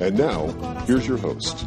And 0.00 0.18
now, 0.18 0.48
here's 0.86 1.06
your 1.06 1.18
host. 1.18 1.66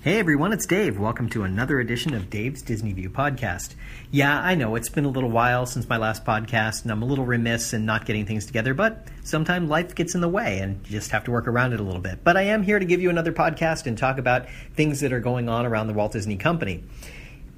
Hey 0.00 0.18
everyone, 0.18 0.52
it's 0.52 0.66
Dave. 0.66 0.98
Welcome 0.98 1.28
to 1.30 1.42
another 1.42 1.80
edition 1.80 2.14
of 2.14 2.30
Dave's 2.30 2.62
Disney 2.62 2.92
View 2.92 3.10
podcast. 3.10 3.74
Yeah, 4.10 4.40
I 4.40 4.54
know 4.54 4.74
it's 4.74 4.88
been 4.88 5.04
a 5.04 5.10
little 5.10 5.30
while 5.30 5.66
since 5.66 5.88
my 5.88 5.96
last 5.96 6.24
podcast, 6.24 6.82
and 6.82 6.92
I'm 6.92 7.02
a 7.02 7.06
little 7.06 7.26
remiss 7.26 7.74
in 7.74 7.84
not 7.84 8.06
getting 8.06 8.24
things 8.24 8.46
together, 8.46 8.72
but 8.72 9.06
sometimes 9.22 9.68
life 9.68 9.94
gets 9.94 10.14
in 10.14 10.20
the 10.20 10.28
way 10.28 10.60
and 10.60 10.80
you 10.86 10.92
just 10.92 11.10
have 11.10 11.24
to 11.24 11.30
work 11.30 11.46
around 11.46 11.72
it 11.72 11.80
a 11.80 11.82
little 11.82 12.00
bit. 12.00 12.24
But 12.24 12.36
I 12.36 12.42
am 12.42 12.62
here 12.62 12.78
to 12.78 12.84
give 12.84 13.02
you 13.02 13.10
another 13.10 13.32
podcast 13.32 13.86
and 13.86 13.98
talk 13.98 14.18
about 14.18 14.46
things 14.74 15.00
that 15.00 15.12
are 15.12 15.20
going 15.20 15.48
on 15.48 15.66
around 15.66 15.88
the 15.88 15.94
Walt 15.94 16.12
Disney 16.12 16.36
Company. 16.36 16.84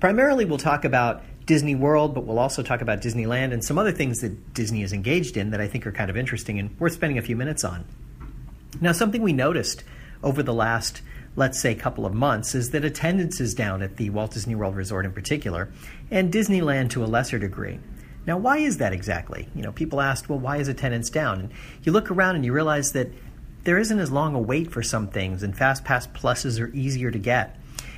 Primarily, 0.00 0.44
we'll 0.44 0.58
talk 0.58 0.84
about 0.84 1.22
Disney 1.48 1.74
World, 1.74 2.14
but 2.14 2.26
we'll 2.26 2.38
also 2.38 2.62
talk 2.62 2.82
about 2.82 3.00
Disneyland 3.00 3.54
and 3.54 3.64
some 3.64 3.78
other 3.78 3.90
things 3.90 4.20
that 4.20 4.52
Disney 4.52 4.82
is 4.82 4.92
engaged 4.92 5.38
in 5.38 5.50
that 5.50 5.62
I 5.62 5.66
think 5.66 5.86
are 5.86 5.92
kind 5.92 6.10
of 6.10 6.16
interesting 6.16 6.58
and 6.58 6.78
worth 6.78 6.92
spending 6.92 7.16
a 7.16 7.22
few 7.22 7.36
minutes 7.36 7.64
on. 7.64 7.86
Now, 8.82 8.92
something 8.92 9.22
we 9.22 9.32
noticed 9.32 9.82
over 10.22 10.42
the 10.42 10.52
last, 10.52 11.00
let's 11.36 11.58
say, 11.58 11.74
couple 11.74 12.04
of 12.04 12.12
months 12.12 12.54
is 12.54 12.70
that 12.72 12.84
attendance 12.84 13.40
is 13.40 13.54
down 13.54 13.80
at 13.80 13.96
the 13.96 14.10
Walt 14.10 14.32
Disney 14.32 14.54
World 14.54 14.76
Resort 14.76 15.06
in 15.06 15.12
particular, 15.12 15.70
and 16.10 16.30
Disneyland 16.30 16.90
to 16.90 17.02
a 17.02 17.06
lesser 17.06 17.38
degree. 17.38 17.80
Now, 18.26 18.36
why 18.36 18.58
is 18.58 18.76
that 18.76 18.92
exactly? 18.92 19.48
You 19.54 19.62
know, 19.62 19.72
people 19.72 20.02
asked, 20.02 20.28
well, 20.28 20.38
why 20.38 20.58
is 20.58 20.68
attendance 20.68 21.08
down? 21.08 21.40
And 21.40 21.50
you 21.82 21.92
look 21.92 22.10
around 22.10 22.36
and 22.36 22.44
you 22.44 22.52
realize 22.52 22.92
that 22.92 23.08
there 23.64 23.78
isn't 23.78 23.98
as 23.98 24.12
long 24.12 24.34
a 24.34 24.38
wait 24.38 24.70
for 24.70 24.82
some 24.82 25.08
things, 25.08 25.42
and 25.42 25.56
Fast 25.56 25.82
Pass 25.82 26.06
Pluses 26.06 26.60
are 26.60 26.70
easier 26.74 27.10
to 27.10 27.18
get. 27.18 27.56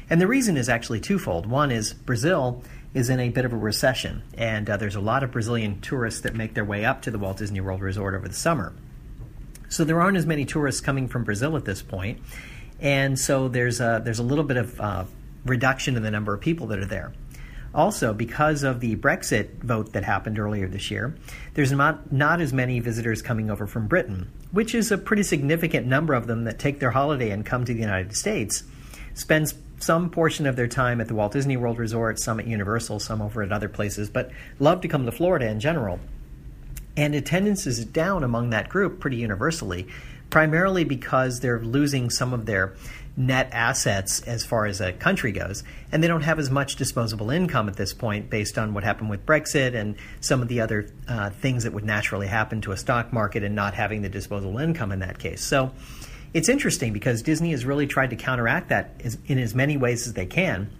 And 0.08 0.20
the 0.20 0.28
reason 0.28 0.56
is 0.56 0.68
actually 0.68 1.00
twofold. 1.00 1.46
One 1.46 1.72
is 1.72 1.92
Brazil 1.92 2.62
is 2.92 3.08
in 3.08 3.20
a 3.20 3.28
bit 3.28 3.44
of 3.44 3.52
a 3.52 3.56
recession, 3.56 4.22
and 4.34 4.68
uh, 4.68 4.76
there's 4.76 4.96
a 4.96 5.00
lot 5.00 5.22
of 5.22 5.30
Brazilian 5.30 5.80
tourists 5.80 6.22
that 6.22 6.34
make 6.34 6.54
their 6.54 6.64
way 6.64 6.84
up 6.84 7.02
to 7.02 7.10
the 7.10 7.18
Walt 7.18 7.38
Disney 7.38 7.60
World 7.60 7.80
Resort 7.80 8.14
over 8.14 8.26
the 8.26 8.34
summer. 8.34 8.72
So 9.68 9.84
there 9.84 10.00
aren't 10.00 10.16
as 10.16 10.26
many 10.26 10.44
tourists 10.44 10.80
coming 10.80 11.06
from 11.06 11.24
Brazil 11.24 11.56
at 11.56 11.64
this 11.64 11.82
point, 11.82 12.20
and 12.80 13.18
so 13.18 13.48
there's 13.48 13.80
a, 13.80 14.02
there's 14.04 14.18
a 14.18 14.24
little 14.24 14.44
bit 14.44 14.56
of 14.56 14.80
uh, 14.80 15.04
reduction 15.44 15.96
in 15.96 16.02
the 16.02 16.10
number 16.10 16.34
of 16.34 16.40
people 16.40 16.66
that 16.68 16.78
are 16.78 16.86
there. 16.86 17.12
Also, 17.72 18.12
because 18.12 18.64
of 18.64 18.80
the 18.80 18.96
Brexit 18.96 19.62
vote 19.62 19.92
that 19.92 20.02
happened 20.02 20.40
earlier 20.40 20.66
this 20.66 20.90
year, 20.90 21.14
there's 21.54 21.70
not, 21.70 22.12
not 22.12 22.40
as 22.40 22.52
many 22.52 22.80
visitors 22.80 23.22
coming 23.22 23.48
over 23.48 23.64
from 23.66 23.86
Britain, 23.86 24.28
which 24.50 24.74
is 24.74 24.90
a 24.90 24.98
pretty 24.98 25.22
significant 25.22 25.86
number 25.86 26.14
of 26.14 26.26
them 26.26 26.44
that 26.44 26.58
take 26.58 26.80
their 26.80 26.90
holiday 26.90 27.30
and 27.30 27.46
come 27.46 27.64
to 27.64 27.72
the 27.72 27.78
United 27.78 28.16
States, 28.16 28.64
spends 29.14 29.54
some 29.80 30.10
portion 30.10 30.46
of 30.46 30.56
their 30.56 30.68
time 30.68 31.00
at 31.00 31.08
the 31.08 31.14
Walt 31.14 31.32
Disney 31.32 31.56
World 31.56 31.78
Resort, 31.78 32.20
some 32.20 32.38
at 32.38 32.46
Universal, 32.46 33.00
some 33.00 33.20
over 33.20 33.42
at 33.42 33.50
other 33.50 33.68
places, 33.68 34.08
but 34.10 34.30
love 34.58 34.80
to 34.82 34.88
come 34.88 35.06
to 35.06 35.12
Florida 35.12 35.48
in 35.48 35.58
general. 35.58 35.98
And 36.96 37.14
attendance 37.14 37.66
is 37.66 37.84
down 37.84 38.22
among 38.22 38.50
that 38.50 38.68
group 38.68 39.00
pretty 39.00 39.16
universally, 39.16 39.88
primarily 40.28 40.84
because 40.84 41.40
they're 41.40 41.60
losing 41.60 42.10
some 42.10 42.32
of 42.34 42.46
their 42.46 42.74
net 43.16 43.48
assets 43.52 44.22
as 44.22 44.44
far 44.44 44.66
as 44.66 44.80
a 44.80 44.92
country 44.92 45.32
goes, 45.32 45.64
and 45.90 46.02
they 46.02 46.08
don't 46.08 46.22
have 46.22 46.38
as 46.38 46.50
much 46.50 46.76
disposable 46.76 47.30
income 47.30 47.68
at 47.68 47.76
this 47.76 47.92
point 47.92 48.30
based 48.30 48.56
on 48.58 48.72
what 48.74 48.84
happened 48.84 49.10
with 49.10 49.26
Brexit 49.26 49.74
and 49.74 49.96
some 50.20 50.42
of 50.42 50.48
the 50.48 50.60
other 50.60 50.90
uh, 51.08 51.30
things 51.30 51.64
that 51.64 51.72
would 51.72 51.84
naturally 51.84 52.26
happen 52.26 52.60
to 52.62 52.72
a 52.72 52.76
stock 52.76 53.12
market 53.12 53.42
and 53.42 53.54
not 53.54 53.74
having 53.74 54.02
the 54.02 54.08
disposable 54.08 54.58
income 54.58 54.92
in 54.92 55.00
that 55.00 55.18
case. 55.18 55.42
So 55.42 55.72
it's 56.32 56.48
interesting 56.48 56.92
because 56.92 57.22
Disney 57.22 57.50
has 57.50 57.64
really 57.64 57.86
tried 57.86 58.10
to 58.10 58.16
counteract 58.16 58.68
that 58.68 59.02
in 59.26 59.38
as 59.38 59.54
many 59.54 59.76
ways 59.76 60.06
as 60.06 60.14
they 60.14 60.26
can. 60.26 60.70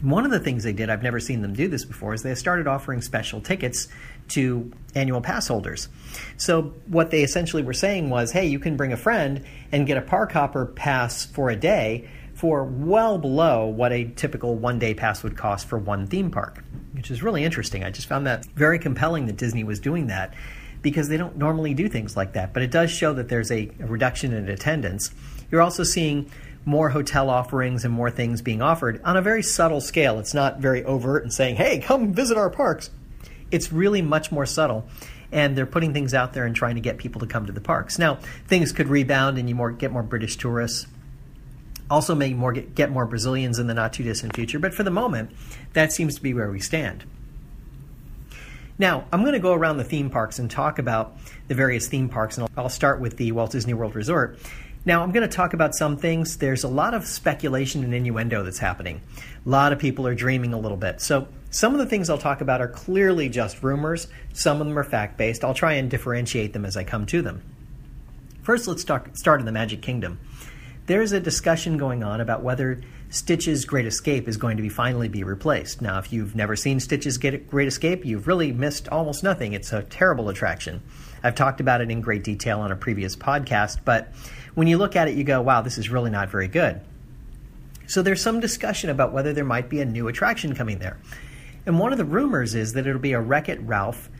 One 0.00 0.24
of 0.24 0.30
the 0.30 0.38
things 0.38 0.62
they 0.62 0.72
did, 0.72 0.90
I've 0.90 1.02
never 1.02 1.18
seen 1.18 1.42
them 1.42 1.54
do 1.54 1.66
this 1.66 1.84
before, 1.84 2.14
is 2.14 2.22
they 2.22 2.34
started 2.36 2.68
offering 2.68 3.02
special 3.02 3.40
tickets 3.40 3.88
to 4.28 4.72
annual 4.94 5.20
pass 5.20 5.48
holders. 5.48 5.88
So, 6.36 6.74
what 6.86 7.10
they 7.10 7.22
essentially 7.24 7.64
were 7.64 7.72
saying 7.72 8.08
was 8.08 8.30
hey, 8.30 8.46
you 8.46 8.60
can 8.60 8.76
bring 8.76 8.92
a 8.92 8.96
friend 8.96 9.44
and 9.72 9.86
get 9.86 9.96
a 9.96 10.02
park 10.02 10.30
hopper 10.30 10.66
pass 10.66 11.24
for 11.24 11.50
a 11.50 11.56
day 11.56 12.08
for 12.34 12.62
well 12.62 13.18
below 13.18 13.66
what 13.66 13.92
a 13.92 14.04
typical 14.04 14.54
one 14.54 14.78
day 14.78 14.94
pass 14.94 15.24
would 15.24 15.36
cost 15.36 15.66
for 15.66 15.76
one 15.76 16.06
theme 16.06 16.30
park, 16.30 16.62
which 16.92 17.10
is 17.10 17.20
really 17.20 17.42
interesting. 17.42 17.82
I 17.82 17.90
just 17.90 18.06
found 18.06 18.28
that 18.28 18.44
very 18.44 18.78
compelling 18.78 19.26
that 19.26 19.36
Disney 19.36 19.64
was 19.64 19.80
doing 19.80 20.06
that 20.06 20.34
because 20.82 21.08
they 21.08 21.16
don't 21.16 21.36
normally 21.36 21.74
do 21.74 21.88
things 21.88 22.16
like 22.16 22.34
that. 22.34 22.52
But 22.52 22.62
it 22.62 22.70
does 22.70 22.90
show 22.90 23.12
that 23.14 23.28
there's 23.28 23.50
a, 23.50 23.70
reduction 23.78 24.32
in 24.32 24.48
attendance. 24.48 25.10
You're 25.50 25.62
also 25.62 25.82
seeing 25.82 26.30
more 26.64 26.90
hotel 26.90 27.30
offerings 27.30 27.84
and 27.84 27.92
more 27.92 28.10
things 28.10 28.42
being 28.42 28.60
offered 28.60 29.00
on 29.04 29.16
a 29.16 29.22
very 29.22 29.42
subtle 29.42 29.80
scale. 29.80 30.18
It's 30.18 30.34
not 30.34 30.58
very 30.58 30.84
overt 30.84 31.22
and 31.22 31.32
saying, 31.32 31.56
hey, 31.56 31.78
come 31.78 32.12
visit 32.12 32.36
our 32.36 32.50
parks. 32.50 32.90
It's 33.50 33.72
really 33.72 34.02
much 34.02 34.30
more 34.30 34.46
subtle. 34.46 34.86
And 35.32 35.56
they're 35.56 35.66
putting 35.66 35.92
things 35.92 36.14
out 36.14 36.32
there 36.32 36.44
and 36.44 36.54
trying 36.54 36.74
to 36.76 36.80
get 36.80 36.98
people 36.98 37.20
to 37.20 37.26
come 37.26 37.46
to 37.46 37.52
the 37.52 37.60
parks. 37.60 37.98
Now, 37.98 38.18
things 38.46 38.72
could 38.72 38.88
rebound 38.88 39.38
and 39.38 39.48
you 39.48 39.54
more, 39.54 39.70
get 39.70 39.92
more 39.92 40.02
British 40.02 40.36
tourists. 40.36 40.86
Also, 41.90 42.14
may 42.14 42.34
more 42.34 42.52
get, 42.52 42.74
get 42.74 42.90
more 42.90 43.06
Brazilians 43.06 43.58
in 43.58 43.66
the 43.66 43.74
not 43.74 43.94
too 43.94 44.04
distant 44.04 44.34
future. 44.34 44.58
But 44.58 44.74
for 44.74 44.82
the 44.82 44.90
moment, 44.90 45.30
that 45.72 45.92
seems 45.92 46.16
to 46.16 46.22
be 46.22 46.34
where 46.34 46.50
we 46.50 46.60
stand. 46.60 47.04
Now, 48.78 49.06
I'm 49.12 49.22
going 49.22 49.32
to 49.32 49.40
go 49.40 49.54
around 49.54 49.78
the 49.78 49.84
theme 49.84 50.08
parks 50.08 50.38
and 50.38 50.48
talk 50.48 50.78
about 50.78 51.16
the 51.48 51.54
various 51.54 51.88
theme 51.88 52.08
parks, 52.08 52.38
and 52.38 52.48
I'll 52.56 52.68
start 52.68 53.00
with 53.00 53.16
the 53.16 53.32
Walt 53.32 53.50
Disney 53.50 53.74
World 53.74 53.96
Resort. 53.96 54.38
Now, 54.84 55.02
I'm 55.02 55.10
going 55.10 55.28
to 55.28 55.36
talk 55.36 55.52
about 55.52 55.74
some 55.74 55.96
things. 55.96 56.36
There's 56.36 56.62
a 56.62 56.68
lot 56.68 56.94
of 56.94 57.04
speculation 57.04 57.82
and 57.82 57.92
innuendo 57.92 58.44
that's 58.44 58.60
happening. 58.60 59.00
A 59.44 59.48
lot 59.48 59.72
of 59.72 59.80
people 59.80 60.06
are 60.06 60.14
dreaming 60.14 60.54
a 60.54 60.58
little 60.58 60.76
bit. 60.76 61.00
So, 61.00 61.26
some 61.50 61.72
of 61.72 61.78
the 61.80 61.86
things 61.86 62.08
I'll 62.08 62.18
talk 62.18 62.40
about 62.40 62.60
are 62.60 62.68
clearly 62.68 63.28
just 63.28 63.62
rumors, 63.62 64.06
some 64.32 64.60
of 64.60 64.66
them 64.66 64.78
are 64.78 64.84
fact 64.84 65.16
based. 65.16 65.42
I'll 65.42 65.54
try 65.54 65.72
and 65.74 65.90
differentiate 65.90 66.52
them 66.52 66.64
as 66.64 66.76
I 66.76 66.84
come 66.84 67.04
to 67.06 67.20
them. 67.20 67.42
First, 68.42 68.68
let's 68.68 68.82
start, 68.82 69.18
start 69.18 69.40
in 69.40 69.46
the 69.46 69.52
Magic 69.52 69.82
Kingdom. 69.82 70.20
There's 70.86 71.12
a 71.12 71.20
discussion 71.20 71.76
going 71.78 72.04
on 72.04 72.20
about 72.20 72.42
whether 72.42 72.80
Stitch's 73.10 73.64
Great 73.64 73.86
Escape 73.86 74.28
is 74.28 74.36
going 74.36 74.58
to 74.58 74.62
be 74.62 74.68
finally 74.68 75.08
be 75.08 75.24
replaced. 75.24 75.80
Now, 75.80 75.98
if 75.98 76.12
you've 76.12 76.36
never 76.36 76.56
seen 76.56 76.78
Stitch's 76.78 77.16
Great 77.16 77.68
Escape, 77.68 78.04
you've 78.04 78.26
really 78.26 78.52
missed 78.52 78.88
almost 78.90 79.22
nothing. 79.22 79.54
It's 79.54 79.72
a 79.72 79.82
terrible 79.82 80.28
attraction. 80.28 80.82
I've 81.22 81.34
talked 81.34 81.60
about 81.60 81.80
it 81.80 81.90
in 81.90 82.02
great 82.02 82.22
detail 82.22 82.60
on 82.60 82.70
a 82.70 82.76
previous 82.76 83.16
podcast, 83.16 83.78
but 83.84 84.12
when 84.54 84.68
you 84.68 84.76
look 84.76 84.94
at 84.94 85.08
it, 85.08 85.16
you 85.16 85.24
go, 85.24 85.40
wow, 85.40 85.62
this 85.62 85.78
is 85.78 85.88
really 85.88 86.10
not 86.10 86.28
very 86.28 86.48
good. 86.48 86.80
So 87.86 88.02
there's 88.02 88.20
some 88.20 88.40
discussion 88.40 88.90
about 88.90 89.12
whether 89.12 89.32
there 89.32 89.44
might 89.44 89.70
be 89.70 89.80
a 89.80 89.86
new 89.86 90.08
attraction 90.08 90.54
coming 90.54 90.78
there. 90.78 90.98
And 91.64 91.78
one 91.78 91.92
of 91.92 91.98
the 91.98 92.04
rumors 92.04 92.54
is 92.54 92.74
that 92.74 92.86
it'll 92.86 93.00
be 93.00 93.12
a 93.12 93.20
Wreck 93.20 93.48
It 93.48 93.60
Ralph 93.62 94.10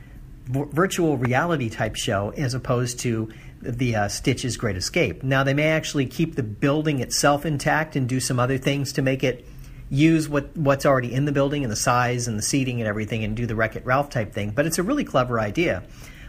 virtual 0.48 1.18
reality 1.18 1.68
type 1.68 1.94
show 1.94 2.30
as 2.30 2.54
opposed 2.54 3.00
to 3.00 3.30
the 3.60 3.96
uh, 3.96 4.08
Stitch's 4.08 4.56
Great 4.56 4.76
Escape. 4.76 5.22
Now, 5.22 5.42
they 5.42 5.54
may 5.54 5.68
actually 5.68 6.06
keep 6.06 6.36
the 6.36 6.42
building 6.42 7.00
itself 7.00 7.44
intact 7.44 7.96
and 7.96 8.08
do 8.08 8.20
some 8.20 8.38
other 8.38 8.58
things 8.58 8.92
to 8.92 9.02
make 9.02 9.24
it 9.24 9.46
use 9.90 10.28
what 10.28 10.54
what's 10.56 10.84
already 10.84 11.14
in 11.14 11.24
the 11.24 11.32
building 11.32 11.64
and 11.64 11.72
the 11.72 11.76
size 11.76 12.28
and 12.28 12.38
the 12.38 12.42
seating 12.42 12.78
and 12.80 12.86
everything 12.86 13.24
and 13.24 13.36
do 13.36 13.46
the 13.46 13.56
Wreck 13.56 13.74
It 13.74 13.84
Ralph 13.86 14.10
type 14.10 14.32
thing. 14.32 14.50
But 14.50 14.66
it's 14.66 14.78
a 14.78 14.82
really 14.82 15.04
clever 15.04 15.40
idea. 15.40 15.82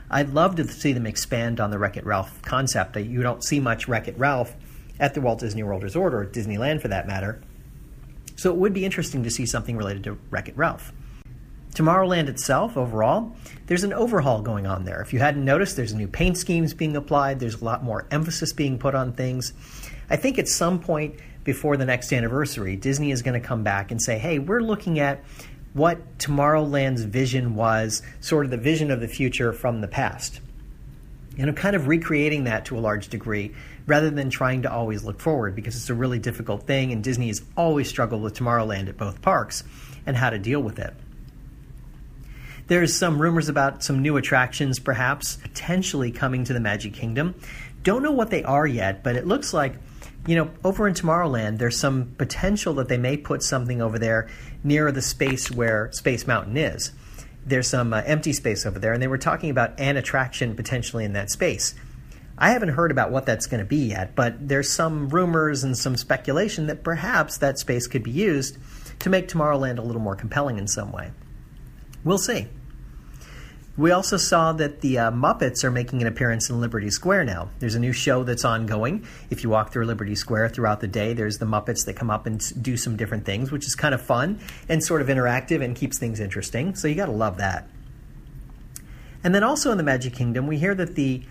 I'd 0.10 0.30
love 0.30 0.56
to 0.56 0.68
see 0.68 0.94
them 0.94 1.06
expand 1.06 1.60
on 1.60 1.70
the 1.70 1.78
Wreck 1.78 1.98
It 1.98 2.06
Ralph 2.06 2.42
concept. 2.42 2.96
You 2.98 3.22
don't 3.22 3.44
see 3.44 3.60
much 3.60 3.88
Wreck 3.88 4.08
It 4.08 4.18
Ralph 4.18 4.56
at 5.00 5.14
the 5.14 5.22
Walt 5.22 5.40
Disney 5.40 5.64
World 5.64 5.84
Resort 5.84 6.14
or 6.14 6.26
Disneyland 6.26 6.82
for 6.82 6.88
that 6.88 7.06
matter. 7.06 7.42
So 8.36 8.50
it 8.50 8.56
would 8.56 8.74
be 8.74 8.86
interesting 8.86 9.24
to 9.24 9.30
see 9.30 9.46
something 9.46 9.78
related 9.78 10.04
to 10.06 10.18
Wreck 10.32 10.48
It 10.48 10.58
Ralph. 10.58 10.94
Tomorrowland 11.80 12.28
itself, 12.28 12.76
overall, 12.76 13.38
there's 13.68 13.86
an 13.86 13.94
overhaul 13.94 14.42
going 14.42 14.68
on 14.68 14.84
there. 14.84 15.00
If 15.00 15.14
you 15.14 15.20
hadn't 15.20 15.46
noticed, 15.46 15.78
there's 15.78 15.94
new 15.94 16.10
paint 16.10 16.38
schemes 16.38 16.74
being 16.74 16.98
applied, 16.98 17.40
there's 17.40 17.62
a 17.62 17.64
lot 17.64 17.86
more 17.86 18.06
emphasis 18.12 18.52
being 18.52 18.78
put 18.78 18.96
on 18.96 19.14
things. 19.14 19.54
I 20.10 20.18
think 20.18 20.38
at 20.38 20.50
some 20.50 20.82
point 20.82 21.16
before 21.46 21.78
the 21.78 21.86
next 21.86 22.12
anniversary, 22.12 22.76
Disney 22.76 23.12
is 23.12 23.22
going 23.22 23.42
to 23.42 23.48
come 23.48 23.64
back 23.64 23.92
and 23.92 24.02
say, 24.02 24.20
hey, 24.20 24.40
we're 24.40 24.60
looking 24.60 25.00
at 25.00 25.24
what 25.72 26.18
Tomorrowland's 26.18 27.04
vision 27.04 27.56
was, 27.56 28.02
sort 28.20 28.44
of 28.44 28.52
the 28.52 28.58
vision 28.58 28.92
of 28.92 29.00
the 29.00 29.08
future 29.08 29.54
from 29.54 29.80
the 29.80 29.88
past. 29.88 30.42
And 31.38 31.48
I'm 31.48 31.56
kind 31.56 31.78
of 31.78 31.88
recreating 31.88 32.44
that 32.44 32.66
to 32.66 32.78
a 32.78 32.82
large 32.82 33.08
degree 33.08 33.56
rather 33.86 34.10
than 34.10 34.30
trying 34.30 34.64
to 34.64 34.70
always 34.70 35.06
look 35.06 35.22
forward 35.22 35.56
because 35.56 35.78
it's 35.78 35.90
a 35.90 35.94
really 35.94 36.20
difficult 36.20 36.68
thing, 36.68 36.92
and 36.92 37.02
Disney 37.02 37.28
has 37.28 37.42
always 37.56 37.88
struggled 37.88 38.22
with 38.22 38.38
Tomorrowland 38.38 38.90
at 38.90 38.98
both 38.98 39.22
parks 39.22 39.64
and 40.06 40.18
how 40.18 40.30
to 40.30 40.38
deal 40.38 40.60
with 40.62 40.78
it. 40.78 40.94
There's 42.70 42.96
some 42.96 43.22
rumors 43.22 43.50
about 43.50 43.84
some 43.84 44.02
new 44.02 44.16
attractions, 44.16 44.80
perhaps 44.80 45.36
potentially 45.36 46.12
coming 46.12 46.46
to 46.46 46.54
the 46.54 46.62
Magic 46.62 46.94
Kingdom. 46.94 47.36
Don't 47.84 48.02
know 48.04 48.12
what 48.12 48.30
they 48.30 48.44
are 48.44 48.66
yet, 48.66 49.04
but 49.04 49.18
it 49.18 49.28
looks 49.28 49.54
like, 49.54 49.76
you 50.26 50.36
know, 50.36 50.50
over 50.64 50.88
in 50.88 50.94
Tomorrowland, 50.94 51.58
there's 51.58 51.78
some 51.78 52.16
potential 52.18 52.76
that 52.76 52.88
they 52.88 52.98
may 52.98 53.18
put 53.18 53.44
something 53.44 53.82
over 53.82 54.00
there 54.00 54.30
near 54.64 54.92
the 54.92 55.02
space 55.02 55.52
where 55.52 55.92
Space 55.92 56.26
Mountain 56.26 56.56
is 56.56 56.94
there's 57.46 57.68
some 57.68 57.94
uh, 57.94 58.02
empty 58.06 58.34
space 58.34 58.66
over 58.66 58.80
there, 58.80 58.94
and 58.94 59.02
they 59.02 59.08
were 59.08 59.18
talking 59.18 59.50
about 59.50 59.80
an 59.80 59.98
attraction 59.98 60.56
potentially 60.56 61.06
in 61.06 61.14
that 61.14 61.30
space. 61.30 61.76
I 62.38 62.52
haven't 62.52 62.70
heard 62.70 62.92
about 62.92 63.12
what 63.12 63.26
that's 63.26 63.48
going 63.48 63.60
to 63.60 63.66
be 63.66 63.90
yet, 63.90 64.16
but 64.16 64.48
there's 64.48 64.72
some 64.72 65.10
rumors 65.10 65.64
and 65.64 65.78
some 65.78 65.98
speculation 65.98 66.68
that 66.68 66.84
perhaps 66.84 67.38
that 67.40 67.60
space 67.60 67.88
could 67.88 68.04
be 68.04 68.12
used 68.12 68.58
to 69.00 69.10
make 69.10 69.28
Tomorrowland 69.28 69.78
a 69.78 69.82
little 69.82 70.02
more 70.02 70.16
compelling 70.16 70.58
in 70.58 70.68
some 70.68 70.92
way. 70.92 71.12
We'll 72.04 72.18
see. 72.18 72.48
We 73.80 73.92
also 73.92 74.18
saw 74.18 74.52
that 74.52 74.82
the 74.82 75.00
uh, 75.00 75.12
Muppets 75.12 75.64
are 75.64 75.72
making 75.72 76.02
an 76.02 76.08
appearance 76.10 76.50
in 76.50 76.60
Liberty 76.60 76.90
Square 76.90 77.24
now. 77.24 77.48
There's 77.60 77.76
a 77.76 77.80
new 77.80 77.94
show 77.94 78.26
that's 78.26 78.44
ongoing. 78.44 79.08
If 79.30 79.42
you 79.42 79.50
walk 79.50 79.72
through 79.72 79.86
Liberty 79.86 80.16
Square 80.16 80.50
throughout 80.50 80.82
the 80.82 80.88
day, 80.90 81.14
there's 81.14 81.38
the 81.38 81.46
Muppets 81.46 81.86
that 81.86 81.94
come 81.94 82.10
up 82.10 82.26
and 82.26 82.42
do 82.62 82.76
some 82.76 82.98
different 82.98 83.26
things, 83.26 83.54
which 83.54 83.66
is 83.66 83.76
kind 83.76 83.96
of 83.96 84.02
fun 84.02 84.42
and 84.68 84.84
sort 84.84 85.02
of 85.02 85.08
interactive 85.08 85.64
and 85.64 85.78
keeps 85.78 85.98
things 85.98 86.20
interesting. 86.20 86.76
So 86.76 86.90
you 86.90 86.96
got 86.96 87.06
to 87.06 87.14
love 87.14 87.38
that. 87.38 87.70
And 89.24 89.34
then 89.34 89.44
also 89.44 89.72
in 89.72 89.78
the 89.78 89.84
Magic 89.86 90.12
Kingdom, 90.12 90.46
we 90.46 90.58
hear 90.58 90.76
that 90.76 90.96
the 90.96 91.24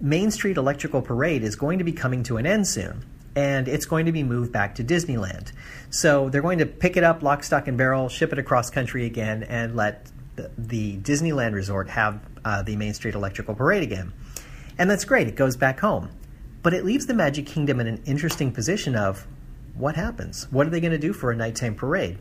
Main 0.00 0.30
Street 0.30 0.58
Electrical 0.58 1.02
Parade 1.02 1.42
is 1.42 1.56
going 1.56 1.78
to 1.78 1.84
be 1.84 1.92
coming 1.92 2.22
to 2.22 2.36
an 2.36 2.46
end 2.46 2.68
soon 2.68 3.04
and 3.34 3.66
it's 3.66 3.84
going 3.84 4.06
to 4.06 4.12
be 4.12 4.22
moved 4.22 4.52
back 4.52 4.76
to 4.76 4.84
Disneyland. 4.84 5.50
So 5.90 6.28
they're 6.28 6.40
going 6.40 6.58
to 6.58 6.66
pick 6.66 6.96
it 6.96 7.02
up, 7.02 7.24
lock, 7.24 7.42
stock, 7.42 7.66
and 7.66 7.76
barrel, 7.76 8.08
ship 8.08 8.32
it 8.32 8.38
across 8.38 8.70
country 8.70 9.06
again, 9.06 9.42
and 9.42 9.74
let 9.74 10.06
the, 10.36 10.98
Disneyland 10.98 11.54
Resort 11.54 11.88
have 11.90 12.20
uh, 12.44 12.62
the 12.62 12.76
Main 12.76 12.94
Street 12.94 13.14
Electrical 13.14 13.54
Parade 13.54 13.82
again. 13.82 14.12
And 14.78 14.90
that's 14.90 15.04
great, 15.04 15.28
it 15.28 15.36
goes 15.36 15.56
back 15.56 15.80
home. 15.80 16.10
But 16.62 16.74
it 16.74 16.84
leaves 16.84 17.06
the 17.06 17.14
Magic 17.14 17.46
Kingdom 17.46 17.80
in 17.80 17.86
an 17.86 18.02
interesting 18.06 18.52
position 18.52 18.94
of 18.94 19.26
what 19.74 19.96
happens? 19.96 20.46
What 20.50 20.66
are 20.66 20.70
they 20.70 20.80
going 20.80 20.92
to 20.92 20.98
do 20.98 21.12
for 21.12 21.30
a 21.30 21.36
nighttime 21.36 21.74
parade? 21.74 22.18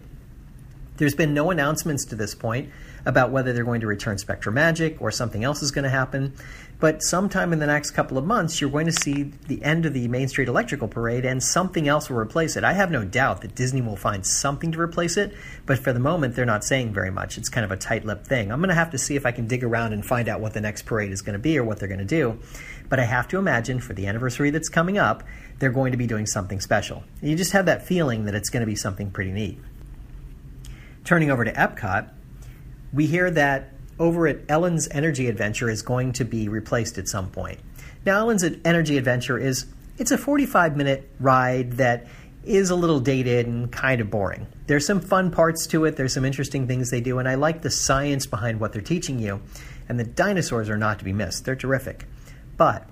There's 0.98 1.16
been 1.16 1.34
no 1.34 1.50
announcements 1.50 2.06
to 2.06 2.16
this 2.16 2.36
point 2.36 2.70
about 3.06 3.32
whether 3.32 3.54
they're 3.54 3.64
going 3.64 3.82
to 3.82 3.88
return 3.88 4.18
SpectroMagic 4.18 5.00
or 5.00 5.12
something 5.12 5.44
else 5.44 5.62
is 5.62 5.72
going 5.72 5.84
to 5.84 5.90
happen. 5.90 6.34
But 6.80 7.04
sometime 7.04 7.52
in 7.52 7.60
the 7.60 7.68
next 7.68 7.92
couple 7.92 8.18
of 8.18 8.26
months, 8.26 8.62
you're 8.62 8.70
going 8.70 8.86
to 8.86 8.94
see 8.94 9.24
the 9.48 9.62
end 9.64 9.86
of 9.86 9.94
the 9.94 10.08
Main 10.08 10.30
Street 10.30 10.48
Electrical 10.48 10.88
Parade 10.88 11.26
and 11.26 11.44
something 11.44 11.90
else 11.90 12.10
will 12.10 12.18
replace 12.18 12.56
it. 12.56 12.64
I 12.64 12.72
have 12.72 12.90
no 12.90 13.04
doubt 13.04 13.42
that 13.42 13.54
Disney 13.54 13.82
will 13.82 13.98
find 13.98 14.26
something 14.26 14.72
to 14.72 14.80
replace 14.80 15.18
it, 15.18 15.36
but 15.66 15.78
for 15.78 15.92
the 15.92 16.00
moment, 16.00 16.36
they're 16.36 16.46
not 16.46 16.64
saying 16.64 16.94
very 16.94 17.12
much. 17.12 17.38
It's 17.38 17.50
kind 17.50 17.66
of 17.66 17.72
a 17.72 17.78
tight 17.78 18.06
lipped 18.06 18.28
thing. 18.28 18.50
I'm 18.50 18.60
going 18.60 18.70
to 18.70 18.76
have 18.76 18.92
to 18.92 18.98
see 18.98 19.18
if 19.18 19.26
I 19.26 19.34
can 19.34 19.46
dig 19.46 19.62
around 19.62 19.92
and 19.92 20.06
find 20.06 20.30
out 20.30 20.40
what 20.40 20.54
the 20.54 20.62
next 20.62 20.84
parade 20.84 21.12
is 21.12 21.22
going 21.22 21.34
to 21.34 21.40
be 21.40 21.58
or 21.58 21.66
what 21.66 21.80
they're 21.80 21.90
going 21.90 22.00
to 22.00 22.06
do. 22.06 22.40
But 22.88 23.02
I 23.02 23.04
have 23.04 23.28
to 23.30 23.38
imagine 23.38 23.82
for 23.82 23.94
the 23.94 24.08
anniversary 24.08 24.50
that's 24.50 24.70
coming 24.70 24.98
up, 24.98 25.24
they're 25.60 25.72
going 25.72 25.92
to 25.92 25.98
be 25.98 26.08
doing 26.08 26.26
something 26.26 26.62
special. 26.62 27.04
You 27.22 27.36
just 27.36 27.52
have 27.52 27.66
that 27.66 27.86
feeling 27.86 28.24
that 28.24 28.36
it's 28.36 28.50
going 28.50 28.62
to 28.62 28.68
be 28.68 28.76
something 28.76 29.12
pretty 29.12 29.34
neat. 29.34 29.60
Turning 31.04 31.30
over 31.30 31.44
to 31.44 31.52
Epcot, 31.52 32.10
we 32.94 33.06
hear 33.06 33.30
that 33.32 33.74
over 34.00 34.28
at 34.28 34.40
Ellen's 34.50 34.88
Energy 34.92 35.28
Adventure 35.28 35.70
is 35.70 35.82
going 35.82 36.14
to 36.14 36.26
be 36.26 36.48
replaced 36.48 36.98
at 36.98 37.08
some 37.08 37.30
point. 37.30 37.60
Now, 38.06 38.20
Ellen's 38.20 38.44
Energy 38.66 38.98
Adventure 38.98 39.38
is 39.38 39.66
it's 39.98 40.12
a 40.12 40.18
45 40.18 40.78
minute 40.78 41.10
ride 41.20 41.74
that 41.74 42.08
is 42.46 42.70
a 42.70 42.76
little 42.76 43.02
dated 43.02 43.46
and 43.46 43.72
kind 43.72 44.00
of 44.00 44.10
boring. 44.10 44.48
There's 44.68 44.86
some 44.86 45.02
fun 45.02 45.30
parts 45.30 45.68
to 45.68 45.86
it, 45.86 45.98
there's 45.98 46.14
some 46.14 46.24
interesting 46.24 46.68
things 46.68 46.90
they 46.90 47.02
do, 47.02 47.20
and 47.20 47.28
I 47.28 47.36
like 47.36 47.62
the 47.62 47.70
science 47.70 48.26
behind 48.26 48.60
what 48.60 48.72
they're 48.72 48.82
teaching 48.82 49.20
you. 49.20 49.42
And 49.90 50.00
the 50.00 50.06
dinosaurs 50.06 50.70
are 50.70 50.78
not 50.78 51.00
to 51.00 51.06
be 51.06 51.14
missed. 51.14 51.46
They're 51.46 51.56
terrific. 51.56 52.06
But 52.56 52.88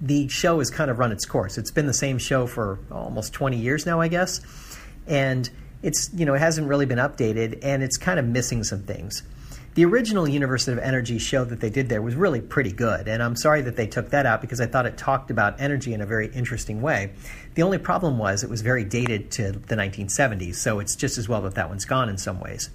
the 0.00 0.28
show 0.28 0.58
has 0.58 0.70
kind 0.70 0.90
of 0.90 0.98
run 0.98 1.12
its 1.12 1.24
course. 1.24 1.58
It's 1.58 1.70
been 1.70 1.86
the 1.86 1.94
same 1.94 2.18
show 2.18 2.46
for 2.46 2.80
almost 2.90 3.32
20 3.32 3.56
years 3.56 3.86
now, 3.86 4.00
I 4.00 4.08
guess. 4.08 4.40
And 5.06 5.48
it's, 5.82 6.10
you 6.14 6.24
know, 6.26 6.34
it 6.34 6.40
hasn't 6.40 6.66
really 6.66 6.86
been 6.86 6.98
updated 6.98 7.60
and 7.62 7.82
it's 7.82 7.96
kind 7.96 8.18
of 8.18 8.26
missing 8.26 8.64
some 8.64 8.82
things. 8.82 9.22
The 9.74 9.84
original 9.84 10.28
Universe 10.28 10.68
of 10.68 10.78
Energy 10.78 11.18
show 11.18 11.44
that 11.44 11.58
they 11.58 11.68
did 11.68 11.88
there 11.88 12.00
was 12.00 12.14
really 12.14 12.40
pretty 12.40 12.70
good, 12.70 13.08
and 13.08 13.20
I'm 13.20 13.34
sorry 13.34 13.60
that 13.62 13.74
they 13.74 13.88
took 13.88 14.10
that 14.10 14.24
out 14.24 14.40
because 14.40 14.60
I 14.60 14.66
thought 14.66 14.86
it 14.86 14.96
talked 14.96 15.32
about 15.32 15.60
energy 15.60 15.92
in 15.92 16.00
a 16.00 16.06
very 16.06 16.28
interesting 16.28 16.80
way. 16.80 17.10
The 17.54 17.64
only 17.64 17.78
problem 17.78 18.16
was 18.16 18.44
it 18.44 18.50
was 18.50 18.60
very 18.60 18.84
dated 18.84 19.32
to 19.32 19.50
the 19.50 19.74
1970s, 19.74 20.54
so 20.54 20.78
it's 20.78 20.94
just 20.94 21.18
as 21.18 21.28
well 21.28 21.42
that 21.42 21.56
that 21.56 21.68
one's 21.68 21.86
gone 21.86 22.08
in 22.08 22.18
some 22.18 22.38
ways. 22.38 22.70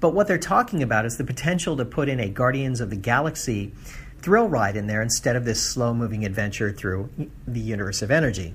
But 0.00 0.10
what 0.10 0.28
they're 0.28 0.36
talking 0.36 0.82
about 0.82 1.06
is 1.06 1.16
the 1.16 1.24
potential 1.24 1.78
to 1.78 1.86
put 1.86 2.10
in 2.10 2.20
a 2.20 2.28
Guardians 2.28 2.82
of 2.82 2.90
the 2.90 2.96
Galaxy 2.96 3.72
thrill 4.20 4.48
ride 4.48 4.76
in 4.76 4.86
there 4.86 5.00
instead 5.00 5.34
of 5.34 5.46
this 5.46 5.62
slow 5.62 5.94
moving 5.94 6.26
adventure 6.26 6.70
through 6.70 7.08
the 7.46 7.60
universe 7.60 8.02
of 8.02 8.10
energy. 8.10 8.54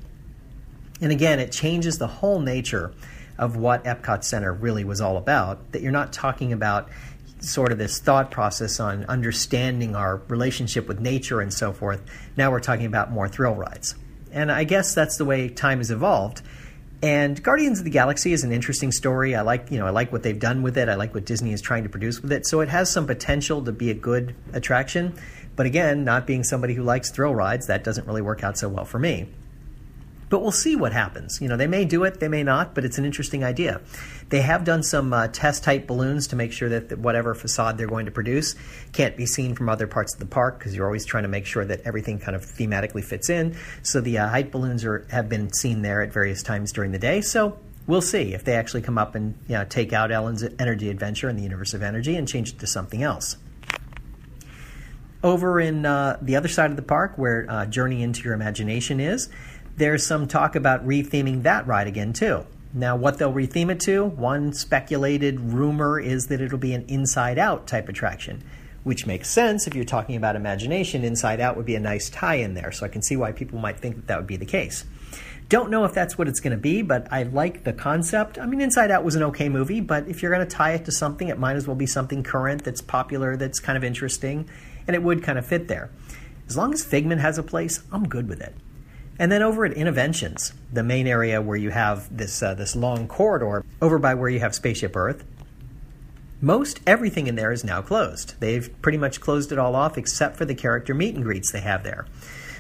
And 1.02 1.12
again, 1.12 1.40
it 1.40 1.52
changes 1.52 1.98
the 1.98 2.08
whole 2.08 2.40
nature 2.40 2.94
of 3.38 3.58
what 3.58 3.84
Epcot 3.84 4.24
Center 4.24 4.54
really 4.54 4.84
was 4.84 5.02
all 5.02 5.18
about, 5.18 5.72
that 5.72 5.82
you're 5.82 5.92
not 5.92 6.14
talking 6.14 6.54
about 6.54 6.88
sort 7.44 7.72
of 7.72 7.78
this 7.78 8.00
thought 8.00 8.32
process 8.32 8.80
on 8.80 9.06
understanding 9.06 9.96
our 9.96 10.18
relationship 10.28 10.88
with 10.88 11.00
nature 11.00 11.42
and 11.42 11.54
so 11.54 11.74
forth. 11.74 12.02
Now 12.38 12.52
we're 12.52 12.60
talking 12.60 12.86
about 12.86 13.12
more 13.12 13.28
thrill 13.28 13.56
rides. 13.56 13.96
And 14.32 14.52
I 14.52 14.64
guess 14.64 14.96
that's 14.96 15.18
the 15.18 15.26
way 15.26 15.50
time 15.50 15.78
has 15.80 15.92
evolved. 15.92 16.42
And 17.04 17.44
Guardians 17.44 17.80
of 17.80 17.86
the 17.86 17.92
Galaxy 17.92 18.32
is 18.32 18.46
an 18.46 18.54
interesting 18.54 18.92
story. 18.92 19.36
I 19.36 19.42
like, 19.42 19.70
you 19.70 19.78
know, 19.78 19.86
I 19.86 19.90
like 19.90 20.12
what 20.14 20.24
they've 20.24 20.40
done 20.40 20.64
with 20.64 20.78
it. 20.78 20.88
I 20.88 20.96
like 20.96 21.14
what 21.14 21.26
Disney 21.26 21.52
is 21.52 21.62
trying 21.62 21.84
to 21.84 21.90
produce 21.90 22.22
with 22.22 22.32
it. 22.32 22.48
So 22.48 22.62
it 22.62 22.70
has 22.70 22.90
some 22.90 23.06
potential 23.06 23.62
to 23.66 23.74
be 23.74 23.92
a 23.92 23.94
good 23.94 24.34
attraction. 24.54 25.14
But 25.56 25.66
again, 25.66 26.06
not 26.06 26.26
being 26.26 26.44
somebody 26.44 26.74
who 26.74 26.84
likes 26.84 27.12
thrill 27.12 27.36
rides, 27.36 27.68
that 27.68 27.84
doesn't 27.84 28.08
really 28.08 28.22
work 28.22 28.44
out 28.44 28.58
so 28.58 28.70
well 28.70 28.86
for 28.86 29.00
me. 29.00 29.28
But 30.34 30.42
we'll 30.42 30.52
see 30.52 30.76
what 30.76 30.94
happens. 30.94 31.40
You 31.40 31.48
know, 31.48 31.58
they 31.58 31.68
may 31.68 31.86
do 31.86 32.06
it, 32.06 32.20
they 32.20 32.28
may 32.28 32.42
not, 32.42 32.74
but 32.74 32.84
it's 32.84 32.98
an 32.98 33.06
interesting 33.06 33.44
idea. 33.44 33.82
They 34.30 34.42
have 34.42 34.64
done 34.64 34.82
some 34.82 35.14
uh, 35.14 35.28
test 35.28 35.64
type 35.64 35.86
balloons 35.86 36.26
to 36.30 36.36
make 36.36 36.52
sure 36.52 36.70
that, 36.70 36.98
whatever 36.98 37.36
facade 37.36 37.78
they're 37.78 37.86
going 37.86 38.08
to 38.08 38.12
produce 38.12 38.56
can't 38.94 39.16
be 39.16 39.28
seen 39.28 39.54
from 39.54 39.70
other 39.70 39.86
parts 39.86 40.16
of 40.16 40.20
the 40.20 40.26
park 40.26 40.58
because 40.58 40.76
you're 40.76 40.88
always 40.88 41.06
trying 41.06 41.22
to 41.22 41.30
make 41.30 41.46
sure 41.46 41.64
that 41.64 41.82
everything 41.82 42.18
kind 42.18 42.36
of 42.36 42.44
thematically 42.44 43.04
fits 43.04 43.30
in. 43.30 43.56
So 43.84 44.02
the 44.02 44.18
uh, 44.18 44.28
height 44.28 44.52
balloons 44.52 44.84
are, 44.86 45.06
have 45.12 45.30
been 45.30 45.54
seen 45.54 45.84
there 45.84 46.02
at 46.02 46.12
various 46.12 46.42
times 46.42 46.72
during 46.72 46.94
the 46.94 46.98
day. 46.98 47.22
So 47.22 47.60
we'll 47.86 48.02
see 48.02 48.34
if 48.34 48.44
they 48.44 48.56
actually 48.56 48.82
come 48.82 48.98
up 48.98 49.14
and 49.14 49.36
you 49.48 49.54
know, 49.54 49.66
take 49.66 49.94
out 49.94 50.12
Ellen's 50.12 50.44
Energy 50.58 50.90
Adventure 50.90 51.30
in 51.30 51.36
the 51.36 51.44
Universe 51.44 51.76
of 51.76 51.84
Energy 51.84 52.16
and 52.16 52.28
change 52.28 52.54
it 52.54 52.58
to 52.58 52.66
something 52.66 53.04
else. 53.04 53.38
Over 55.24 55.62
in 55.62 55.86
uh, 55.86 56.18
the 56.22 56.36
other 56.36 56.50
side 56.50 56.70
of 56.70 56.76
the 56.76 56.82
park, 56.82 57.14
where 57.18 57.46
uh, 57.48 57.66
Journey 57.66 58.04
into 58.04 58.24
Your 58.24 58.34
Imagination 58.34 59.00
is, 59.00 59.30
there's 59.76 60.06
some 60.06 60.28
talk 60.28 60.56
about 60.56 60.86
retheming 60.88 61.44
that 61.44 61.66
ride 61.66 61.88
again, 61.88 62.14
too. 62.14 62.46
Now, 62.74 62.96
what 62.96 63.20
they'll 63.20 63.34
retheme 63.34 63.72
it 63.72 63.80
to, 63.82 64.06
one 64.06 64.54
speculated 64.54 65.40
rumor 65.40 66.00
is 66.00 66.28
that 66.28 66.42
it'll 66.42 66.58
be 66.58 66.74
an 66.74 66.86
inside 66.88 67.38
out 67.38 67.68
type 67.68 67.88
attraction, 67.88 68.44
which 68.84 69.06
makes 69.06 69.30
sense 69.30 69.68
if 69.68 69.76
you're 69.76 69.86
talking 69.86 70.16
about 70.16 70.36
imagination. 70.36 71.04
Inside 71.04 71.40
out 71.40 71.56
would 71.56 71.68
be 71.68 71.76
a 71.76 71.80
nice 71.80 72.10
tie 72.10 72.36
in 72.36 72.56
there, 72.56 72.72
so 72.72 72.86
I 72.86 72.90
can 72.90 73.04
see 73.04 73.16
why 73.16 73.32
people 73.32 73.60
might 73.60 73.80
think 73.80 73.96
that 73.96 74.08
that 74.08 74.18
would 74.18 74.28
be 74.28 74.38
the 74.38 74.46
case. 74.46 74.86
Don't 75.50 75.70
know 75.70 75.86
if 75.86 75.94
that's 75.94 76.18
what 76.18 76.28
it's 76.28 76.40
going 76.40 76.52
to 76.52 76.58
be, 76.58 76.82
but 76.82 77.08
I 77.12 77.24
like 77.24 77.64
the 77.64 77.74
concept. 77.74 78.40
I 78.40 78.48
mean, 78.48 78.60
Inside 78.60 78.90
Out 78.90 79.04
was 79.04 79.16
an 79.16 79.24
okay 79.24 79.50
movie, 79.50 79.82
but 79.82 80.08
if 80.08 80.24
you're 80.24 80.34
going 80.34 80.48
to 80.48 80.56
tie 80.56 80.72
it 80.72 80.86
to 80.86 80.92
something, 80.92 81.28
it 81.28 81.38
might 81.38 81.56
as 81.56 81.68
well 81.68 81.76
be 81.76 81.86
something 81.86 82.24
current 82.24 82.64
that's 82.64 82.82
popular, 82.82 83.38
that's 83.38 83.60
kind 83.60 83.78
of 83.78 83.84
interesting, 83.84 84.50
and 84.88 84.96
it 84.96 85.04
would 85.04 85.22
kind 85.22 85.38
of 85.38 85.46
fit 85.46 85.68
there. 85.68 85.92
As 86.48 86.58
long 86.58 86.74
as 86.74 86.84
Figment 86.84 87.22
has 87.22 87.38
a 87.38 87.44
place, 87.44 87.84
I'm 87.92 88.08
good 88.08 88.28
with 88.28 88.42
it. 88.42 88.56
And 89.20 89.32
then 89.32 89.44
over 89.44 89.66
at 89.66 89.76
Innoventions, 89.76 90.54
the 90.72 90.84
main 90.84 91.06
area 91.08 91.42
where 91.42 91.58
you 91.58 91.70
have 91.70 92.16
this 92.16 92.42
uh, 92.42 92.54
this 92.56 92.76
long 92.76 93.08
corridor 93.08 93.64
over 93.82 94.00
by 94.00 94.16
where 94.16 94.30
you 94.30 94.40
have 94.40 94.56
Spaceship 94.56 94.96
Earth, 94.96 95.24
most 96.42 96.82
everything 96.86 97.28
in 97.28 97.36
there 97.36 97.52
is 97.52 97.64
now 97.64 97.82
closed. 97.82 98.36
They've 98.40 98.70
pretty 98.82 98.98
much 98.98 99.22
closed 99.22 99.52
it 99.52 99.60
all 99.60 99.76
off 99.76 99.98
except 99.98 100.36
for 100.36 100.46
the 100.46 100.56
character 100.56 100.94
meet 100.94 101.16
and 101.16 101.24
greets 101.24 101.52
they 101.52 101.62
have 101.62 101.84
there. 101.84 102.06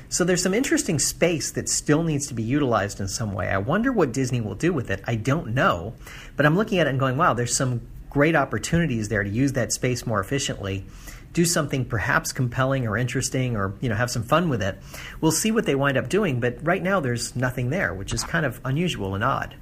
So 0.09 0.23
there's 0.23 0.43
some 0.43 0.53
interesting 0.53 0.99
space 0.99 1.49
that 1.51 1.67
still 1.67 2.03
needs 2.03 2.27
to 2.27 2.35
be 2.35 2.43
utilized 2.43 2.99
in 2.99 3.07
some 3.07 3.33
way. 3.33 3.49
I 3.49 3.57
wonder 3.57 3.91
what 3.91 4.13
Disney 4.13 4.41
will 4.41 4.53
do 4.53 4.71
with 4.71 4.91
it. 4.91 5.03
I 5.07 5.15
don't 5.15 5.55
know, 5.55 5.95
but 6.37 6.45
I'm 6.45 6.55
looking 6.55 6.77
at 6.77 6.85
it 6.85 6.91
and 6.91 6.99
going, 6.99 7.17
wow, 7.17 7.33
there's 7.33 7.57
some 7.57 7.81
great 8.11 8.35
opportunities 8.35 9.09
there 9.09 9.23
to 9.23 9.29
use 9.29 9.53
that 9.53 9.73
space 9.73 10.05
more 10.05 10.19
efficiently 10.19 10.85
do 11.33 11.45
something 11.45 11.83
perhaps 11.83 12.31
compelling 12.31 12.87
or 12.87 12.97
interesting 12.97 13.55
or 13.55 13.73
you 13.81 13.89
know 13.89 13.95
have 13.95 14.11
some 14.11 14.23
fun 14.23 14.49
with 14.49 14.61
it. 14.61 14.77
We'll 15.19 15.31
see 15.31 15.51
what 15.51 15.65
they 15.65 15.75
wind 15.75 15.97
up 15.97 16.09
doing, 16.09 16.39
but 16.39 16.57
right 16.63 16.81
now 16.81 16.99
there's 16.99 17.35
nothing 17.35 17.69
there, 17.69 17.93
which 17.93 18.13
is 18.13 18.23
kind 18.23 18.45
of 18.45 18.61
unusual 18.63 19.15
and 19.15 19.23
odd. 19.23 19.55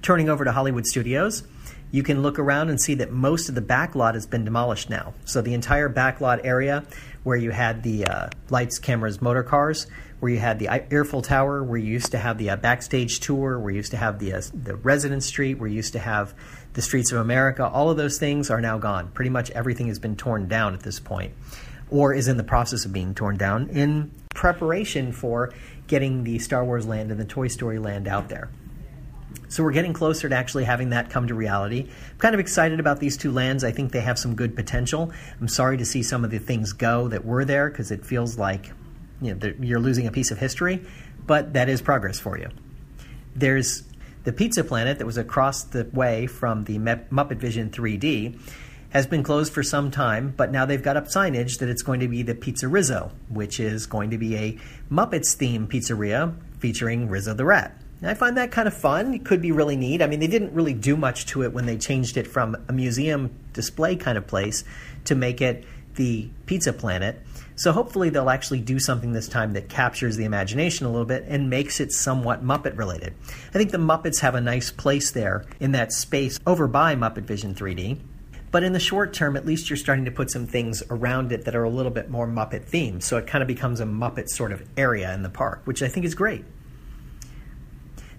Turning 0.00 0.28
over 0.28 0.44
to 0.44 0.52
Hollywood 0.52 0.86
Studios, 0.86 1.42
you 1.90 2.02
can 2.02 2.22
look 2.22 2.38
around 2.38 2.68
and 2.70 2.80
see 2.80 2.94
that 2.94 3.10
most 3.10 3.48
of 3.48 3.54
the 3.54 3.60
back 3.60 3.94
lot 3.94 4.14
has 4.14 4.26
been 4.26 4.44
demolished 4.44 4.90
now. 4.90 5.14
So 5.24 5.40
the 5.40 5.54
entire 5.54 5.88
back 5.88 6.20
lot 6.20 6.40
area 6.44 6.84
where 7.24 7.36
you 7.36 7.50
had 7.50 7.82
the 7.82 8.06
uh, 8.06 8.28
lights, 8.50 8.78
cameras, 8.78 9.20
motor 9.20 9.42
cars, 9.42 9.86
where 10.20 10.32
you 10.32 10.38
had 10.38 10.58
the 10.58 10.68
Eiffel 10.68 11.22
Tower, 11.22 11.62
where 11.62 11.78
you 11.78 11.92
used 11.92 12.12
to 12.12 12.18
have 12.18 12.38
the 12.38 12.50
uh, 12.50 12.56
backstage 12.56 13.20
tour, 13.20 13.58
where 13.58 13.70
you 13.70 13.76
used 13.76 13.92
to 13.92 13.96
have 13.96 14.18
the 14.18 14.34
uh, 14.34 14.42
the 14.52 14.76
residence 14.76 15.26
street, 15.26 15.58
where 15.58 15.68
you 15.68 15.76
used 15.76 15.92
to 15.92 15.98
have 15.98 16.34
the 16.74 16.82
streets 16.82 17.12
of 17.12 17.20
America. 17.20 17.66
All 17.66 17.90
of 17.90 17.96
those 17.96 18.18
things 18.18 18.50
are 18.50 18.60
now 18.60 18.78
gone. 18.78 19.10
Pretty 19.12 19.30
much 19.30 19.50
everything 19.50 19.88
has 19.88 19.98
been 19.98 20.16
torn 20.16 20.48
down 20.48 20.74
at 20.74 20.80
this 20.80 21.00
point, 21.00 21.32
or 21.90 22.14
is 22.14 22.28
in 22.28 22.36
the 22.36 22.44
process 22.44 22.84
of 22.84 22.92
being 22.92 23.14
torn 23.14 23.36
down 23.36 23.68
in 23.70 24.10
preparation 24.34 25.12
for 25.12 25.52
getting 25.86 26.24
the 26.24 26.38
Star 26.38 26.64
Wars 26.64 26.86
land 26.86 27.10
and 27.10 27.18
the 27.18 27.24
Toy 27.24 27.48
Story 27.48 27.78
land 27.78 28.06
out 28.06 28.28
there. 28.28 28.50
So 29.48 29.62
we're 29.62 29.72
getting 29.72 29.94
closer 29.94 30.28
to 30.28 30.36
actually 30.36 30.64
having 30.64 30.90
that 30.90 31.08
come 31.08 31.26
to 31.28 31.34
reality. 31.34 31.88
I'm 31.88 32.18
kind 32.18 32.34
of 32.34 32.40
excited 32.40 32.80
about 32.80 33.00
these 33.00 33.16
two 33.16 33.32
lands. 33.32 33.64
I 33.64 33.72
think 33.72 33.92
they 33.92 34.02
have 34.02 34.18
some 34.18 34.34
good 34.34 34.54
potential. 34.54 35.10
I'm 35.40 35.48
sorry 35.48 35.78
to 35.78 35.86
see 35.86 36.02
some 36.02 36.24
of 36.24 36.30
the 36.30 36.38
things 36.38 36.72
go 36.72 37.08
that 37.08 37.24
were 37.24 37.44
there 37.44 37.70
because 37.70 37.90
it 37.90 38.04
feels 38.04 38.38
like 38.38 38.70
you 39.20 39.34
know, 39.34 39.52
you're 39.60 39.80
losing 39.80 40.06
a 40.06 40.12
piece 40.12 40.30
of 40.30 40.38
history, 40.38 40.84
but 41.26 41.54
that 41.54 41.68
is 41.68 41.80
progress 41.80 42.18
for 42.18 42.38
you. 42.38 42.48
There's 43.34 43.82
the 44.28 44.34
Pizza 44.34 44.62
Planet 44.62 44.98
that 44.98 45.06
was 45.06 45.16
across 45.16 45.62
the 45.62 45.88
way 45.94 46.26
from 46.26 46.64
the 46.64 46.76
Muppet 46.76 47.38
Vision 47.38 47.70
3D 47.70 48.38
has 48.90 49.06
been 49.06 49.22
closed 49.22 49.54
for 49.54 49.62
some 49.62 49.90
time, 49.90 50.34
but 50.36 50.52
now 50.52 50.66
they've 50.66 50.82
got 50.82 50.98
up 50.98 51.06
signage 51.06 51.60
that 51.60 51.70
it's 51.70 51.80
going 51.80 52.00
to 52.00 52.08
be 52.08 52.22
the 52.22 52.34
Pizza 52.34 52.68
Rizzo, 52.68 53.10
which 53.30 53.58
is 53.58 53.86
going 53.86 54.10
to 54.10 54.18
be 54.18 54.36
a 54.36 54.58
Muppets 54.92 55.34
themed 55.34 55.68
pizzeria 55.68 56.34
featuring 56.58 57.08
Rizzo 57.08 57.32
the 57.32 57.46
Rat. 57.46 57.74
I 58.02 58.12
find 58.12 58.36
that 58.36 58.50
kind 58.50 58.68
of 58.68 58.74
fun. 58.74 59.14
It 59.14 59.24
could 59.24 59.40
be 59.40 59.50
really 59.50 59.76
neat. 59.76 60.02
I 60.02 60.06
mean, 60.06 60.20
they 60.20 60.26
didn't 60.26 60.52
really 60.52 60.74
do 60.74 60.94
much 60.94 61.24
to 61.28 61.42
it 61.44 61.54
when 61.54 61.64
they 61.64 61.78
changed 61.78 62.18
it 62.18 62.26
from 62.26 62.54
a 62.68 62.72
museum 62.74 63.30
display 63.54 63.96
kind 63.96 64.18
of 64.18 64.26
place 64.26 64.62
to 65.06 65.14
make 65.14 65.40
it 65.40 65.64
the 65.98 66.30
Pizza 66.46 66.72
Planet. 66.72 67.20
So 67.56 67.72
hopefully 67.72 68.08
they'll 68.08 68.30
actually 68.30 68.60
do 68.60 68.78
something 68.78 69.12
this 69.12 69.28
time 69.28 69.52
that 69.52 69.68
captures 69.68 70.16
the 70.16 70.24
imagination 70.24 70.86
a 70.86 70.90
little 70.90 71.04
bit 71.04 71.24
and 71.28 71.50
makes 71.50 71.80
it 71.80 71.92
somewhat 71.92 72.42
Muppet 72.42 72.78
related. 72.78 73.14
I 73.48 73.58
think 73.58 73.72
the 73.72 73.78
Muppets 73.78 74.20
have 74.20 74.34
a 74.34 74.40
nice 74.40 74.70
place 74.70 75.10
there 75.10 75.44
in 75.60 75.72
that 75.72 75.92
space 75.92 76.38
over 76.46 76.66
by 76.68 76.94
Muppet 76.94 77.24
Vision 77.24 77.54
3D. 77.54 77.98
But 78.50 78.62
in 78.62 78.72
the 78.72 78.80
short 78.80 79.12
term, 79.12 79.36
at 79.36 79.44
least 79.44 79.68
you're 79.68 79.76
starting 79.76 80.06
to 80.06 80.10
put 80.10 80.30
some 80.30 80.46
things 80.46 80.82
around 80.88 81.32
it 81.32 81.44
that 81.44 81.54
are 81.54 81.64
a 81.64 81.68
little 81.68 81.92
bit 81.92 82.08
more 82.08 82.26
Muppet 82.26 82.70
themed. 82.70 83.02
So 83.02 83.18
it 83.18 83.26
kind 83.26 83.42
of 83.42 83.48
becomes 83.48 83.80
a 83.80 83.84
Muppet 83.84 84.28
sort 84.28 84.52
of 84.52 84.66
area 84.76 85.12
in 85.12 85.22
the 85.22 85.28
park, 85.28 85.62
which 85.64 85.82
I 85.82 85.88
think 85.88 86.06
is 86.06 86.14
great. 86.14 86.44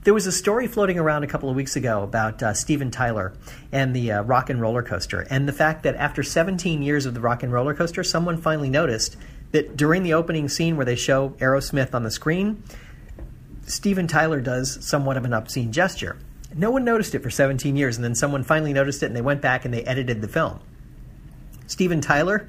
There 0.02 0.14
was 0.14 0.26
a 0.26 0.32
story 0.32 0.68
floating 0.68 0.98
around 0.98 1.24
a 1.24 1.28
couple 1.28 1.50
of 1.50 1.58
weeks 1.58 1.76
ago 1.76 2.04
about 2.04 2.42
uh, 2.42 2.54
Steven 2.54 2.90
Tyler 2.90 3.34
and 3.70 3.94
the 3.94 4.14
uh, 4.14 4.22
Rock 4.22 4.50
and 4.50 4.62
Roller 4.62 4.82
Coaster, 4.82 5.28
and 5.30 5.46
the 5.46 5.52
fact 5.52 5.84
that 5.84 5.98
after 5.98 6.24
17 6.24 6.82
years 6.82 7.06
of 7.06 7.14
the 7.14 7.20
Rock 7.20 7.44
and 7.44 7.52
Roller 7.52 7.74
Coaster, 7.74 8.02
someone 8.02 8.38
finally 8.38 8.70
noticed 8.70 9.18
that 9.52 9.76
during 9.76 10.04
the 10.04 10.14
opening 10.14 10.48
scene 10.48 10.78
where 10.78 10.86
they 10.86 10.96
show 10.96 11.32
Aerosmith 11.40 11.94
on 11.94 12.04
the 12.04 12.12
screen, 12.12 12.64
Steven 13.68 14.08
Tyler 14.08 14.40
does 14.40 14.86
somewhat 14.86 15.18
of 15.18 15.26
an 15.26 15.34
obscene 15.34 15.74
gesture. 15.74 16.18
No 16.56 16.72
one 16.72 16.86
noticed 16.86 17.14
it 17.14 17.22
for 17.22 17.30
17 17.30 17.76
years, 17.76 17.98
and 17.98 18.04
then 18.04 18.16
someone 18.16 18.46
finally 18.46 18.72
noticed 18.72 19.04
it, 19.04 19.08
and 19.08 19.16
they 19.18 19.22
went 19.22 19.42
back 19.42 19.66
and 19.66 19.74
they 19.74 19.84
edited 19.84 20.22
the 20.22 20.30
film. 20.30 20.62
Steven 21.68 22.00
Tyler 22.00 22.48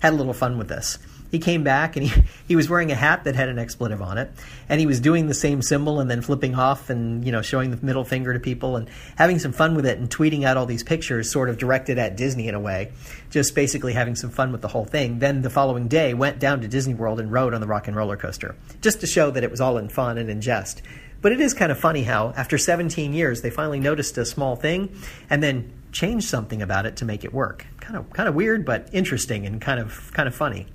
had 0.00 0.12
a 0.12 0.16
little 0.16 0.34
fun 0.34 0.58
with 0.58 0.68
this 0.68 0.98
he 1.30 1.38
came 1.38 1.62
back 1.62 1.96
and 1.96 2.06
he, 2.06 2.22
he 2.48 2.56
was 2.56 2.68
wearing 2.68 2.90
a 2.90 2.94
hat 2.94 3.24
that 3.24 3.34
had 3.34 3.48
an 3.48 3.58
expletive 3.58 4.02
on 4.02 4.18
it. 4.18 4.30
And 4.68 4.80
he 4.80 4.86
was 4.86 5.00
doing 5.00 5.26
the 5.26 5.34
same 5.34 5.62
symbol 5.62 6.00
and 6.00 6.10
then 6.10 6.22
flipping 6.22 6.54
off 6.54 6.90
and 6.90 7.24
you 7.24 7.32
know 7.32 7.42
showing 7.42 7.70
the 7.70 7.84
middle 7.84 8.04
finger 8.04 8.32
to 8.32 8.40
people 8.40 8.76
and 8.76 8.88
having 9.16 9.38
some 9.38 9.52
fun 9.52 9.74
with 9.74 9.86
it 9.86 9.98
and 9.98 10.10
tweeting 10.10 10.44
out 10.44 10.56
all 10.56 10.66
these 10.66 10.82
pictures 10.82 11.30
sort 11.30 11.48
of 11.48 11.58
directed 11.58 11.98
at 11.98 12.16
disney 12.16 12.48
in 12.48 12.54
a 12.54 12.60
way 12.60 12.92
just 13.30 13.54
basically 13.54 13.92
having 13.92 14.16
some 14.16 14.30
fun 14.30 14.52
with 14.52 14.60
the 14.60 14.68
whole 14.68 14.84
thing. 14.84 15.18
Then 15.18 15.42
the 15.42 15.50
following 15.50 15.88
day 15.88 16.14
went 16.14 16.38
down 16.38 16.60
to 16.60 16.68
disney 16.68 16.94
world 16.94 17.20
and 17.20 17.30
rode 17.32 17.54
on 17.54 17.60
the 17.60 17.66
rock 17.66 17.86
and 17.86 17.96
roller 17.96 18.16
coaster 18.16 18.56
just 18.80 19.00
to 19.00 19.06
show 19.06 19.30
that 19.30 19.44
it 19.44 19.50
was 19.50 19.60
all 19.60 19.78
in 19.78 19.88
fun 19.88 20.18
and 20.18 20.28
in 20.28 20.40
jest. 20.40 20.82
But 21.22 21.32
it 21.32 21.40
is 21.40 21.52
kind 21.52 21.70
of 21.70 21.78
funny 21.78 22.02
how 22.02 22.32
after 22.36 22.56
17 22.56 23.12
years 23.12 23.42
they 23.42 23.50
finally 23.50 23.78
noticed 23.78 24.16
a 24.16 24.24
small 24.24 24.56
thing 24.56 24.94
and 25.28 25.42
then 25.42 25.70
changed 25.92 26.28
something 26.28 26.62
about 26.62 26.86
it 26.86 26.96
to 26.96 27.04
make 27.04 27.24
it 27.24 27.32
work. 27.32 27.66
Kind 27.80 27.96
of 27.96 28.10
kind 28.10 28.28
of 28.28 28.34
weird 28.34 28.64
but 28.64 28.88
interesting 28.92 29.46
and 29.46 29.60
kind 29.60 29.80
of 29.80 30.10
kind 30.14 30.28
of 30.28 30.34
funny 30.34 30.66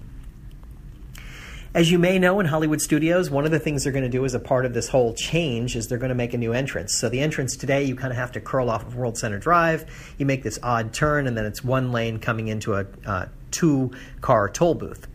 as 1.75 1.91
you 1.91 1.99
may 1.99 2.17
know 2.17 2.39
in 2.39 2.45
Hollywood 2.45 2.81
studios, 2.81 3.29
one 3.29 3.43
of 3.43 3.51
the 3.51 3.59
things 3.59 3.83
they're 3.83 3.91
going 3.91 4.05
to 4.05 4.09
do 4.09 4.23
as 4.23 4.33
a 4.33 4.39
part 4.39 4.65
of 4.65 4.73
this 4.73 4.87
whole 4.87 5.13
change 5.13 5.75
is 5.75 5.89
they're 5.89 5.97
going 5.97 6.09
to 6.09 6.15
make 6.15 6.33
a 6.33 6.37
new 6.37 6.53
entrance. 6.53 6.93
So 6.93 7.09
the 7.09 7.19
entrance 7.19 7.57
today, 7.57 7.83
you 7.83 7.97
kind 7.97 8.11
of 8.11 8.17
have 8.17 8.31
to 8.31 8.39
curl 8.39 8.69
off 8.69 8.83
of 8.83 8.95
World 8.95 9.17
Center 9.17 9.37
Drive. 9.37 10.15
You 10.17 10.25
make 10.25 10.41
this 10.41 10.57
odd 10.63 10.93
turn, 10.93 11.27
and 11.27 11.37
then 11.37 11.43
it's 11.43 11.65
one 11.65 11.91
lane 11.91 12.19
coming 12.19 12.47
into 12.47 12.75
a 12.75 12.85
uh, 13.05 13.25
two 13.51 13.91
car 14.21 14.47
toll 14.47 14.75
booth. 14.75 15.05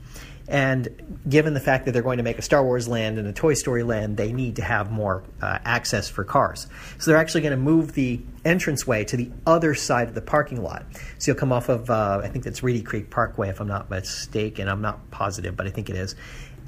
And 0.48 1.22
given 1.28 1.54
the 1.54 1.60
fact 1.60 1.84
that 1.84 1.92
they're 1.92 2.02
going 2.02 2.16
to 2.16 2.24
make 2.24 2.36
a 2.36 2.42
Star 2.42 2.64
Wars 2.64 2.88
land 2.88 3.18
and 3.18 3.28
a 3.28 3.32
Toy 3.32 3.54
Story 3.54 3.84
land, 3.84 4.16
they 4.16 4.32
need 4.32 4.56
to 4.56 4.62
have 4.62 4.90
more 4.90 5.22
uh, 5.40 5.60
access 5.64 6.08
for 6.08 6.24
cars. 6.24 6.66
So 6.98 7.10
they're 7.10 7.20
actually 7.20 7.42
going 7.42 7.52
to 7.52 7.56
move 7.56 7.92
the 7.92 8.20
entranceway 8.44 9.04
to 9.04 9.16
the 9.16 9.30
other 9.46 9.76
side 9.76 10.08
of 10.08 10.14
the 10.14 10.20
parking 10.20 10.60
lot. 10.60 10.84
So 11.18 11.30
you'll 11.30 11.38
come 11.38 11.52
off 11.52 11.68
of, 11.68 11.88
uh, 11.88 12.20
I 12.24 12.28
think 12.28 12.44
that's 12.44 12.64
Reedy 12.64 12.82
Creek 12.82 13.10
Parkway, 13.10 13.48
if 13.48 13.60
I'm 13.60 13.68
not 13.68 13.90
mistaken. 13.90 14.66
I'm 14.66 14.82
not 14.82 15.08
positive, 15.12 15.56
but 15.56 15.68
I 15.68 15.70
think 15.70 15.88
it 15.88 15.94
is 15.94 16.16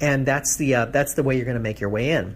and 0.01 0.25
that's 0.25 0.57
the 0.57 0.75
uh, 0.75 0.85
that's 0.85 1.13
the 1.13 1.23
way 1.23 1.35
you're 1.35 1.45
going 1.45 1.57
to 1.57 1.63
make 1.63 1.79
your 1.79 1.89
way 1.89 2.11
in. 2.11 2.35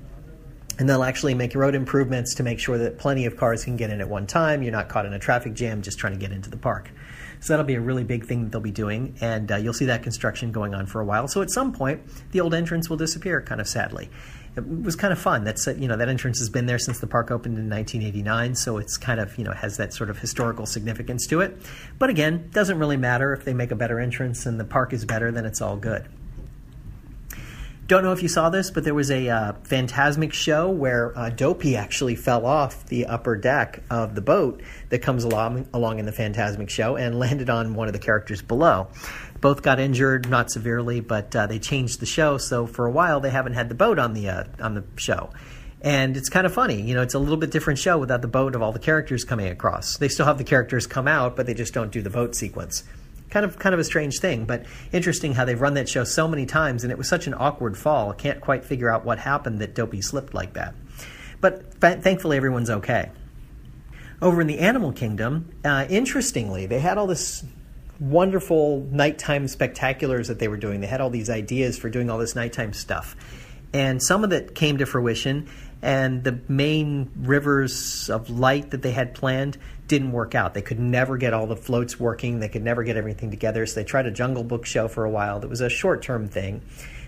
And 0.80 0.88
they'll 0.88 1.04
actually 1.04 1.34
make 1.34 1.56
road 1.56 1.74
improvements 1.74 2.36
to 2.36 2.44
make 2.44 2.60
sure 2.60 2.78
that 2.78 3.00
plenty 3.00 3.26
of 3.26 3.36
cars 3.36 3.64
can 3.64 3.78
get 3.78 3.90
in 3.90 4.00
at 4.00 4.08
one 4.08 4.28
time. 4.28 4.62
You're 4.62 4.72
not 4.72 4.90
caught 4.90 5.08
in 5.08 5.14
a 5.14 5.20
traffic 5.20 5.56
jam 5.56 5.82
just 5.82 5.98
trying 5.98 6.14
to 6.14 6.20
get 6.20 6.32
into 6.32 6.52
the 6.52 6.58
park. 6.58 6.92
So 7.40 7.54
that'll 7.54 7.66
be 7.66 7.76
a 7.76 7.82
really 7.82 8.04
big 8.04 8.26
thing 8.26 8.44
that 8.44 8.52
they'll 8.52 8.62
be 8.62 8.72
doing, 8.72 9.16
and 9.22 9.52
uh, 9.52 9.58
you'll 9.58 9.74
see 9.74 9.86
that 9.86 10.04
construction 10.04 10.52
going 10.52 10.74
on 10.74 10.88
for 10.88 11.02
a 11.02 11.06
while. 11.06 11.28
So 11.28 11.42
at 11.42 11.52
some 11.52 11.72
point, 11.72 12.02
the 12.32 12.42
old 12.42 12.54
entrance 12.54 12.90
will 12.90 12.98
disappear, 12.98 13.42
kind 13.42 13.62
of 13.62 13.68
sadly. 13.68 14.10
It 14.56 14.68
was 14.68 14.96
kind 14.96 15.14
of 15.14 15.20
fun. 15.20 15.44
That's 15.44 15.68
uh, 15.68 15.76
you 15.78 15.88
know 15.88 15.98
that 15.98 16.10
entrance 16.10 16.40
has 16.40 16.50
been 16.50 16.66
there 16.66 16.80
since 16.80 17.00
the 17.00 17.06
park 17.06 17.30
opened 17.30 17.60
in 17.60 17.70
1989, 17.70 18.56
so 18.56 18.78
it's 18.78 18.98
kind 18.98 19.20
of 19.20 19.38
you 19.38 19.44
know 19.44 19.52
has 19.52 19.78
that 19.78 19.94
sort 19.94 20.10
of 20.10 20.18
historical 20.18 20.66
significance 20.66 21.28
to 21.28 21.42
it. 21.42 21.56
But 22.00 22.10
again, 22.10 22.50
doesn't 22.52 22.80
really 22.80 22.98
matter 22.98 23.34
if 23.34 23.46
they 23.46 23.54
make 23.54 23.70
a 23.70 23.76
better 23.76 24.00
entrance 24.00 24.48
and 24.48 24.60
the 24.60 24.66
park 24.66 24.94
is 24.94 25.06
better, 25.06 25.32
then 25.32 25.46
it's 25.46 25.62
all 25.62 25.78
good. 25.78 26.08
Don't 27.88 28.04
know 28.04 28.12
if 28.12 28.22
you 28.22 28.28
saw 28.28 28.50
this, 28.50 28.70
but 28.70 28.84
there 28.84 28.94
was 28.94 29.10
a 29.10 29.30
uh, 29.30 29.54
Fantasmic 29.64 30.34
show 30.34 30.70
where 30.70 31.18
uh, 31.18 31.30
Dopey 31.30 31.78
actually 31.78 32.18
fell 32.18 32.46
off 32.46 32.86
the 32.88 33.06
upper 33.06 33.38
deck 33.38 33.82
of 33.90 34.14
the 34.14 34.20
boat 34.20 34.62
that 34.90 35.00
comes 35.00 35.24
along 35.24 35.70
along 35.74 36.00
in 36.00 36.06
the 36.06 36.12
Fantasmic 36.12 36.70
show 36.70 36.98
and 36.98 37.18
landed 37.20 37.50
on 37.50 37.76
one 37.76 37.88
of 37.88 37.94
the 37.94 38.00
characters 38.00 38.42
below. 38.42 38.90
Both 39.40 39.62
got 39.62 39.80
injured, 39.80 40.30
not 40.30 40.52
severely, 40.52 41.00
but 41.00 41.34
uh, 41.34 41.48
they 41.48 41.60
changed 41.60 42.02
the 42.02 42.06
show, 42.06 42.38
so 42.38 42.68
for 42.68 42.86
a 42.86 42.92
while 42.92 43.22
they 43.22 43.30
haven't 43.30 43.54
had 43.54 43.70
the 43.70 43.76
boat 43.76 44.00
on 44.00 44.14
the 44.14 44.28
uh, 44.28 44.44
on 44.60 44.74
the 44.74 44.84
show. 44.98 45.30
And 45.80 46.18
it's 46.18 46.28
kind 46.28 46.46
of 46.46 46.54
funny, 46.54 46.82
you 46.82 46.94
know, 46.94 47.04
it's 47.04 47.14
a 47.14 47.20
little 47.20 47.38
bit 47.38 47.52
different 47.52 47.80
show 47.80 47.98
without 47.98 48.22
the 48.22 48.28
boat 48.28 48.54
of 48.54 48.62
all 48.62 48.74
the 48.74 48.80
characters 48.80 49.24
coming 49.24 49.48
across. 49.48 49.96
They 49.96 50.10
still 50.10 50.26
have 50.26 50.38
the 50.38 50.44
characters 50.44 50.88
come 50.88 51.08
out, 51.08 51.38
but 51.38 51.46
they 51.46 51.54
just 51.54 51.74
don't 51.74 51.92
do 51.92 52.02
the 52.02 52.10
boat 52.10 52.36
sequence 52.36 52.84
kind 53.30 53.46
of 53.46 53.60
kind 53.60 53.74
of 53.74 53.80
a 53.80 53.84
strange 53.84 54.20
thing, 54.20 54.46
but 54.46 54.66
interesting 54.92 55.34
how 55.34 55.46
they've 55.46 55.60
run 55.60 55.74
that 55.76 55.90
show 55.90 56.04
so 56.04 56.28
many 56.28 56.46
times, 56.46 56.84
and 56.84 56.92
it 56.92 56.98
was 56.98 57.08
such 57.08 57.28
an 57.28 57.34
awkward 57.34 57.78
fall. 57.78 58.12
I 58.12 58.16
can't 58.16 58.42
quite 58.42 58.66
figure 58.66 58.90
out 58.90 59.06
what 59.06 59.20
happened 59.20 59.60
that 59.60 59.76
Dopey 59.76 60.02
slipped 60.02 60.34
like 60.34 60.54
that. 60.54 60.76
But 61.42 61.80
th- 61.82 62.00
thankfully, 62.00 62.38
everyone's 62.38 62.70
okay. 62.70 63.12
Over 64.22 64.42
in 64.42 64.48
the 64.48 64.60
animal 64.60 64.92
kingdom, 64.92 65.52
uh, 65.64 65.86
interestingly, 65.90 66.66
they 66.66 66.80
had 66.80 66.98
all 66.98 67.08
this 67.08 67.44
wonderful 68.00 68.88
nighttime 68.92 69.46
spectaculars 69.46 70.28
that 70.28 70.40
they 70.40 70.48
were 70.48 70.58
doing. 70.58 70.82
They 70.82 70.88
had 70.88 71.02
all 71.02 71.10
these 71.10 71.30
ideas 71.30 71.78
for 71.78 71.90
doing 71.90 72.10
all 72.10 72.18
this 72.18 72.36
nighttime 72.36 72.74
stuff. 72.74 73.16
And 73.74 74.02
some 74.02 74.24
of 74.24 74.32
it 74.32 74.56
came 74.56 74.78
to 74.78 74.86
fruition, 74.86 75.50
and 75.82 76.24
the 76.24 76.40
main 76.48 77.12
rivers 77.18 78.10
of 78.10 78.30
light 78.30 78.72
that 78.72 78.82
they 78.82 78.92
had 78.92 79.14
planned 79.14 79.58
didn't 79.88 80.12
work 80.12 80.36
out. 80.36 80.54
They 80.54 80.62
could 80.62 80.80
never 80.80 81.18
get 81.18 81.34
all 81.34 81.48
the 81.48 81.56
floats 81.56 82.00
working. 82.00 82.40
They 82.40 82.50
could 82.50 82.64
never 82.64 82.84
get 82.84 82.98
everything 82.98 83.32
together. 83.32 83.66
So 83.66 83.80
they 83.80 83.84
tried 83.84 84.06
a 84.06 84.12
Jungle 84.12 84.44
Book 84.44 84.66
show 84.66 84.88
for 84.88 85.06
a 85.06 85.10
while. 85.10 85.40
That 85.40 85.50
was 85.50 85.62
a 85.62 85.70
short 85.70 86.02
term 86.02 86.28
thing. 86.28 86.62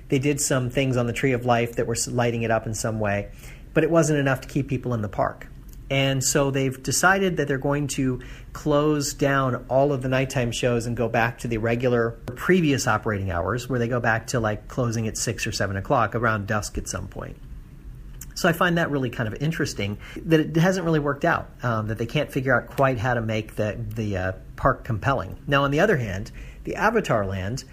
They 0.10 0.20
did 0.20 0.42
some 0.42 0.70
things 0.70 0.98
on 0.98 1.08
the 1.08 1.14
Tree 1.14 1.34
of 1.34 1.46
Life 1.46 1.76
that 1.76 1.88
were 1.88 1.98
lighting 2.08 2.44
it 2.44 2.52
up 2.52 2.66
in 2.66 2.74
some 2.74 3.00
way, 3.00 3.32
but 3.74 3.84
it 3.84 3.92
wasn't 3.92 4.20
enough 4.20 4.42
to 4.42 4.48
keep 4.48 4.68
people 4.68 4.94
in 4.94 5.02
the 5.02 5.10
park. 5.10 5.48
And 5.90 6.24
so 6.24 6.52
they've 6.52 6.82
decided 6.82 7.38
that 7.38 7.48
they're 7.48 7.58
going 7.58 7.88
to 7.90 8.22
close 8.54 9.14
down 9.14 9.66
all 9.70 9.92
of 9.92 10.02
the 10.02 10.10
nighttime 10.10 10.52
shows 10.52 10.86
and 10.86 10.96
go 10.96 11.10
back 11.10 11.40
to 11.40 11.48
the 11.48 11.58
regular 11.58 12.12
previous 12.36 12.88
operating 12.88 13.32
hours, 13.32 13.68
where 13.68 13.80
they 13.80 13.88
go 13.88 14.00
back 14.00 14.28
to 14.28 14.40
like 14.40 14.68
closing 14.68 15.08
at 15.08 15.18
six 15.18 15.48
or 15.48 15.52
seven 15.52 15.78
o'clock 15.78 16.14
around 16.14 16.48
dusk 16.48 16.78
at 16.78 16.88
some 16.88 17.08
point. 17.08 17.38
So 18.36 18.48
I 18.48 18.54
find 18.54 18.78
that 18.78 18.90
really 18.90 19.10
kind 19.10 19.28
of 19.28 19.42
interesting 19.42 19.98
that 20.26 20.40
it 20.40 20.56
hasn't 20.56 20.86
really 20.86 21.00
worked 21.00 21.26
out, 21.26 21.50
um, 21.62 21.88
that 21.88 21.98
they 21.98 22.06
can't 22.06 22.32
figure 22.32 22.56
out 22.56 22.68
quite 22.68 22.98
how 22.98 23.16
to 23.16 23.22
make 23.22 23.56
the, 23.56 23.78
the 23.96 24.16
uh, 24.16 24.32
park 24.56 24.86
compelling. 24.86 25.38
Now, 25.46 25.66
on 25.66 25.72
the 25.72 25.82
other 25.82 25.98
hand, 25.98 26.32
the 26.64 26.76
Avatar 26.76 27.26
Land 27.26 27.66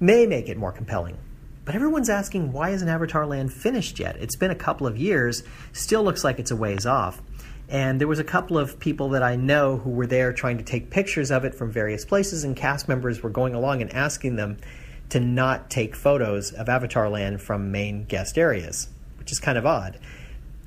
may 0.00 0.26
make 0.26 0.48
it 0.48 0.58
more 0.58 0.72
compelling. 0.72 1.16
But 1.64 1.74
everyone's 1.74 2.10
asking 2.10 2.52
why 2.52 2.70
isn't 2.70 2.88
Avatar 2.88 3.26
Land 3.26 3.52
finished 3.52 3.98
yet? 3.98 4.16
It's 4.16 4.36
been 4.36 4.50
a 4.50 4.54
couple 4.56 4.86
of 4.86 4.98
years, 4.98 5.42
still 5.72 6.02
looks 6.02 6.22
like 6.22 6.38
it's 6.38 6.50
a 6.50 6.56
ways 6.56 6.84
off. 6.84 7.22
And 7.68 8.00
there 8.00 8.08
was 8.08 8.18
a 8.18 8.24
couple 8.24 8.58
of 8.58 8.78
people 8.78 9.10
that 9.10 9.22
I 9.22 9.36
know 9.36 9.78
who 9.78 9.90
were 9.90 10.06
there 10.06 10.32
trying 10.32 10.58
to 10.58 10.64
take 10.64 10.90
pictures 10.90 11.30
of 11.30 11.44
it 11.44 11.54
from 11.54 11.70
various 11.70 12.04
places, 12.04 12.44
and 12.44 12.54
cast 12.54 12.88
members 12.88 13.22
were 13.22 13.30
going 13.30 13.54
along 13.54 13.80
and 13.80 13.92
asking 13.92 14.36
them 14.36 14.58
to 15.10 15.20
not 15.20 15.70
take 15.70 15.96
photos 15.96 16.52
of 16.52 16.68
Avatar 16.68 17.08
Land 17.08 17.40
from 17.40 17.72
main 17.72 18.04
guest 18.04 18.36
areas, 18.36 18.88
which 19.18 19.32
is 19.32 19.38
kind 19.38 19.56
of 19.56 19.66
odd. 19.66 19.98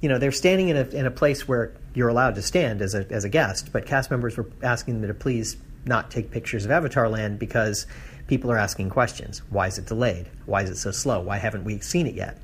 You 0.01 0.09
know, 0.09 0.17
they're 0.17 0.31
standing 0.31 0.69
in 0.69 0.77
a, 0.77 0.87
in 0.89 1.05
a 1.05 1.11
place 1.11 1.47
where 1.47 1.73
you're 1.93 2.09
allowed 2.09 2.35
to 2.35 2.41
stand 2.41 2.81
as 2.81 2.93
a, 2.93 3.05
as 3.11 3.23
a 3.23 3.29
guest, 3.29 3.71
but 3.71 3.85
cast 3.85 4.11
members 4.11 4.37
were 4.37 4.49
asking 4.61 5.01
them 5.01 5.07
to 5.07 5.13
please 5.13 5.57
not 5.85 6.11
take 6.11 6.31
pictures 6.31 6.65
of 6.65 6.71
Avatar 6.71 7.09
Land 7.09 7.39
because 7.39 7.87
people 8.27 8.51
are 8.51 8.57
asking 8.57 8.89
questions. 8.89 9.41
Why 9.49 9.67
is 9.67 9.77
it 9.77 9.85
delayed? 9.85 10.29
Why 10.45 10.63
is 10.63 10.69
it 10.69 10.77
so 10.77 10.91
slow? 10.91 11.21
Why 11.21 11.37
haven't 11.37 11.63
we 11.63 11.79
seen 11.79 12.07
it 12.07 12.15
yet? 12.15 12.37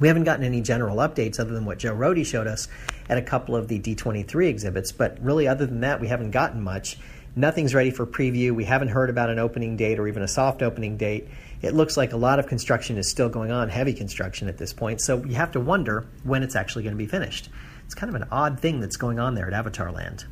We 0.00 0.08
haven't 0.08 0.24
gotten 0.24 0.44
any 0.44 0.60
general 0.60 0.96
updates 0.98 1.40
other 1.40 1.52
than 1.52 1.64
what 1.64 1.78
Joe 1.78 1.94
Rohde 1.94 2.24
showed 2.24 2.46
us 2.46 2.68
at 3.08 3.18
a 3.18 3.22
couple 3.22 3.56
of 3.56 3.68
the 3.68 3.80
D23 3.80 4.48
exhibits, 4.48 4.92
but 4.92 5.18
really, 5.20 5.48
other 5.48 5.66
than 5.66 5.80
that, 5.80 6.00
we 6.00 6.08
haven't 6.08 6.30
gotten 6.30 6.62
much. 6.62 6.98
Nothing's 7.34 7.74
ready 7.74 7.90
for 7.90 8.06
preview. 8.06 8.52
We 8.52 8.64
haven't 8.64 8.88
heard 8.88 9.10
about 9.10 9.30
an 9.30 9.38
opening 9.38 9.76
date 9.76 9.98
or 9.98 10.08
even 10.08 10.22
a 10.22 10.28
soft 10.28 10.62
opening 10.62 10.96
date. 10.96 11.28
It 11.62 11.74
looks 11.74 11.96
like 11.96 12.12
a 12.12 12.16
lot 12.16 12.38
of 12.38 12.46
construction 12.46 12.96
is 12.96 13.10
still 13.10 13.28
going 13.28 13.50
on, 13.50 13.68
heavy 13.68 13.92
construction 13.92 14.48
at 14.48 14.58
this 14.58 14.72
point, 14.72 15.00
so 15.00 15.24
you 15.24 15.34
have 15.34 15.52
to 15.52 15.60
wonder 15.60 16.06
when 16.22 16.42
it's 16.42 16.56
actually 16.56 16.84
going 16.84 16.94
to 16.94 16.98
be 16.98 17.06
finished. 17.06 17.48
It's 17.84 17.94
kind 17.94 18.14
of 18.14 18.20
an 18.20 18.28
odd 18.30 18.60
thing 18.60 18.80
that's 18.80 18.96
going 18.96 19.18
on 19.18 19.34
there 19.34 19.46
at 19.46 19.52
Avatar 19.52 19.90
Land. 19.90 20.26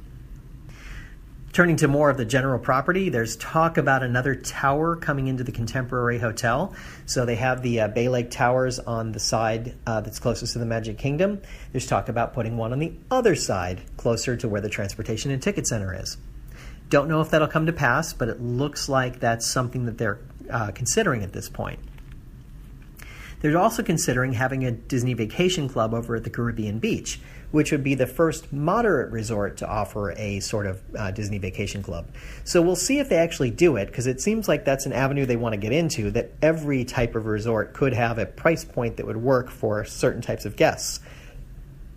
Turning 1.56 1.76
to 1.76 1.88
more 1.88 2.10
of 2.10 2.18
the 2.18 2.24
general 2.26 2.58
property, 2.58 3.08
there's 3.08 3.34
talk 3.36 3.78
about 3.78 4.02
another 4.02 4.34
tower 4.34 4.94
coming 4.94 5.26
into 5.26 5.42
the 5.42 5.50
Contemporary 5.50 6.18
Hotel. 6.18 6.74
So 7.06 7.24
they 7.24 7.36
have 7.36 7.62
the 7.62 7.80
uh, 7.80 7.88
Bay 7.88 8.10
Lake 8.10 8.30
Towers 8.30 8.78
on 8.78 9.12
the 9.12 9.20
side 9.20 9.74
uh, 9.86 10.02
that's 10.02 10.18
closest 10.18 10.52
to 10.52 10.58
the 10.58 10.66
Magic 10.66 10.98
Kingdom. 10.98 11.40
There's 11.72 11.86
talk 11.86 12.10
about 12.10 12.34
putting 12.34 12.58
one 12.58 12.74
on 12.74 12.78
the 12.78 12.92
other 13.10 13.34
side, 13.34 13.80
closer 13.96 14.36
to 14.36 14.46
where 14.46 14.60
the 14.60 14.68
Transportation 14.68 15.30
and 15.30 15.42
Ticket 15.42 15.66
Center 15.66 15.98
is. 15.98 16.18
Don't 16.90 17.08
know 17.08 17.22
if 17.22 17.30
that'll 17.30 17.48
come 17.48 17.64
to 17.64 17.72
pass, 17.72 18.12
but 18.12 18.28
it 18.28 18.38
looks 18.38 18.90
like 18.90 19.20
that's 19.20 19.46
something 19.46 19.86
that 19.86 19.96
they're 19.96 20.18
uh, 20.50 20.72
considering 20.72 21.22
at 21.22 21.32
this 21.32 21.48
point. 21.48 21.80
They're 23.40 23.56
also 23.56 23.82
considering 23.82 24.34
having 24.34 24.66
a 24.66 24.72
Disney 24.72 25.14
Vacation 25.14 25.70
Club 25.70 25.94
over 25.94 26.16
at 26.16 26.24
the 26.24 26.30
Caribbean 26.30 26.80
Beach, 26.80 27.18
which 27.50 27.72
would 27.72 27.84
be 27.84 27.94
the 27.94 28.06
first 28.06 28.52
moderate 28.52 29.10
resort 29.10 29.56
to 29.58 29.68
offer 29.68 30.12
a 30.12 30.40
sort 30.40 30.66
of 30.66 30.80
uh, 30.96 31.10
Disney 31.10 31.38
Vacation 31.38 31.82
Club. 31.82 32.06
So 32.44 32.62
we'll 32.62 32.76
see 32.76 32.98
if 32.98 33.08
they 33.08 33.16
actually 33.16 33.50
do 33.50 33.76
it, 33.76 33.86
because 33.86 34.06
it 34.06 34.20
seems 34.20 34.48
like 34.48 34.64
that's 34.64 34.86
an 34.86 34.92
avenue 34.92 35.26
they 35.26 35.36
want 35.36 35.52
to 35.52 35.58
get 35.58 35.72
into, 35.72 36.10
that 36.12 36.32
every 36.42 36.84
type 36.84 37.14
of 37.14 37.26
resort 37.26 37.72
could 37.72 37.92
have 37.92 38.18
a 38.18 38.26
price 38.26 38.64
point 38.64 38.96
that 38.96 39.06
would 39.06 39.16
work 39.16 39.50
for 39.50 39.84
certain 39.84 40.22
types 40.22 40.44
of 40.44 40.56
guests. 40.56 41.00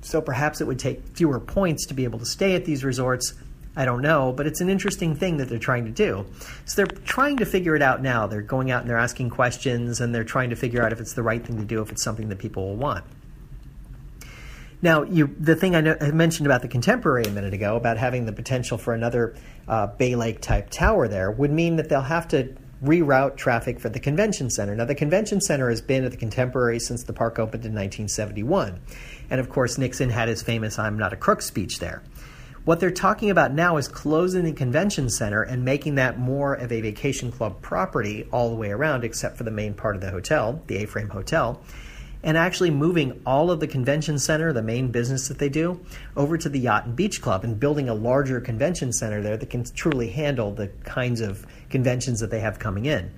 So 0.01 0.22
perhaps 0.22 0.62
it 0.62 0.68
would 0.68 0.79
take 0.79 1.03
fewer 1.15 1.39
points 1.39 1.86
to 1.88 1.94
be 1.94 2.06
able 2.06 2.20
to 2.20 2.25
stay 2.25 2.56
at 2.56 2.65
these 2.65 2.84
resorts 2.84 3.34
I 3.75 3.86
don't 3.86 4.01
know, 4.01 4.34
but 4.34 4.48
it's 4.48 4.60
an 4.60 4.70
interesting 4.70 5.15
thing 5.15 5.38
that 5.38 5.48
they're 5.48 5.58
trying 5.58 5.86
to 5.86 5.91
do. 5.91 6.25
So 6.65 6.75
they're 6.75 6.98
trying 7.06 7.38
to 7.38 7.46
figure 7.46 7.77
it 7.77 7.82
out 7.82 8.01
now. 8.01 8.27
They're 8.27 8.41
going 8.41 8.72
out 8.72 8.82
and 8.82 8.89
they're 8.89 8.98
asking 8.98 9.29
questions 9.29 10.01
and 10.01 10.13
they're 10.13 10.24
trying 10.25 10.50
to 10.50 10.56
figure 10.56 10.84
out 10.84 10.91
if 10.91 11.00
it's 11.00 11.13
the 11.13 11.24
right 11.24 11.41
thing 11.41 11.58
to 11.58 11.63
do, 11.63 11.82
if 11.82 11.91
it's 11.91 12.03
something 12.03 12.27
that 12.27 12.39
people 12.39 12.68
will 12.68 12.75
want. 12.75 13.06
Now, 14.81 15.03
you, 15.03 15.36
the 15.39 15.55
thing 15.55 15.75
I, 15.75 15.81
know, 15.81 15.98
I, 16.00 16.12
mentioned 16.12 16.48
about 16.48 16.62
the 16.62 16.69
contemporary 16.69 17.25
a 17.25 17.31
minute 17.31 17.53
ago, 17.53 17.75
about 17.75 17.98
having 17.98 18.25
the 18.25 18.31
potential 18.31 18.77
for 18.77 18.93
another 18.93 19.36
uh, 19.67 19.88
Bay 19.88 20.15
Lake 20.15 20.39
type 20.39 20.69
tower 20.69 21.07
there, 21.07 21.29
would 21.31 21.51
mean 21.51 21.75
that 21.75 21.89
they'll 21.89 22.01
have 22.01 22.29
to 22.29 22.55
reroute 22.81 23.36
traffic 23.36 23.77
for 23.77 23.89
the 23.89 24.00
convention 24.00 24.50
center. 24.50 24.74
Now, 24.74 24.86
the 24.86 24.95
convention 24.95 25.41
center 25.41 25.69
has 25.69 25.81
been 25.81 26.05
at 26.05 26.12
the 26.12 26.17
contemporary 26.17 26.79
since 26.79 27.03
the 27.03 27.12
park 27.12 27.39
opened 27.39 27.65
in 27.65 27.74
1971. 27.74 28.79
And 29.29 29.41
of 29.41 29.50
course, 29.50 29.77
Nixon 29.77 30.09
had 30.09 30.29
his 30.29 30.41
famous 30.41 30.79
I'm 30.79 30.98
not 30.98 31.12
a 31.12 31.17
crook 31.17 31.41
speech 31.41 31.79
there. 31.79 32.01
What 32.63 32.79
they're 32.79 32.91
talking 32.91 33.31
about 33.31 33.53
now 33.53 33.77
is 33.77 33.88
closing 33.88 34.45
the 34.45 34.53
convention 34.53 35.09
center 35.09 35.41
and 35.41 35.65
making 35.65 35.95
that 35.95 36.19
more 36.19 36.53
of 36.53 36.71
a 36.71 36.81
vacation 36.81 37.31
club 37.31 37.62
property 37.62 38.27
all 38.31 38.50
the 38.50 38.55
way 38.55 38.69
around, 38.69 39.03
except 39.03 39.38
for 39.38 39.43
the 39.43 39.51
main 39.51 39.74
part 39.74 39.95
of 39.95 40.01
the 40.01 40.12
hotel, 40.12 40.62
the 40.67 40.77
A 40.77 40.86
frame 40.86 41.09
hotel, 41.09 41.63
and 42.23 42.38
actually 42.38 42.69
moving 42.69 43.21
all 43.25 43.49
of 43.49 43.59
the 43.59 43.67
convention 43.67 44.19
center, 44.19 44.51
the 44.51 44.61
main 44.61 44.91
business 44.91 45.27
that 45.29 45.39
they 45.39 45.49
do, 45.49 45.79
over 46.17 46.38
to 46.38 46.49
the 46.49 46.60
Yacht 46.60 46.86
and 46.86 46.95
Beach 46.95 47.21
Club 47.21 47.43
and 47.43 47.60
building 47.60 47.88
a 47.88 47.93
larger 47.93 48.41
convention 48.41 48.91
center 48.91 49.21
there 49.21 49.38
that 49.38 49.49
can 49.49 49.63
truly 49.63 50.10
handle 50.10 50.51
the 50.51 50.67
kinds 50.84 51.21
of 51.21 51.45
conventions 51.69 52.19
that 52.19 52.29
they 52.29 52.41
have 52.41 52.60
coming 52.60 52.86
in. 52.86 53.12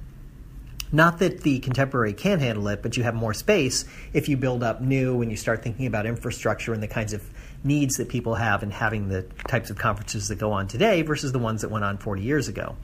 Not 0.91 1.19
that 1.19 1.41
the 1.41 1.59
contemporary 1.59 2.13
can't 2.13 2.41
handle 2.41 2.67
it, 2.67 2.83
but 2.83 2.97
you 2.97 3.03
have 3.03 3.15
more 3.15 3.33
space 3.33 3.85
if 4.13 4.27
you 4.27 4.35
build 4.35 4.61
up 4.61 4.81
new 4.81 5.21
and 5.21 5.31
you 5.31 5.37
start 5.37 5.63
thinking 5.63 5.85
about 5.85 6.05
infrastructure 6.05 6.73
and 6.73 6.83
the 6.83 6.87
kinds 6.87 7.13
of 7.13 7.23
needs 7.63 7.95
that 7.95 8.09
people 8.09 8.35
have 8.35 8.61
in 8.61 8.71
having 8.71 9.07
the 9.07 9.23
types 9.47 9.69
of 9.69 9.77
conferences 9.77 10.27
that 10.27 10.35
go 10.35 10.51
on 10.51 10.67
today 10.67 11.01
versus 11.01 11.31
the 11.31 11.39
ones 11.39 11.61
that 11.61 11.69
went 11.69 11.85
on 11.85 11.97
40 11.97 12.21
years 12.21 12.49
ago. 12.49 12.75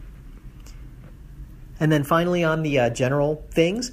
And 1.79 1.91
then 1.91 2.03
finally, 2.03 2.43
on 2.43 2.63
the 2.63 2.79
uh, 2.79 2.89
general 2.89 3.45
things, 3.51 3.91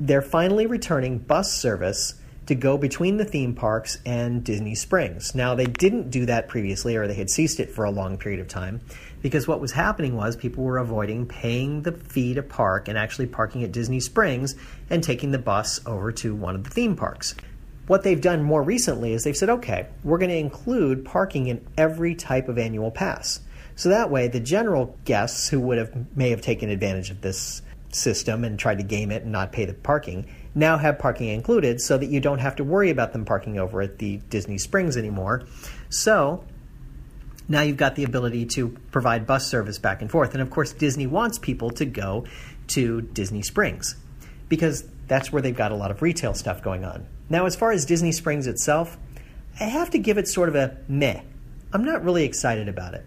they're 0.00 0.22
finally 0.22 0.66
returning 0.66 1.18
bus 1.18 1.52
service 1.52 2.14
to 2.46 2.54
go 2.54 2.76
between 2.76 3.18
the 3.18 3.24
theme 3.24 3.54
parks 3.54 3.98
and 4.04 4.42
Disney 4.42 4.74
Springs. 4.74 5.34
Now, 5.34 5.54
they 5.54 5.66
didn't 5.66 6.10
do 6.10 6.26
that 6.26 6.48
previously, 6.48 6.96
or 6.96 7.06
they 7.06 7.14
had 7.14 7.30
ceased 7.30 7.60
it 7.60 7.70
for 7.70 7.84
a 7.84 7.90
long 7.90 8.16
period 8.16 8.40
of 8.40 8.48
time, 8.48 8.80
because 9.22 9.46
what 9.46 9.60
was 9.60 9.70
happening 9.70 10.16
was 10.16 10.34
people 10.36 10.64
were 10.64 10.78
avoiding 10.78 11.26
paying 11.26 11.82
the 11.82 11.92
fee 11.92 12.34
to 12.34 12.42
park 12.42 12.88
and 12.88 12.98
actually 12.98 13.26
parking 13.26 13.62
at 13.62 13.70
Disney 13.70 14.00
Springs 14.00 14.56
and 14.88 15.04
taking 15.04 15.30
the 15.30 15.38
bus 15.38 15.80
over 15.86 16.10
to 16.12 16.34
one 16.34 16.56
of 16.56 16.64
the 16.64 16.70
theme 16.70 16.96
parks. 16.96 17.36
What 17.86 18.02
they've 18.02 18.20
done 18.20 18.42
more 18.42 18.62
recently 18.62 19.12
is 19.12 19.22
they've 19.22 19.36
said, 19.36 19.50
okay, 19.50 19.86
we're 20.02 20.18
going 20.18 20.30
to 20.30 20.36
include 20.36 21.04
parking 21.04 21.48
in 21.48 21.64
every 21.76 22.14
type 22.14 22.48
of 22.48 22.58
annual 22.58 22.90
pass. 22.90 23.40
So 23.76 23.90
that 23.90 24.10
way, 24.10 24.28
the 24.28 24.40
general 24.40 24.98
guests 25.04 25.48
who 25.48 25.60
would 25.60 25.78
have 25.78 26.16
may 26.16 26.30
have 26.30 26.40
taken 26.40 26.70
advantage 26.70 27.10
of 27.10 27.20
this 27.20 27.62
system 27.94 28.44
and 28.44 28.58
tried 28.58 28.78
to 28.78 28.84
game 28.84 29.10
it 29.10 29.22
and 29.22 29.32
not 29.32 29.52
pay 29.52 29.64
the 29.64 29.74
parking 29.74 30.26
now 30.54 30.78
have 30.78 30.98
parking 30.98 31.28
included 31.28 31.80
so 31.80 31.96
that 31.98 32.06
you 32.06 32.20
don't 32.20 32.40
have 32.40 32.56
to 32.56 32.64
worry 32.64 32.90
about 32.90 33.12
them 33.12 33.24
parking 33.24 33.58
over 33.58 33.80
at 33.82 33.98
the 33.98 34.16
Disney 34.28 34.58
Springs 34.58 34.96
anymore. 34.96 35.44
So 35.88 36.44
now 37.48 37.62
you've 37.62 37.76
got 37.76 37.94
the 37.94 38.04
ability 38.04 38.46
to 38.46 38.70
provide 38.90 39.26
bus 39.26 39.46
service 39.46 39.78
back 39.78 40.02
and 40.02 40.10
forth. 40.10 40.32
And 40.32 40.42
of 40.42 40.50
course, 40.50 40.72
Disney 40.72 41.06
wants 41.06 41.38
people 41.38 41.70
to 41.70 41.84
go 41.84 42.26
to 42.68 43.02
Disney 43.02 43.42
Springs 43.42 43.96
because 44.48 44.84
that's 45.06 45.32
where 45.32 45.42
they've 45.42 45.56
got 45.56 45.72
a 45.72 45.76
lot 45.76 45.90
of 45.90 46.02
retail 46.02 46.34
stuff 46.34 46.62
going 46.62 46.84
on. 46.84 47.06
Now, 47.28 47.46
as 47.46 47.54
far 47.54 47.70
as 47.70 47.84
Disney 47.84 48.12
Springs 48.12 48.46
itself, 48.46 48.96
I 49.60 49.64
have 49.64 49.90
to 49.90 49.98
give 49.98 50.18
it 50.18 50.26
sort 50.26 50.48
of 50.48 50.56
a 50.56 50.76
meh. 50.88 51.22
I'm 51.72 51.84
not 51.84 52.04
really 52.04 52.24
excited 52.24 52.68
about 52.68 52.94
it. 52.94 53.04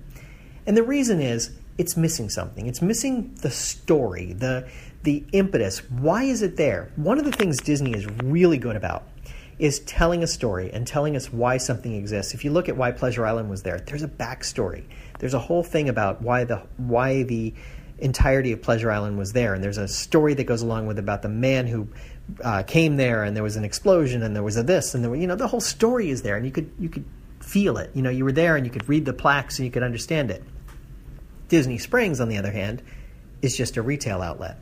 And 0.65 0.78
the 0.78 0.84
reason 0.84 1.19
is 1.19 1.52
it's 1.78 1.98
missing 1.98 2.30
something. 2.30 2.68
It's 2.68 2.82
missing 2.82 3.36
the 3.42 3.52
story, 3.52 4.34
the 4.34 4.68
the 5.04 5.24
impetus. 5.34 5.80
Why 5.90 6.24
is 6.24 6.42
it 6.42 6.56
there? 6.56 6.92
One 6.96 7.18
of 7.18 7.26
the 7.26 7.32
things 7.32 7.60
Disney 7.60 7.94
is 7.94 8.08
really 8.24 8.58
good 8.58 8.76
about 8.76 9.08
is 9.60 9.80
telling 9.80 10.24
a 10.24 10.28
story 10.28 10.72
and 10.72 10.88
telling 10.88 11.16
us 11.16 11.32
why 11.32 11.58
something 11.58 11.94
exists. 11.94 12.34
If 12.34 12.44
you 12.44 12.52
look 12.52 12.70
at 12.70 12.78
why 12.78 12.92
Pleasure 12.92 13.26
Island 13.26 13.50
was 13.50 13.64
there, 13.64 13.80
there's 13.80 14.04
a 14.04 14.08
backstory. 14.08 14.86
There's 15.20 15.34
a 15.34 15.40
whole 15.40 15.64
thing 15.64 15.90
about 15.90 16.22
why 16.22 16.44
the 16.44 16.64
why 16.78 17.24
the 17.24 17.54
entirety 18.00 18.52
of 18.52 18.62
Pleasure 18.62 18.92
Island 18.92 19.18
was 19.18 19.34
there, 19.34 19.54
and 19.54 19.64
there's 19.64 19.78
a 19.78 19.88
story 19.88 20.34
that 20.36 20.46
goes 20.46 20.62
along 20.62 20.88
with 20.88 21.00
about 21.00 21.22
the 21.22 21.30
man 21.30 21.68
who 21.68 21.88
uh, 22.44 22.64
came 22.64 22.98
there 22.98 23.24
and 23.24 23.36
there 23.36 23.44
was 23.44 23.56
an 23.56 23.66
explosion 23.66 24.24
and 24.24 24.36
there 24.36 24.44
was 24.44 24.58
a 24.58 24.64
this 24.64 24.96
and 24.96 25.04
there 25.04 25.12
were, 25.12 25.18
you 25.18 25.28
know 25.28 25.36
the 25.36 25.48
whole 25.48 25.62
story 25.62 26.10
is 26.10 26.22
there 26.22 26.38
and 26.38 26.46
you 26.46 26.52
could 26.52 26.72
you 26.80 26.90
could 26.90 27.06
feel 27.42 27.78
it 27.78 27.92
you 27.94 28.02
know 28.02 28.10
you 28.10 28.24
were 28.24 28.32
there 28.32 28.56
and 28.56 28.66
you 28.66 28.72
could 28.72 28.88
read 28.88 29.04
the 29.04 29.14
plaques 29.14 29.60
and 29.60 29.66
you 29.66 29.72
could 29.72 29.84
understand 29.84 30.32
it 30.32 30.42
disney 31.48 31.78
springs 31.78 32.20
on 32.20 32.30
the 32.30 32.38
other 32.38 32.52
hand 32.52 32.82
is 33.42 33.56
just 33.56 33.78
a 33.78 33.82
retail 33.82 34.22
outlet 34.22 34.58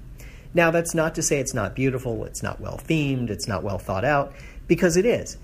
now 0.54 0.72
that's 0.72 0.94
not 0.94 1.16
to 1.16 1.22
say 1.22 1.40
it's 1.40 1.54
not 1.54 1.76
beautiful 1.76 2.26
it's 2.26 2.44
not 2.44 2.60
well 2.60 2.78
themed 2.78 3.30
it's 3.30 3.48
not 3.48 3.64
well 3.64 3.80
thought 3.80 4.06
out 4.06 4.34
because 4.68 4.98
it 4.98 5.06
is 5.06 5.38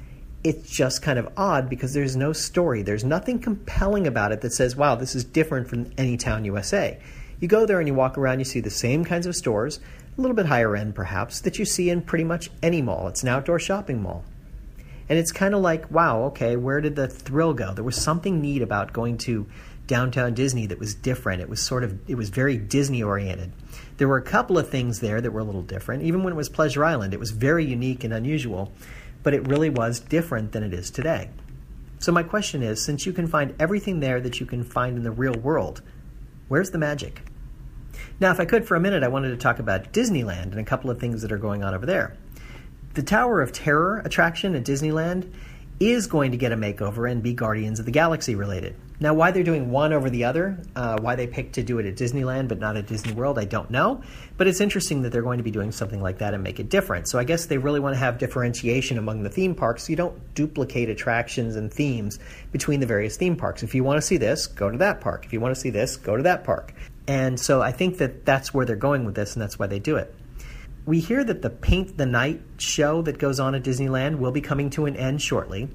it's 0.44 0.70
just 0.70 1.02
kind 1.02 1.18
of 1.18 1.28
odd 1.36 1.70
because 1.70 1.94
there's 1.94 2.16
no 2.16 2.34
story 2.34 2.82
there's 2.82 3.04
nothing 3.04 3.40
compelling 3.40 4.08
about 4.08 4.32
it 4.32 4.42
that 4.42 4.54
says 4.54 4.76
wow 4.76 4.96
this 4.96 5.16
is 5.16 5.24
different 5.24 5.68
from 5.68 5.92
any 5.98 6.18
town 6.18 6.46
USA 6.46 7.00
you 7.40 7.48
go 7.48 7.66
there 7.66 7.80
and 7.80 7.88
you 7.88 7.94
walk 7.94 8.18
around 8.18 8.40
you 8.40 8.46
see 8.46 8.60
the 8.60 8.70
same 8.70 9.06
kinds 9.06 9.26
of 9.26 9.36
stores 9.36 9.80
a 10.18 10.22
little 10.22 10.36
bit 10.36 10.48
higher 10.48 10.76
end 10.76 10.96
perhaps, 10.96 11.42
that 11.42 11.60
you 11.60 11.66
see 11.66 11.90
in 11.90 12.02
pretty 12.02 12.24
much 12.24 12.50
any 12.64 12.82
mall. 12.82 13.08
It's 13.08 13.24
an 13.24 13.30
outdoor 13.30 13.60
shopping 13.60 14.02
mall. 14.02 14.24
And 15.10 15.18
it's 15.18 15.32
kind 15.32 15.54
of 15.54 15.62
like, 15.62 15.90
wow, 15.90 16.24
okay, 16.26 16.58
where 16.58 16.82
did 16.82 16.96
the 16.96 17.08
thrill 17.08 17.54
go? 17.54 17.74
There 17.74 17.84
was 17.84 17.96
something 17.96 18.42
neat 18.42 18.62
about 18.62 18.92
going 18.92 19.18
to 19.20 19.48
downtown 19.88 20.34
Disney 20.34 20.66
that 20.68 20.80
was 20.80 20.94
different. 20.94 21.42
It 21.42 21.50
was 21.50 21.62
sort 21.62 21.84
of, 21.84 21.98
it 22.10 22.16
was 22.16 22.30
very 22.30 22.58
Disney 22.58 23.02
oriented. 23.02 23.52
There 23.98 24.08
were 24.08 24.18
a 24.18 24.24
couple 24.24 24.58
of 24.58 24.70
things 24.70 25.00
there 25.00 25.20
that 25.20 25.32
were 25.32 25.40
a 25.40 25.46
little 25.46 25.62
different. 25.62 26.04
Even 26.04 26.24
when 26.24 26.34
it 26.34 26.36
was 26.36 26.50
Pleasure 26.50 26.84
Island, 26.84 27.14
it 27.14 27.20
was 27.20 27.32
very 27.32 27.66
unique 27.66 28.04
and 28.04 28.14
unusual, 28.14 28.72
but 29.24 29.34
it 29.34 29.48
really 29.48 29.70
was 29.70 30.00
different 30.00 30.52
than 30.52 30.64
it 30.64 30.74
is 30.74 30.92
today. 30.92 31.30
So, 32.00 32.12
my 32.12 32.22
question 32.22 32.62
is 32.62 32.84
since 32.84 33.06
you 33.06 33.14
can 33.14 33.28
find 33.28 33.56
everything 33.60 34.00
there 34.00 34.22
that 34.22 34.40
you 34.40 34.46
can 34.46 34.64
find 34.64 34.98
in 34.98 35.04
the 35.04 35.12
real 35.12 35.34
world, 35.34 35.82
where's 36.48 36.70
the 36.70 36.78
magic? 36.78 37.24
Now, 38.20 38.32
if 38.32 38.40
I 38.40 38.46
could 38.46 38.68
for 38.68 38.76
a 38.76 38.80
minute, 38.80 39.04
I 39.04 39.08
wanted 39.08 39.30
to 39.30 39.38
talk 39.38 39.58
about 39.58 39.94
Disneyland 39.94 40.52
and 40.52 40.60
a 40.60 40.64
couple 40.64 40.92
of 40.92 41.00
things 41.00 41.24
that 41.24 41.32
are 41.32 41.38
going 41.38 41.64
on 41.64 41.74
over 41.74 41.86
there. 41.86 42.16
The 42.94 43.04
Tower 43.04 43.42
of 43.42 43.52
Terror 43.52 44.02
attraction 44.06 44.56
at 44.56 44.64
Disneyland 44.64 45.32
is 45.80 46.08
going 46.08 46.32
to 46.32 46.38
get 46.38 46.52
a 46.52 46.58
makeover 46.58 47.10
and 47.10 47.22
be 47.22 47.34
Guardians 47.34 47.80
of 47.80 47.86
the 47.86 47.92
Galaxy 47.92 48.36
related. 48.36 48.76
Now, 49.00 49.14
why 49.14 49.30
they're 49.30 49.44
doing 49.44 49.70
one 49.70 49.94
over 49.94 50.10
the 50.10 50.24
other, 50.24 50.58
uh, 50.76 50.98
why 51.00 51.16
they 51.16 51.28
picked 51.28 51.54
to 51.56 51.64
do 51.64 51.78
it 51.78 51.86
at 51.86 51.96
Disneyland 51.96 52.48
but 52.48 52.60
not 52.60 52.78
at 52.78 52.88
Disney 52.88 53.14
World, 53.14 53.38
I 53.38 53.46
don't 53.46 53.70
know. 53.70 54.02
But 54.38 54.48
it's 54.48 54.60
interesting 54.60 55.04
that 55.04 55.12
they're 55.12 55.22
going 55.22 55.38
to 55.38 55.44
be 55.44 55.52
doing 55.52 55.72
something 55.72 56.02
like 56.02 56.18
that 56.18 56.34
and 56.34 56.44
make 56.44 56.60
it 56.60 56.70
different. 56.70 57.08
So 57.08 57.20
I 57.20 57.24
guess 57.24 57.46
they 57.46 57.60
really 57.60 57.80
want 57.80 57.94
to 57.94 58.00
have 58.00 58.18
differentiation 58.18 58.98
among 58.98 59.22
the 59.22 59.30
theme 59.30 59.54
parks 59.54 59.84
so 59.84 59.90
you 59.92 59.98
don't 59.98 60.34
duplicate 60.34 60.90
attractions 60.90 61.56
and 61.56 61.72
themes 61.72 62.18
between 62.52 62.80
the 62.80 62.88
various 62.88 63.18
theme 63.18 63.36
parks. 63.36 63.62
If 63.62 63.76
you 63.76 63.84
want 63.84 63.98
to 63.98 64.02
see 64.02 64.18
this, 64.18 64.48
go 64.48 64.72
to 64.72 64.80
that 64.80 65.00
park. 65.00 65.26
If 65.26 65.34
you 65.34 65.40
want 65.40 65.54
to 65.54 65.62
see 65.62 65.70
this, 65.70 65.96
go 65.96 66.18
to 66.18 66.24
that 66.24 66.44
park. 66.44 66.74
And 67.08 67.40
so 67.40 67.62
I 67.62 67.72
think 67.72 68.00
that 68.00 68.26
that's 68.26 68.52
where 68.52 68.66
they're 68.66 68.76
going 68.76 69.06
with 69.06 69.16
this, 69.16 69.34
and 69.34 69.42
that's 69.42 69.58
why 69.58 69.68
they 69.68 69.80
do 69.80 69.96
it. 69.96 70.14
We 70.86 71.00
hear 71.00 71.24
that 71.24 71.42
the 71.42 71.50
Paint 71.50 71.98
the 71.98 72.06
Night 72.06 72.42
show 72.58 73.02
that 73.04 73.18
goes 73.18 73.40
on 73.40 73.56
at 73.56 73.64
Disneyland 73.64 74.18
will 74.18 74.32
be 74.32 74.42
coming 74.42 74.70
to 74.72 74.86
an 74.86 74.96
end 74.96 75.22
shortly. 75.22 75.70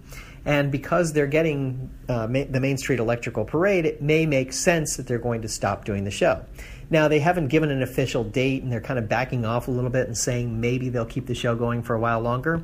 And 0.45 0.73
because 0.73 1.13
they're 1.13 1.27
getting 1.27 1.91
uh, 2.09 2.27
ma- 2.27 2.45
the 2.49 2.61
Main 2.61 2.77
Street 2.77 2.99
Electrical 2.99 3.45
Parade, 3.45 3.87
it 3.87 4.03
may 4.03 4.27
make 4.27 4.53
sense 4.53 4.97
that 4.97 5.07
they're 5.07 5.19
going 5.19 5.43
to 5.43 5.49
stop 5.49 5.85
doing 5.85 6.05
the 6.05 6.11
show. 6.11 6.45
Now, 6.91 7.09
they 7.09 7.21
haven't 7.21 7.49
given 7.49 7.71
an 7.71 7.83
official 7.83 8.25
date, 8.25 8.63
and 8.63 8.71
they're 8.71 8.81
kind 8.81 8.99
of 8.99 9.09
backing 9.09 9.45
off 9.45 9.69
a 9.69 9.71
little 9.71 9.91
bit 9.91 10.07
and 10.07 10.19
saying 10.19 10.61
maybe 10.61 10.89
they'll 10.89 11.07
keep 11.07 11.27
the 11.27 11.35
show 11.35 11.55
going 11.55 11.83
for 11.83 11.95
a 11.95 12.01
while 12.01 12.21
longer. 12.21 12.63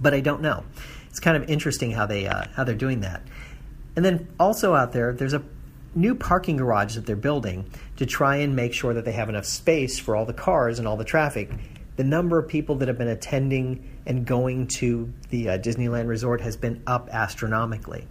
But 0.00 0.14
I 0.14 0.20
don't 0.20 0.42
know. 0.42 0.64
It's 1.08 1.20
kind 1.20 1.36
of 1.36 1.48
interesting 1.48 1.92
how 1.92 2.06
they 2.06 2.26
uh, 2.26 2.44
how 2.54 2.64
they're 2.64 2.74
doing 2.74 3.00
that. 3.00 3.22
And 3.96 4.04
then 4.04 4.28
also 4.38 4.74
out 4.74 4.92
there, 4.92 5.12
there's 5.12 5.32
a 5.32 5.42
new 5.94 6.14
parking 6.14 6.56
garage 6.56 6.96
that 6.96 7.06
they're 7.06 7.16
building 7.16 7.70
to 7.96 8.06
try 8.06 8.36
and 8.36 8.56
make 8.56 8.72
sure 8.72 8.94
that 8.94 9.04
they 9.04 9.12
have 9.12 9.28
enough 9.28 9.46
space 9.46 9.98
for 9.98 10.16
all 10.16 10.26
the 10.26 10.32
cars 10.32 10.78
and 10.78 10.88
all 10.88 10.96
the 10.96 11.04
traffic. 11.04 11.50
The 11.96 12.04
number 12.04 12.38
of 12.38 12.48
people 12.48 12.76
that 12.76 12.88
have 12.88 12.98
been 12.98 13.08
attending 13.08 13.88
and 14.06 14.26
going 14.26 14.66
to 14.78 15.12
the 15.30 15.50
uh, 15.50 15.58
Disneyland 15.58 16.08
Resort 16.08 16.40
has 16.40 16.56
been 16.56 16.82
up 16.86 17.08
astronomically. 17.12 18.06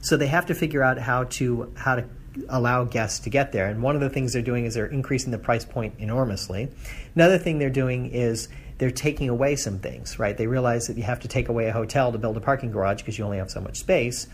So 0.00 0.16
they 0.16 0.26
have 0.26 0.46
to 0.46 0.54
figure 0.54 0.82
out 0.82 0.98
how 0.98 1.24
to 1.24 1.72
how 1.76 1.96
to 1.96 2.04
allow 2.48 2.84
guests 2.84 3.20
to 3.20 3.30
get 3.30 3.52
there. 3.52 3.66
And 3.66 3.82
one 3.82 3.94
of 3.94 4.00
the 4.00 4.10
things 4.10 4.32
they're 4.32 4.42
doing 4.42 4.64
is 4.64 4.74
they're 4.74 4.86
increasing 4.86 5.30
the 5.30 5.38
price 5.38 5.64
point 5.64 5.94
enormously. 5.98 6.68
Another 7.14 7.38
thing 7.38 7.58
they're 7.58 7.70
doing 7.70 8.10
is 8.10 8.48
they're 8.78 8.90
taking 8.90 9.28
away 9.28 9.56
some 9.56 9.78
things, 9.78 10.18
right? 10.18 10.36
They 10.36 10.46
realize 10.46 10.86
that 10.86 10.96
you 10.96 11.02
have 11.02 11.20
to 11.20 11.28
take 11.28 11.48
away 11.48 11.66
a 11.66 11.72
hotel 11.72 12.12
to 12.12 12.18
build 12.18 12.36
a 12.36 12.40
parking 12.40 12.70
garage 12.70 12.98
because 12.98 13.18
you 13.18 13.24
only 13.24 13.38
have 13.38 13.50
so 13.50 13.60
much 13.60 13.78
space. 13.78 14.28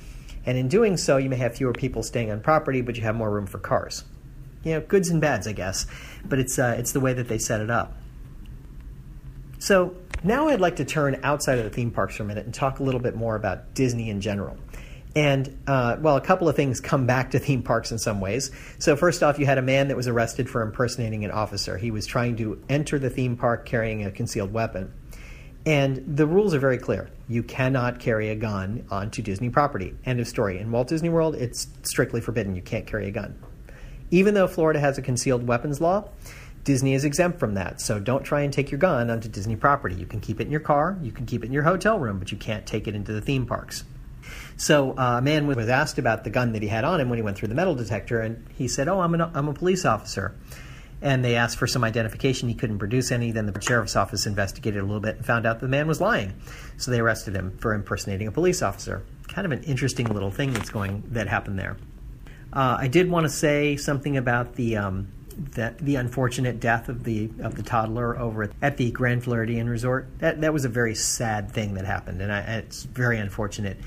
And 0.47 0.59
in 0.59 0.69
doing 0.69 0.99
so, 0.99 1.17
you 1.17 1.31
may 1.31 1.37
have 1.37 1.57
fewer 1.57 1.73
people 1.73 2.03
staying 2.03 2.31
on 2.31 2.41
property, 2.41 2.83
but 2.83 2.97
you 2.97 3.03
have 3.03 3.17
more 3.17 3.31
room 3.31 3.47
for 3.47 3.59
cars. 3.59 4.05
You 4.63 4.75
know, 4.75 4.81
goods 4.81 5.09
and 5.09 5.21
bads, 5.21 5.47
I 5.47 5.53
guess. 5.53 5.87
But 6.25 6.39
it's, 6.39 6.59
uh, 6.59 6.77
it's 6.79 6.93
the 6.93 7.01
way 7.01 7.15
that 7.15 7.29
they 7.29 7.39
set 7.39 7.61
it 7.61 7.71
up. 7.71 7.97
So 9.65 9.97
now 10.23 10.49
I'd 10.49 10.61
like 10.61 10.77
to 10.77 10.85
turn 10.85 11.19
outside 11.23 11.57
of 11.57 11.65
the 11.65 11.71
theme 11.71 11.91
parks 11.91 12.17
for 12.17 12.23
a 12.23 12.27
minute 12.27 12.45
and 12.45 12.53
talk 12.53 12.81
a 12.81 12.83
little 12.83 13.01
bit 13.01 13.17
more 13.17 13.35
about 13.35 13.73
Disney 13.73 14.11
in 14.11 14.21
general. 14.21 14.59
And, 15.17 15.57
uh, 15.67 15.97
well, 16.01 16.19
a 16.19 16.21
couple 16.21 16.51
of 16.51 16.55
things 16.55 16.83
come 16.83 17.07
back 17.07 17.31
to 17.31 17.39
theme 17.39 17.63
parks 17.63 17.91
in 17.91 17.99
some 17.99 18.21
ways. 18.21 18.51
So, 18.79 18.95
first 18.95 19.23
off, 19.23 19.39
you 19.39 19.47
had 19.47 19.57
a 19.57 19.63
man 19.63 19.89
that 19.89 19.97
was 19.97 20.07
arrested 20.07 20.51
for 20.51 20.61
impersonating 20.61 21.25
an 21.25 21.31
officer. 21.31 21.79
He 21.79 21.91
was 21.91 22.05
trying 22.05 22.37
to 22.37 22.63
enter 22.69 22.99
the 22.99 23.09
theme 23.09 23.39
park 23.39 23.65
carrying 23.65 24.05
a 24.05 24.11
concealed 24.11 24.53
weapon. 24.53 24.93
And 25.65 26.15
the 26.15 26.27
rules 26.27 26.53
are 26.53 26.59
very 26.59 26.77
clear. 26.77 27.09
You 27.27 27.43
cannot 27.43 28.01
carry 28.01 28.29
a 28.29 28.37
gun 28.37 28.85
onto 28.91 29.23
Disney 29.23 29.49
property. 29.49 29.95
End 30.05 30.21
of 30.21 30.29
story. 30.29 30.59
In 30.59 30.71
Walt 30.73 30.89
Disney 30.89 31.09
World, 31.09 31.37
it's 31.37 31.69
strictly 31.85 32.21
forbidden. 32.21 32.55
You 32.55 32.61
can't 32.61 32.87
carry 32.87 33.09
a 33.09 33.13
gun. 33.13 33.39
Even 34.11 34.35
though 34.35 34.47
Florida 34.47 34.79
has 34.79 34.99
a 34.99 35.03
concealed 35.03 35.47
weapons 35.47 35.81
law, 35.81 36.11
Disney 36.65 36.95
is 36.95 37.05
exempt 37.05 37.39
from 37.39 37.55
that. 37.55 37.81
So 37.81 38.01
don't 38.01 38.25
try 38.25 38.41
and 38.41 38.53
take 38.53 38.71
your 38.71 38.79
gun 38.79 39.11
onto 39.11 39.29
Disney 39.29 39.55
property. 39.55 39.95
You 39.95 40.07
can 40.07 40.21
keep 40.21 40.41
it 40.41 40.45
in 40.45 40.51
your 40.51 40.61
car, 40.61 40.99
you 41.03 41.13
can 41.13 41.27
keep 41.27 41.45
it 41.45 41.47
in 41.47 41.53
your 41.53 41.63
hotel 41.63 41.99
room, 41.99 42.19
but 42.19 42.33
you 42.33 42.39
can't 42.39 42.67
take 42.67 42.89
it 42.89 42.95
into 42.95 43.13
the 43.13 43.21
theme 43.21 43.47
parks. 43.47 43.85
So 44.57 44.93
uh, 44.93 45.19
a 45.19 45.23
man 45.23 45.47
was 45.47 45.69
asked 45.69 45.99
about 45.99 46.25
the 46.25 46.31
gun 46.31 46.53
that 46.53 46.63
he 46.63 46.69
had 46.69 46.85
on 46.85 47.01
him 47.01 47.11
when 47.11 47.19
he 47.19 47.23
went 47.23 47.37
through 47.37 47.49
the 47.49 47.55
metal 47.55 47.75
detector, 47.75 48.21
and 48.21 48.47
he 48.57 48.69
said, 48.69 48.89
"Oh, 48.89 49.01
I'm, 49.01 49.13
an, 49.15 49.21
I'm 49.21 49.49
a 49.49 49.53
police 49.53 49.85
officer." 49.85 50.35
and 51.05 51.23
they 51.23 51.37
asked 51.37 51.59
for 51.59 51.67
some 51.67 51.85
identification. 51.85 52.49
He 52.49 52.55
couldn't 52.55 52.79
produce 52.79 53.13
any. 53.13 53.31
Then 53.31 53.45
the 53.45 53.61
sheriff's 53.61 53.95
office 53.95 54.27
investigated 54.27 54.81
a 54.81 54.87
little 54.87 55.01
bit 55.01 55.17
and 55.17 55.27
found 55.27 55.45
out 55.45 55.61
the 55.61 55.69
man 55.69 55.87
was 55.87 56.01
lying. 56.01 56.33
So 56.79 56.91
they 56.91 56.99
arrested 56.99 57.35
him 57.37 57.59
for 57.59 57.75
impersonating 57.75 58.27
a 58.27 58.33
police 58.33 58.63
officer. 58.63 59.05
Kind 59.29 59.45
of 59.45 59.53
an 59.53 59.63
interesting 59.65 60.07
little 60.07 60.31
thing 60.31 60.55
that's 60.55 60.71
going 60.71 61.05
that 61.09 61.29
happened 61.29 61.59
there. 61.59 61.77
Uh, 62.55 62.79
I 62.81 62.89
did 62.89 63.11
want 63.11 63.25
to 63.25 63.31
say 63.31 63.77
something 63.77 64.17
about 64.17 64.55
the 64.55 64.79
um, 64.79 65.09
that 65.53 65.79
the 65.79 65.97
unfortunate 65.97 66.61
death 66.61 66.89
of 66.89 67.05
the 67.05 67.31
of 67.41 67.57
the 67.57 67.63
toddler 67.63 68.19
over 68.19 68.51
at 68.63 68.77
the 68.77 68.91
Grand 68.91 69.25
Floridian 69.25 69.69
Resort. 69.69 70.09
That 70.19 70.41
that 70.41 70.53
was 70.53 70.65
a 70.65 70.69
very 70.69 70.95
sad 70.95 71.51
thing 71.51 71.75
that 71.75 71.85
happened, 71.85 72.21
and 72.21 72.33
I, 72.33 72.41
it's 72.41 72.85
very 72.85 73.19
unfortunate. 73.19 73.79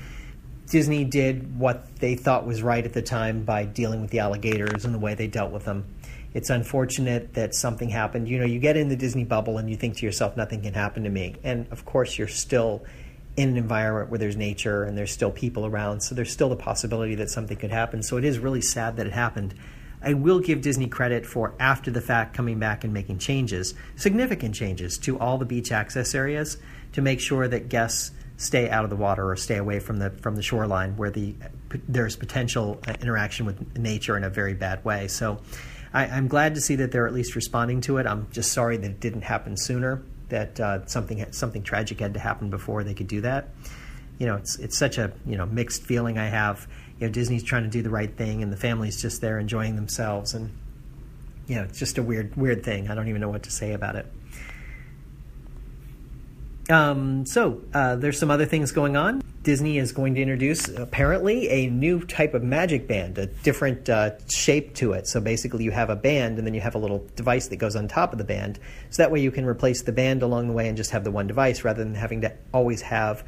Disney 0.68 1.04
did 1.04 1.58
what 1.58 1.96
they 1.96 2.14
thought 2.14 2.46
was 2.46 2.62
right 2.62 2.84
at 2.84 2.92
the 2.92 3.00
time 3.00 3.44
by 3.44 3.64
dealing 3.64 4.02
with 4.02 4.10
the 4.10 4.18
alligators 4.18 4.84
and 4.84 4.92
the 4.92 4.98
way 4.98 5.14
they 5.14 5.26
dealt 5.26 5.50
with 5.50 5.64
them 5.64 5.86
it's 6.34 6.50
unfortunate 6.50 7.34
that 7.34 7.54
something 7.54 7.88
happened. 7.88 8.28
You 8.28 8.38
know, 8.38 8.44
you 8.44 8.58
get 8.58 8.76
in 8.76 8.88
the 8.88 8.96
Disney 8.96 9.24
bubble 9.24 9.58
and 9.58 9.68
you 9.68 9.76
think 9.76 9.96
to 9.96 10.06
yourself, 10.06 10.36
nothing 10.36 10.62
can 10.62 10.74
happen 10.74 11.04
to 11.04 11.10
me. 11.10 11.36
And 11.42 11.66
of 11.72 11.84
course, 11.84 12.18
you're 12.18 12.28
still 12.28 12.84
in 13.36 13.50
an 13.50 13.56
environment 13.56 14.10
where 14.10 14.18
there's 14.18 14.36
nature 14.36 14.82
and 14.82 14.96
there's 14.96 15.12
still 15.12 15.30
people 15.30 15.64
around. 15.64 16.02
So 16.02 16.14
there's 16.14 16.30
still 16.30 16.48
the 16.48 16.56
possibility 16.56 17.14
that 17.16 17.30
something 17.30 17.56
could 17.56 17.70
happen. 17.70 18.02
So 18.02 18.18
it 18.18 18.24
is 18.24 18.38
really 18.38 18.60
sad 18.60 18.96
that 18.96 19.06
it 19.06 19.12
happened. 19.12 19.54
I 20.02 20.14
will 20.14 20.40
give 20.40 20.60
Disney 20.60 20.86
credit 20.86 21.26
for 21.26 21.54
after 21.58 21.90
the 21.90 22.00
fact 22.00 22.34
coming 22.34 22.58
back 22.58 22.84
and 22.84 22.92
making 22.92 23.18
changes, 23.18 23.74
significant 23.96 24.54
changes 24.54 24.98
to 24.98 25.18
all 25.18 25.38
the 25.38 25.44
beach 25.44 25.72
access 25.72 26.14
areas 26.14 26.58
to 26.92 27.02
make 27.02 27.20
sure 27.20 27.48
that 27.48 27.68
guests 27.68 28.12
stay 28.36 28.70
out 28.70 28.84
of 28.84 28.90
the 28.90 28.96
water 28.96 29.28
or 29.28 29.36
stay 29.36 29.56
away 29.56 29.80
from 29.80 29.98
the 29.98 30.10
from 30.10 30.36
the 30.36 30.42
shoreline 30.42 30.96
where 30.96 31.10
the 31.10 31.34
there's 31.88 32.16
potential 32.16 32.80
interaction 33.02 33.44
with 33.44 33.76
nature 33.76 34.16
in 34.16 34.24
a 34.24 34.30
very 34.30 34.54
bad 34.54 34.84
way. 34.84 35.08
So 35.08 35.40
I, 35.92 36.06
am 36.06 36.28
glad 36.28 36.54
to 36.54 36.60
see 36.60 36.76
that 36.76 36.92
they're 36.92 37.06
at 37.06 37.12
least 37.12 37.34
responding 37.34 37.80
to 37.82 37.98
it. 37.98 38.06
I'm 38.06 38.28
just 38.30 38.52
sorry 38.52 38.76
that 38.76 38.90
it 38.90 39.00
didn't 39.00 39.22
happen 39.22 39.56
sooner. 39.56 40.02
That 40.28 40.60
uh, 40.60 40.86
something 40.86 41.32
something 41.32 41.62
tragic 41.62 42.00
had 42.00 42.14
to 42.14 42.20
happen 42.20 42.50
before 42.50 42.84
they 42.84 42.94
could 42.94 43.08
do 43.08 43.22
that. 43.22 43.48
You 44.18 44.26
know, 44.26 44.36
it's 44.36 44.58
it's 44.58 44.78
such 44.78 44.98
a 44.98 45.12
you 45.26 45.36
know 45.36 45.46
mixed 45.46 45.82
feeling 45.82 46.18
I 46.18 46.26
have. 46.26 46.66
You 46.98 47.06
know, 47.06 47.12
Disney's 47.12 47.42
trying 47.42 47.64
to 47.64 47.68
do 47.68 47.82
the 47.82 47.90
right 47.90 48.14
thing, 48.14 48.42
and 48.42 48.52
the 48.52 48.56
family's 48.56 49.00
just 49.00 49.20
there 49.20 49.38
enjoying 49.38 49.76
themselves, 49.76 50.34
and 50.34 50.50
you 51.46 51.56
know, 51.56 51.62
it's 51.62 51.78
just 51.78 51.98
a 51.98 52.02
weird 52.02 52.36
weird 52.36 52.64
thing. 52.64 52.90
I 52.90 52.94
don't 52.94 53.08
even 53.08 53.20
know 53.20 53.30
what 53.30 53.44
to 53.44 53.50
say 53.50 53.72
about 53.72 53.96
it. 53.96 54.06
Um, 56.70 57.24
so 57.24 57.62
uh, 57.72 57.96
there's 57.96 58.18
some 58.18 58.30
other 58.30 58.44
things 58.44 58.72
going 58.72 58.96
on. 58.96 59.22
Disney 59.42 59.78
is 59.78 59.92
going 59.92 60.14
to 60.16 60.20
introduce 60.20 60.68
apparently 60.68 61.48
a 61.48 61.70
new 61.70 62.00
type 62.04 62.34
of 62.34 62.42
magic 62.42 62.86
band, 62.86 63.16
a 63.16 63.26
different 63.26 63.88
uh, 63.88 64.10
shape 64.28 64.74
to 64.74 64.92
it. 64.92 65.06
So 65.06 65.20
basically, 65.20 65.64
you 65.64 65.70
have 65.70 65.88
a 65.88 65.96
band 65.96 66.36
and 66.36 66.46
then 66.46 66.52
you 66.52 66.60
have 66.60 66.74
a 66.74 66.78
little 66.78 67.06
device 67.16 67.48
that 67.48 67.56
goes 67.56 67.74
on 67.74 67.88
top 67.88 68.12
of 68.12 68.18
the 68.18 68.24
band. 68.24 68.58
So 68.90 69.02
that 69.02 69.10
way, 69.10 69.20
you 69.20 69.30
can 69.30 69.46
replace 69.46 69.82
the 69.82 69.92
band 69.92 70.22
along 70.22 70.48
the 70.48 70.52
way 70.52 70.68
and 70.68 70.76
just 70.76 70.90
have 70.90 71.04
the 71.04 71.10
one 71.10 71.26
device 71.26 71.64
rather 71.64 71.82
than 71.82 71.94
having 71.94 72.20
to 72.20 72.32
always 72.52 72.82
have 72.82 73.24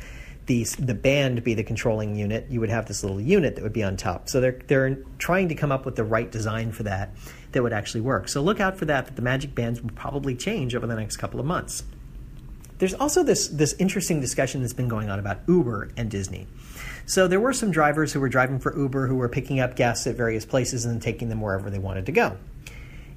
these, 0.46 0.74
the 0.76 0.94
band 0.94 1.44
be 1.44 1.54
the 1.54 1.62
controlling 1.62 2.16
unit. 2.16 2.46
You 2.50 2.60
would 2.60 2.70
have 2.70 2.86
this 2.86 3.02
little 3.02 3.20
unit 3.20 3.54
that 3.56 3.62
would 3.62 3.72
be 3.72 3.84
on 3.84 3.96
top. 3.96 4.28
So 4.28 4.40
they're 4.40 4.58
they're 4.66 4.96
trying 5.18 5.48
to 5.48 5.54
come 5.54 5.70
up 5.70 5.84
with 5.84 5.96
the 5.96 6.04
right 6.04 6.30
design 6.30 6.72
for 6.72 6.82
that 6.84 7.14
that 7.52 7.62
would 7.62 7.72
actually 7.72 8.00
work. 8.00 8.28
So 8.28 8.42
look 8.42 8.60
out 8.60 8.76
for 8.76 8.84
that. 8.86 9.06
That 9.06 9.16
the 9.16 9.22
magic 9.22 9.54
bands 9.54 9.80
will 9.80 9.90
probably 9.90 10.34
change 10.34 10.74
over 10.74 10.86
the 10.86 10.96
next 10.96 11.18
couple 11.18 11.40
of 11.40 11.46
months. 11.46 11.84
There's 12.78 12.94
also 12.94 13.22
this 13.22 13.48
this 13.48 13.74
interesting 13.78 14.20
discussion 14.20 14.62
that's 14.62 14.72
been 14.72 14.88
going 14.88 15.10
on 15.10 15.18
about 15.18 15.40
Uber 15.46 15.90
and 15.96 16.10
Disney. 16.10 16.46
So 17.06 17.28
there 17.28 17.40
were 17.40 17.52
some 17.52 17.70
drivers 17.70 18.12
who 18.12 18.20
were 18.20 18.28
driving 18.28 18.58
for 18.58 18.76
Uber 18.76 19.06
who 19.06 19.16
were 19.16 19.28
picking 19.28 19.60
up 19.60 19.76
guests 19.76 20.06
at 20.06 20.16
various 20.16 20.44
places 20.44 20.84
and 20.84 21.02
taking 21.02 21.28
them 21.28 21.40
wherever 21.40 21.68
they 21.68 21.78
wanted 21.78 22.06
to 22.06 22.12
go. 22.12 22.36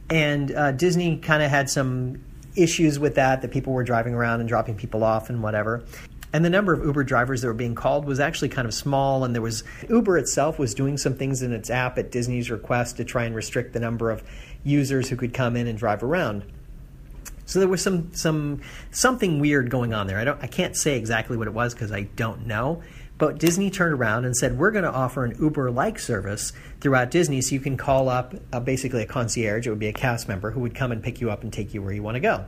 And 0.09 0.51
uh, 0.51 0.71
Disney 0.71 1.17
kind 1.17 1.41
of 1.41 1.49
had 1.49 1.69
some 1.69 2.23
issues 2.55 2.99
with 2.99 3.15
that, 3.15 3.41
that 3.41 3.51
people 3.51 3.73
were 3.73 3.83
driving 3.83 4.13
around 4.13 4.39
and 4.39 4.49
dropping 4.49 4.75
people 4.75 5.03
off 5.03 5.29
and 5.29 5.41
whatever. 5.41 5.83
And 6.33 6.43
the 6.43 6.49
number 6.49 6.73
of 6.73 6.83
Uber 6.83 7.03
drivers 7.03 7.41
that 7.41 7.47
were 7.47 7.53
being 7.53 7.75
called 7.75 8.05
was 8.05 8.19
actually 8.19 8.49
kind 8.49 8.67
of 8.67 8.73
small. 8.73 9.23
And 9.23 9.35
there 9.35 9.41
was 9.41 9.63
Uber 9.87 10.17
itself 10.17 10.57
was 10.57 10.73
doing 10.73 10.97
some 10.97 11.13
things 11.13 11.43
in 11.43 11.53
its 11.53 11.69
app 11.69 11.99
at 11.99 12.11
Disney's 12.11 12.49
request 12.49 12.97
to 12.97 13.05
try 13.05 13.25
and 13.25 13.35
restrict 13.35 13.73
the 13.73 13.79
number 13.79 14.09
of 14.09 14.23
users 14.63 15.09
who 15.09 15.15
could 15.15 15.33
come 15.33 15.55
in 15.55 15.67
and 15.67 15.77
drive 15.77 16.01
around. 16.01 16.43
So 17.45 17.59
there 17.59 17.67
was 17.67 17.81
some 17.81 18.13
some 18.13 18.61
something 18.91 19.39
weird 19.39 19.69
going 19.69 19.93
on 19.93 20.07
there. 20.07 20.17
I 20.17 20.23
don't 20.23 20.41
I 20.41 20.47
can't 20.47 20.75
say 20.75 20.97
exactly 20.97 21.37
what 21.37 21.47
it 21.47 21.53
was 21.53 21.73
because 21.73 21.91
I 21.91 22.03
don't 22.15 22.47
know. 22.47 22.81
But 23.19 23.37
Disney 23.37 23.69
turned 23.69 23.93
around 23.93 24.25
and 24.25 24.35
said, 24.35 24.57
"We're 24.57 24.71
going 24.71 24.85
to 24.85 24.91
offer 24.91 25.23
an 25.23 25.35
Uber-like 25.39 25.99
service 25.99 26.51
throughout 26.81 27.11
Disney, 27.11 27.41
so 27.41 27.53
you 27.53 27.61
can 27.61 27.77
call 27.77 28.09
up 28.09 28.33
uh, 28.51 28.59
basically 28.59 29.03
a 29.03 29.05
concierge. 29.05 29.67
It 29.67 29.69
would 29.69 29.79
be 29.79 29.87
a 29.87 29.93
cast 29.93 30.27
member 30.27 30.49
who 30.51 30.61
would 30.61 30.73
come 30.73 30.91
and 30.91 31.01
pick 31.01 31.21
you 31.21 31.29
up 31.29 31.43
and 31.43 31.53
take 31.53 31.73
you 31.73 31.81
where 31.81 31.93
you 31.93 32.01
want 32.01 32.15
to 32.15 32.21
go." 32.21 32.45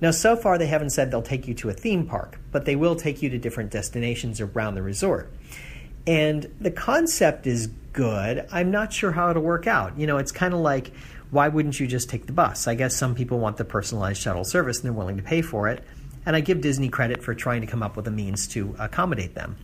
Now, 0.00 0.10
so 0.10 0.36
far 0.36 0.58
they 0.58 0.66
haven't 0.66 0.90
said 0.90 1.10
they'll 1.10 1.22
take 1.22 1.48
you 1.48 1.54
to 1.54 1.70
a 1.70 1.72
theme 1.72 2.06
park, 2.06 2.38
but 2.52 2.64
they 2.64 2.76
will 2.76 2.96
take 2.96 3.22
you 3.22 3.30
to 3.30 3.38
different 3.38 3.70
destinations 3.70 4.40
around 4.40 4.74
the 4.74 4.82
resort. 4.82 5.32
And 6.06 6.52
the 6.60 6.70
concept 6.70 7.46
is 7.46 7.68
good. 7.92 8.46
I'm 8.52 8.70
not 8.70 8.92
sure 8.92 9.12
how 9.12 9.30
it'll 9.30 9.42
work 9.42 9.66
out. 9.66 9.98
You 9.98 10.06
know, 10.06 10.18
it's 10.18 10.32
kind 10.32 10.54
of 10.54 10.60
like 10.60 10.92
why 11.30 11.48
wouldn't 11.48 11.78
you 11.80 11.86
just 11.86 12.08
take 12.08 12.26
the 12.26 12.32
bus? 12.32 12.68
I 12.68 12.74
guess 12.74 12.96
some 12.96 13.14
people 13.14 13.38
want 13.38 13.56
the 13.56 13.64
personalized 13.64 14.20
shuttle 14.20 14.44
service 14.44 14.78
and 14.78 14.84
they're 14.84 14.92
willing 14.92 15.16
to 15.16 15.22
pay 15.22 15.42
for 15.42 15.68
it. 15.68 15.82
And 16.24 16.36
I 16.36 16.40
give 16.40 16.60
Disney 16.60 16.88
credit 16.88 17.22
for 17.22 17.34
trying 17.34 17.60
to 17.60 17.66
come 17.66 17.82
up 17.82 17.96
with 17.96 18.06
a 18.06 18.10
means 18.10 18.46
to 18.48 18.74
accommodate 18.78 19.34
them. 19.34 19.56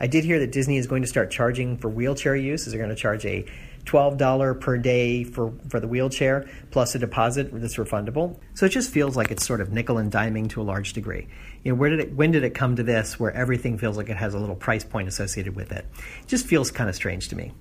I 0.00 0.06
did 0.06 0.24
hear 0.24 0.38
that 0.40 0.52
Disney 0.52 0.76
is 0.76 0.86
going 0.86 1.02
to 1.02 1.08
start 1.08 1.30
charging 1.30 1.76
for 1.78 1.88
wheelchair 1.88 2.36
use. 2.36 2.66
Is 2.66 2.72
they're 2.72 2.82
going 2.82 2.94
to 2.94 2.96
charge 2.96 3.24
a 3.24 3.46
$12 3.86 4.60
per 4.60 4.76
day 4.76 5.24
for, 5.24 5.52
for 5.68 5.80
the 5.80 5.88
wheelchair 5.88 6.48
plus 6.70 6.94
a 6.94 6.98
deposit 6.98 7.48
that's 7.52 7.76
refundable. 7.76 8.38
So 8.54 8.66
it 8.66 8.70
just 8.70 8.90
feels 8.90 9.16
like 9.16 9.30
it's 9.30 9.46
sort 9.46 9.60
of 9.60 9.72
nickel 9.72 9.98
and 9.98 10.12
diming 10.12 10.50
to 10.50 10.60
a 10.60 10.64
large 10.64 10.92
degree. 10.92 11.28
You 11.62 11.72
know, 11.72 11.76
where 11.78 11.90
did 11.90 12.00
it, 12.00 12.12
when 12.12 12.32
did 12.32 12.44
it 12.44 12.50
come 12.50 12.76
to 12.76 12.82
this 12.82 13.18
where 13.18 13.32
everything 13.32 13.78
feels 13.78 13.96
like 13.96 14.08
it 14.08 14.16
has 14.16 14.34
a 14.34 14.38
little 14.38 14.56
price 14.56 14.84
point 14.84 15.08
associated 15.08 15.54
with 15.54 15.72
it? 15.72 15.86
It 16.22 16.26
just 16.26 16.46
feels 16.46 16.70
kind 16.70 16.90
of 16.90 16.96
strange 16.96 17.28
to 17.28 17.36
me. 17.36 17.52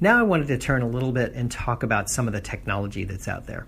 Now 0.00 0.18
I 0.18 0.22
wanted 0.22 0.48
to 0.48 0.58
turn 0.58 0.82
a 0.82 0.88
little 0.88 1.12
bit 1.12 1.32
and 1.34 1.50
talk 1.50 1.82
about 1.82 2.08
some 2.08 2.26
of 2.26 2.32
the 2.32 2.40
technology 2.40 3.04
that's 3.04 3.28
out 3.28 3.46
there. 3.46 3.66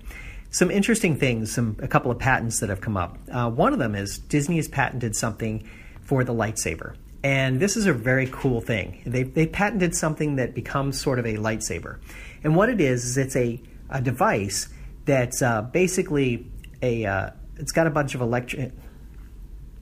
Some 0.51 0.71
interesting 0.71 1.17
things, 1.17 1.53
some 1.53 1.77
a 1.81 1.89
couple 1.89 2.11
of 2.11 2.19
patents 2.19 2.61
that 2.61 2.69
have 2.69 2.81
come 2.81 2.97
up. 2.97 3.19
Uh, 3.31 3.51
one 3.51 3.73
of 3.73 3.79
them 3.79 3.95
is 3.95 4.19
Disney 4.19 4.57
has 4.57 4.69
patented 4.69 5.17
something 5.17 5.69
for 6.03 6.25
the 6.25 6.33
lightsaber. 6.33 6.95
And 7.23 7.59
this 7.59 7.77
is 7.77 7.87
a 7.87 7.93
very 7.93 8.29
cool 8.31 8.61
thing. 8.61 9.03
They, 9.05 9.25
they 9.25 9.47
patented 9.47 9.95
something 9.95 10.37
that 10.37 10.55
becomes 10.55 11.01
sort 11.01 11.19
of 11.19 11.27
a 11.27 11.35
lightsaber. 11.37 11.99
And 12.45 12.55
what 12.55 12.69
it 12.69 12.81
is, 12.81 13.05
is 13.05 13.19
it's 13.19 13.37
a, 13.37 13.61
a 13.91 14.01
device 14.01 14.69
that's 15.05 15.43
uh, 15.43 15.63
basically 15.63 16.47
a, 16.81 17.05
uh, 17.07 17.31
it's 17.57 17.73
got 17.73 17.87
a 17.87 17.91
bunch 17.91 18.15
of 18.15 18.21
electric, 18.21 18.73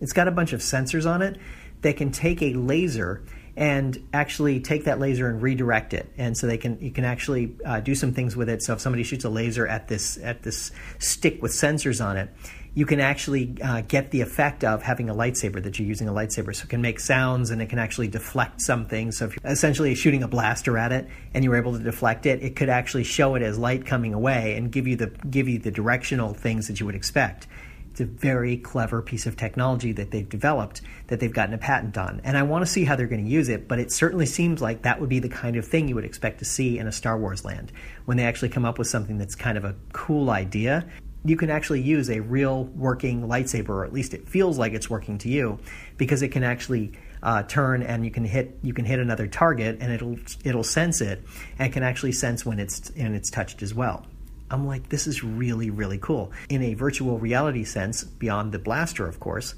it's 0.01 0.13
got 0.13 0.29
a 0.29 0.31
bunch 0.31 0.53
of 0.53 0.61
sensors 0.61 1.09
on 1.09 1.21
it 1.21 1.39
that 1.83 1.97
can 1.97 2.11
take 2.11 2.43
a 2.43 2.55
laser 2.55 3.23
and 3.57 4.07
actually 4.13 4.61
take 4.61 4.85
that 4.85 4.99
laser 4.99 5.29
and 5.29 5.41
redirect 5.41 5.95
it. 5.95 6.13
And 6.19 6.37
so 6.37 6.47
they 6.47 6.59
can 6.59 6.79
you 6.81 6.91
can 6.91 7.05
actually 7.05 7.57
uh, 7.65 7.81
do 7.81 7.95
some 7.95 8.13
things 8.13 8.37
with 8.37 8.49
it. 8.49 8.63
So 8.63 8.75
if 8.75 8.81
somebody 8.81 9.03
shoots 9.03 9.25
a 9.25 9.31
laser 9.31 9.67
at 9.67 9.89
this 9.89 10.19
at 10.23 10.43
this 10.43 10.73
stick 10.99 11.41
with 11.41 11.53
sensors 11.53 12.05
on 12.05 12.19
it, 12.19 12.31
you 12.77 12.85
can 12.85 13.01
actually 13.01 13.57
uh, 13.63 13.81
get 13.89 14.11
the 14.11 14.21
effect 14.21 14.63
of 14.63 14.83
having 14.83 15.09
a 15.09 15.15
lightsaber 15.15 15.63
that 15.63 15.79
you're 15.79 15.89
using 15.89 16.09
a 16.09 16.13
lightsaber. 16.13 16.55
So 16.55 16.65
it 16.65 16.69
can 16.69 16.83
make 16.83 17.01
sounds 17.01 17.51
and 17.51 17.63
it 17.63 17.71
can 17.71 17.79
actually 17.79 18.07
deflect 18.07 18.61
something. 18.61 19.13
So 19.13 19.25
if 19.25 19.35
you're 19.35 19.51
essentially 19.51 19.95
shooting 19.95 20.23
a 20.23 20.29
blaster 20.29 20.77
at 20.77 20.93
it 20.93 21.09
and 21.33 21.43
you 21.43 21.49
were 21.49 21.57
able 21.57 21.73
to 21.73 21.83
deflect 21.83 22.27
it, 22.27 22.43
it 22.43 22.55
could 22.55 22.69
actually 22.69 23.05
show 23.05 23.35
it 23.35 23.41
as 23.41 23.57
light 23.57 23.87
coming 23.87 24.13
away 24.13 24.57
and 24.59 24.71
give 24.71 24.87
you 24.87 24.95
the 24.95 25.07
give 25.31 25.49
you 25.49 25.59
the 25.59 25.71
directional 25.71 26.35
things 26.35 26.69
that 26.69 26.79
you 26.79 26.85
would 26.85 26.95
expect. 26.95 27.47
It's 27.93 28.03
a 28.03 28.05
very 28.05 28.59
clever 28.59 29.01
piece 29.01 29.25
of 29.25 29.39
technology 29.39 29.93
that 29.93 30.11
they've 30.11 30.29
developed 30.29 30.83
that 31.07 31.19
they've 31.19 31.33
gotten 31.33 31.55
a 31.55 31.59
patent 31.59 31.97
on. 31.97 32.21
And 32.25 32.37
I 32.37 32.43
want 32.43 32.61
to 32.61 32.71
see 32.71 32.85
how 32.85 32.95
they're 32.95 33.07
going 33.07 33.25
to 33.25 33.31
use 33.31 33.49
it, 33.49 33.69
but 33.69 33.79
it 33.79 33.91
certainly 33.91 34.27
seems 34.27 34.61
like 34.61 34.83
that 34.83 35.01
would 35.01 35.09
be 35.09 35.19
the 35.19 35.31
kind 35.31 35.57
of 35.57 35.67
thing 35.67 35.89
you 35.89 35.95
would 35.95 36.05
expect 36.05 36.41
to 36.41 36.45
see 36.45 36.79
in 36.79 36.87
a 36.87 36.93
Star 36.93 37.17
Wars 37.17 37.43
land. 37.43 37.73
When 38.05 38.19
they 38.19 38.25
actually 38.25 38.51
come 38.51 38.67
up 38.67 38.77
with 38.77 38.87
something 38.87 39.17
that's 39.17 39.35
kind 39.35 39.57
of 39.57 39.65
a 39.65 39.75
cool 39.95 40.29
idea, 40.29 40.87
you 41.27 41.37
can 41.37 41.51
actually 41.51 41.81
use 41.81 42.09
a 42.11 42.21
real 42.21 42.65
working 42.65 43.23
lightsaber, 43.23 43.71
or 43.71 43.85
at 43.85 43.93
least 43.93 44.15
it 44.15 44.29
feels 44.29 44.59
like 44.59 44.73
it's 44.73 44.89
working 44.89 45.19
to 45.19 45.29
you, 45.29 45.59
because 45.97 46.23
it 46.23 46.29
can 46.29 46.45
actually 46.45 46.93
uh, 47.23 47.43
turn 47.43 47.83
and 47.83 48.05
you 48.05 48.11
can 48.11 48.25
hit 48.25 48.59
you 48.63 48.73
can 48.73 48.85
hit 48.85 48.99
another 48.99 49.27
target 49.27 49.79
and 49.81 49.93
it'll 49.93 50.17
it'll 50.45 50.63
sense 50.63 51.01
it 51.01 51.25
and 51.59 51.73
can 51.73 51.83
actually 51.83 52.13
sense 52.13 52.45
when 52.45 52.61
it's 52.61 52.91
and 52.91 53.17
it's 53.17 53.31
touched 53.31 53.63
as 53.63 53.75
well. 53.75 54.07
I'm 54.51 54.67
like, 54.67 54.89
this 54.91 55.09
is 55.09 55.25
really, 55.25 55.71
really 55.71 55.99
cool. 55.99 56.31
In 56.49 56.63
a 56.63 56.75
virtual 56.75 57.19
reality 57.19 57.65
sense, 57.65 58.05
beyond 58.05 58.53
the 58.53 58.61
blaster, 58.61 59.07
of 59.07 59.19
course, 59.19 59.57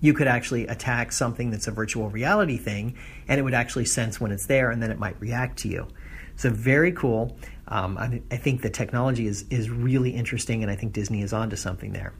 you 0.00 0.12
could 0.12 0.26
actually 0.26 0.66
attack 0.66 1.10
something 1.10 1.50
that's 1.50 1.68
a 1.68 1.70
virtual 1.70 2.10
reality 2.10 2.58
thing, 2.58 2.98
and 3.28 3.40
it 3.40 3.42
would 3.42 3.54
actually 3.54 3.86
sense 3.86 4.20
when 4.20 4.30
it's 4.30 4.46
there, 4.46 4.70
and 4.70 4.82
then 4.82 4.90
it 4.90 4.98
might 4.98 5.18
react 5.20 5.58
to 5.60 5.68
you. 5.68 5.88
So 6.36 6.50
very 6.50 6.92
cool. 6.92 7.36
Um, 7.70 7.98
I, 7.98 8.22
I, 8.30 8.36
think 8.38 8.62
the 8.62 8.70
technology 8.70 9.26
is 9.26 9.44
is 9.50 9.68
really 9.68 10.10
interesting, 10.10 10.62
and 10.62 10.72
I 10.72 10.76
think 10.76 10.94
Disney 10.94 11.20
is 11.20 11.34
onto 11.34 11.56
something 11.56 11.92
there. 11.92 12.14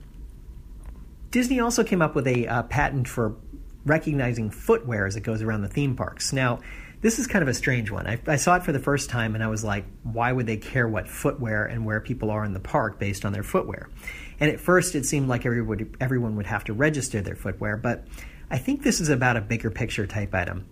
Disney 1.30 1.60
also 1.60 1.84
came 1.84 2.02
up 2.02 2.14
with 2.14 2.26
a 2.26 2.46
uh, 2.46 2.62
patent 2.64 3.08
for 3.08 3.36
recognizing 3.84 4.50
footwear 4.50 5.06
as 5.06 5.16
it 5.16 5.22
goes 5.22 5.42
around 5.42 5.62
the 5.62 5.68
theme 5.68 5.96
parks. 5.96 6.32
Now, 6.32 6.60
this 7.00 7.18
is 7.18 7.26
kind 7.26 7.42
of 7.42 7.48
a 7.48 7.54
strange 7.54 7.90
one. 7.90 8.06
I, 8.06 8.20
I, 8.26 8.36
saw 8.36 8.56
it 8.56 8.64
for 8.64 8.72
the 8.72 8.80
first 8.80 9.08
time 9.08 9.34
and 9.34 9.44
I 9.44 9.48
was 9.48 9.62
like, 9.62 9.84
why 10.02 10.32
would 10.32 10.46
they 10.46 10.56
care 10.56 10.88
what 10.88 11.08
footwear 11.08 11.64
and 11.64 11.84
where 11.84 12.00
people 12.00 12.30
are 12.30 12.44
in 12.44 12.54
the 12.54 12.60
park 12.60 12.98
based 12.98 13.24
on 13.24 13.32
their 13.32 13.42
footwear? 13.42 13.88
And 14.40 14.50
at 14.50 14.58
first 14.60 14.94
it 14.94 15.06
seemed 15.06 15.28
like 15.28 15.46
everybody, 15.46 15.86
everyone 16.00 16.36
would 16.36 16.46
have 16.46 16.64
to 16.64 16.72
register 16.72 17.20
their 17.20 17.36
footwear, 17.36 17.76
but 17.76 18.04
I 18.50 18.58
think 18.58 18.82
this 18.82 19.00
is 19.00 19.10
about 19.10 19.36
a 19.36 19.40
bigger 19.40 19.70
picture 19.70 20.06
type 20.06 20.34
item. 20.34 20.66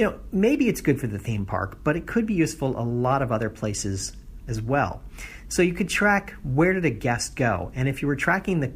You 0.00 0.06
know, 0.06 0.20
maybe 0.32 0.66
it's 0.66 0.80
good 0.80 0.98
for 0.98 1.08
the 1.08 1.18
theme 1.18 1.44
park, 1.44 1.80
but 1.84 1.94
it 1.94 2.06
could 2.06 2.24
be 2.24 2.32
useful 2.32 2.70
a 2.80 2.80
lot 2.80 3.20
of 3.20 3.30
other 3.30 3.50
places 3.50 4.16
as 4.48 4.58
well. 4.58 5.02
So 5.48 5.60
you 5.60 5.74
could 5.74 5.90
track 5.90 6.32
where 6.42 6.72
did 6.72 6.86
a 6.86 6.90
guest 6.90 7.36
go, 7.36 7.70
and 7.74 7.86
if 7.86 8.00
you 8.00 8.08
were 8.08 8.16
tracking 8.16 8.60
the 8.60 8.72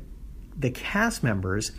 the 0.55 0.69
cast 0.69 1.23
members 1.23 1.73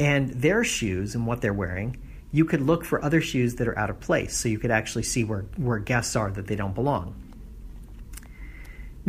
and 0.00 0.30
their 0.30 0.64
shoes 0.64 1.14
and 1.14 1.24
what 1.24 1.40
they're 1.40 1.52
wearing, 1.52 1.98
you 2.32 2.44
could 2.44 2.62
look 2.62 2.84
for 2.84 3.00
other 3.04 3.20
shoes 3.20 3.54
that 3.54 3.68
are 3.68 3.78
out 3.78 3.90
of 3.90 4.00
place 4.00 4.36
so 4.36 4.48
you 4.48 4.58
could 4.58 4.72
actually 4.72 5.04
see 5.04 5.22
where, 5.22 5.42
where 5.56 5.78
guests 5.78 6.16
are 6.16 6.32
that 6.32 6.48
they 6.48 6.56
don't 6.56 6.74
belong. 6.74 7.14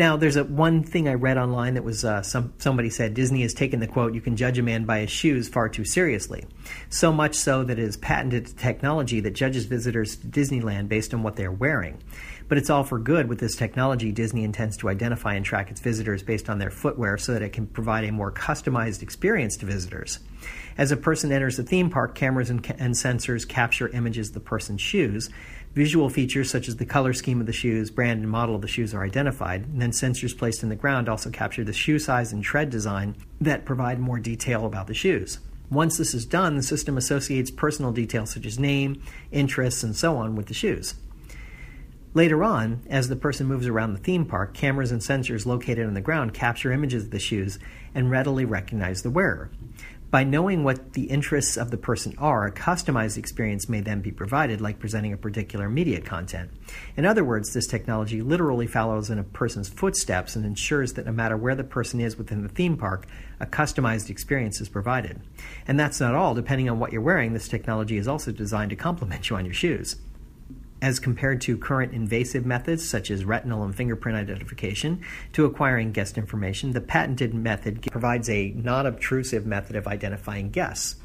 Now, 0.02 0.18
there's 0.18 0.36
a 0.36 0.44
one 0.44 0.82
thing 0.82 1.08
I 1.08 1.14
read 1.14 1.38
online 1.38 1.76
that 1.76 1.84
was 1.84 2.04
uh, 2.04 2.24
some 2.24 2.54
somebody 2.58 2.90
said 2.90 3.14
Disney 3.14 3.44
has 3.44 3.54
taken 3.54 3.80
the 3.80 3.86
quote 3.86 4.16
"You 4.16 4.22
can 4.22 4.36
judge 4.36 4.58
a 4.58 4.64
man 4.64 4.86
by 4.86 5.02
his 5.02 5.12
shoes" 5.12 5.48
far 5.48 5.70
too 5.70 5.86
seriously, 5.86 6.44
so 6.90 7.12
much 7.12 7.36
so 7.36 7.64
that 7.64 7.78
it 7.78 7.84
is 7.84 7.98
patented 7.98 8.58
technology 8.58 9.20
that 9.20 9.36
judges 9.36 9.66
visitors 9.66 10.16
to 10.16 10.26
Disneyland 10.26 10.88
based 10.88 11.14
on 11.14 11.22
what 11.22 11.36
they 11.36 11.46
are 11.46 11.52
wearing. 11.52 12.00
But 12.48 12.58
it's 12.58 12.72
all 12.72 12.84
for 12.84 12.98
good. 12.98 13.30
With 13.30 13.40
this 13.40 13.56
technology, 13.56 14.12
Disney 14.12 14.44
intends 14.44 14.76
to 14.78 14.90
identify 14.90 15.36
and 15.36 15.46
track 15.46 15.70
its 15.70 15.82
visitors 15.82 16.24
based 16.24 16.50
on 16.50 16.58
their 16.58 16.72
footwear, 16.72 17.20
so 17.20 17.34
that 17.34 17.44
it 17.44 17.54
can 17.54 17.68
provide 17.68 18.04
a 18.06 18.12
more 18.12 18.32
customized 18.32 19.04
experience 19.04 19.56
to 19.58 19.68
visitors. 19.68 20.18
As 20.80 20.92
a 20.92 20.98
person 20.98 21.32
enters 21.32 21.58
the 21.58 21.64
theme 21.64 21.92
park, 21.92 22.16
cameras 22.16 22.50
and, 22.50 22.64
ca- 22.64 22.74
and 22.80 22.96
sensors 22.96 23.48
capture 23.48 23.88
images 23.90 24.30
of 24.30 24.34
the 24.34 24.40
person's 24.40 24.82
shoes. 24.82 25.30
Visual 25.74 26.10
features 26.10 26.52
such 26.52 26.68
as 26.68 26.76
the 26.76 26.86
color 26.86 27.14
scheme 27.14 27.40
of 27.40 27.48
the 27.48 27.54
shoes, 27.54 27.90
brand, 27.90 28.20
and 28.20 28.30
model 28.30 28.56
of 28.56 28.62
the 28.62 28.68
shoes 28.68 28.94
are 28.94 29.06
identified. 29.06 29.62
And 29.64 29.82
then 29.82 29.92
sensors 29.92 30.38
placed 30.38 30.64
in 30.64 30.70
the 30.70 30.76
ground 30.76 31.08
also 31.08 31.30
capture 31.30 31.64
the 31.64 31.72
shoe 31.72 31.98
size 31.98 32.34
and 32.34 32.44
tread 32.44 32.70
design 32.70 33.16
that 33.40 33.64
provide 33.64 33.98
more 33.98 34.20
detail 34.20 34.66
about 34.66 34.88
the 34.88 34.94
shoes. 34.94 35.40
Once 35.70 35.98
this 35.98 36.14
is 36.14 36.26
done, 36.26 36.58
the 36.58 36.64
system 36.64 36.98
associates 36.98 37.50
personal 37.50 37.94
details 37.94 38.32
such 38.32 38.46
as 38.46 38.60
name, 38.60 39.02
interests, 39.32 39.82
and 39.82 39.96
so 39.96 40.18
on 40.18 40.36
with 40.36 40.48
the 40.48 40.54
shoes. 40.54 40.96
Later 42.14 42.44
on, 42.44 42.82
as 42.90 43.08
the 43.08 43.16
person 43.16 43.48
moves 43.48 43.68
around 43.68 43.94
the 43.94 44.00
theme 44.00 44.26
park, 44.26 44.54
cameras 44.54 44.92
and 44.92 45.00
sensors 45.00 45.46
located 45.46 45.88
on 45.88 45.94
the 45.94 46.02
ground 46.02 46.34
capture 46.34 46.74
images 46.74 47.06
of 47.06 47.12
the 47.12 47.20
shoes 47.20 47.58
and 47.96 48.12
readily 48.12 48.44
recognize 48.44 49.04
the 49.04 49.10
wearer. 49.10 49.50
By 50.12 50.26
knowing 50.26 50.66
what 50.66 50.92
the 50.92 51.06
interests 51.06 51.56
of 51.56 51.72
the 51.72 51.78
person 51.78 52.16
are, 52.18 52.46
a 52.46 52.52
customized 52.52 53.18
experience 53.18 53.70
may 53.70 53.80
then 53.80 54.02
be 54.02 54.12
provided, 54.12 54.60
like 54.60 54.78
presenting 54.78 55.14
a 55.14 55.18
particular 55.18 55.70
media 55.70 56.02
content. 56.02 56.52
In 56.98 57.06
other 57.06 57.24
words, 57.24 57.54
this 57.54 57.66
technology 57.66 58.22
literally 58.22 58.68
follows 58.68 59.10
in 59.10 59.20
a 59.20 59.24
person's 59.24 59.70
footsteps 59.70 60.36
and 60.36 60.46
ensures 60.46 60.94
that 60.94 61.06
no 61.06 61.14
matter 61.14 61.38
where 61.38 61.56
the 61.56 61.64
person 61.64 62.02
is 62.02 62.18
within 62.18 62.44
the 62.44 62.50
theme 62.50 62.76
park, 62.76 63.08
a 63.40 63.46
customized 63.46 64.10
experience 64.10 64.60
is 64.60 64.68
provided. 64.68 65.22
And 65.66 65.80
that's 65.80 66.02
not 66.02 66.14
all. 66.14 66.36
Depending 66.36 66.70
on 66.70 66.78
what 66.78 66.92
you're 66.92 67.02
wearing, 67.02 67.32
this 67.32 67.48
technology 67.48 67.96
is 67.96 68.10
also 68.10 68.34
designed 68.34 68.72
to 68.72 68.76
compliment 68.76 69.30
you 69.30 69.38
on 69.38 69.46
your 69.46 69.54
shoes 69.54 69.96
as 70.82 71.00
compared 71.00 71.42
to 71.42 71.58
current 71.58 71.94
invasive 71.94 72.46
methods 72.46 72.88
such 72.88 73.12
as 73.12 73.24
retinal 73.24 73.64
and 73.64 73.76
fingerprint 73.76 74.18
identification 74.18 75.02
to 75.34 75.46
acquiring 75.46 75.92
guest 75.92 76.18
information, 76.18 76.72
the 76.72 76.82
patented 76.82 77.34
method 77.34 77.82
provides 77.92 78.30
a 78.30 78.52
non 78.56 78.86
obtrusive 78.86 79.46
method 79.46 79.76
of 79.76 79.88
identifying 79.88 80.50
guests 80.50 80.96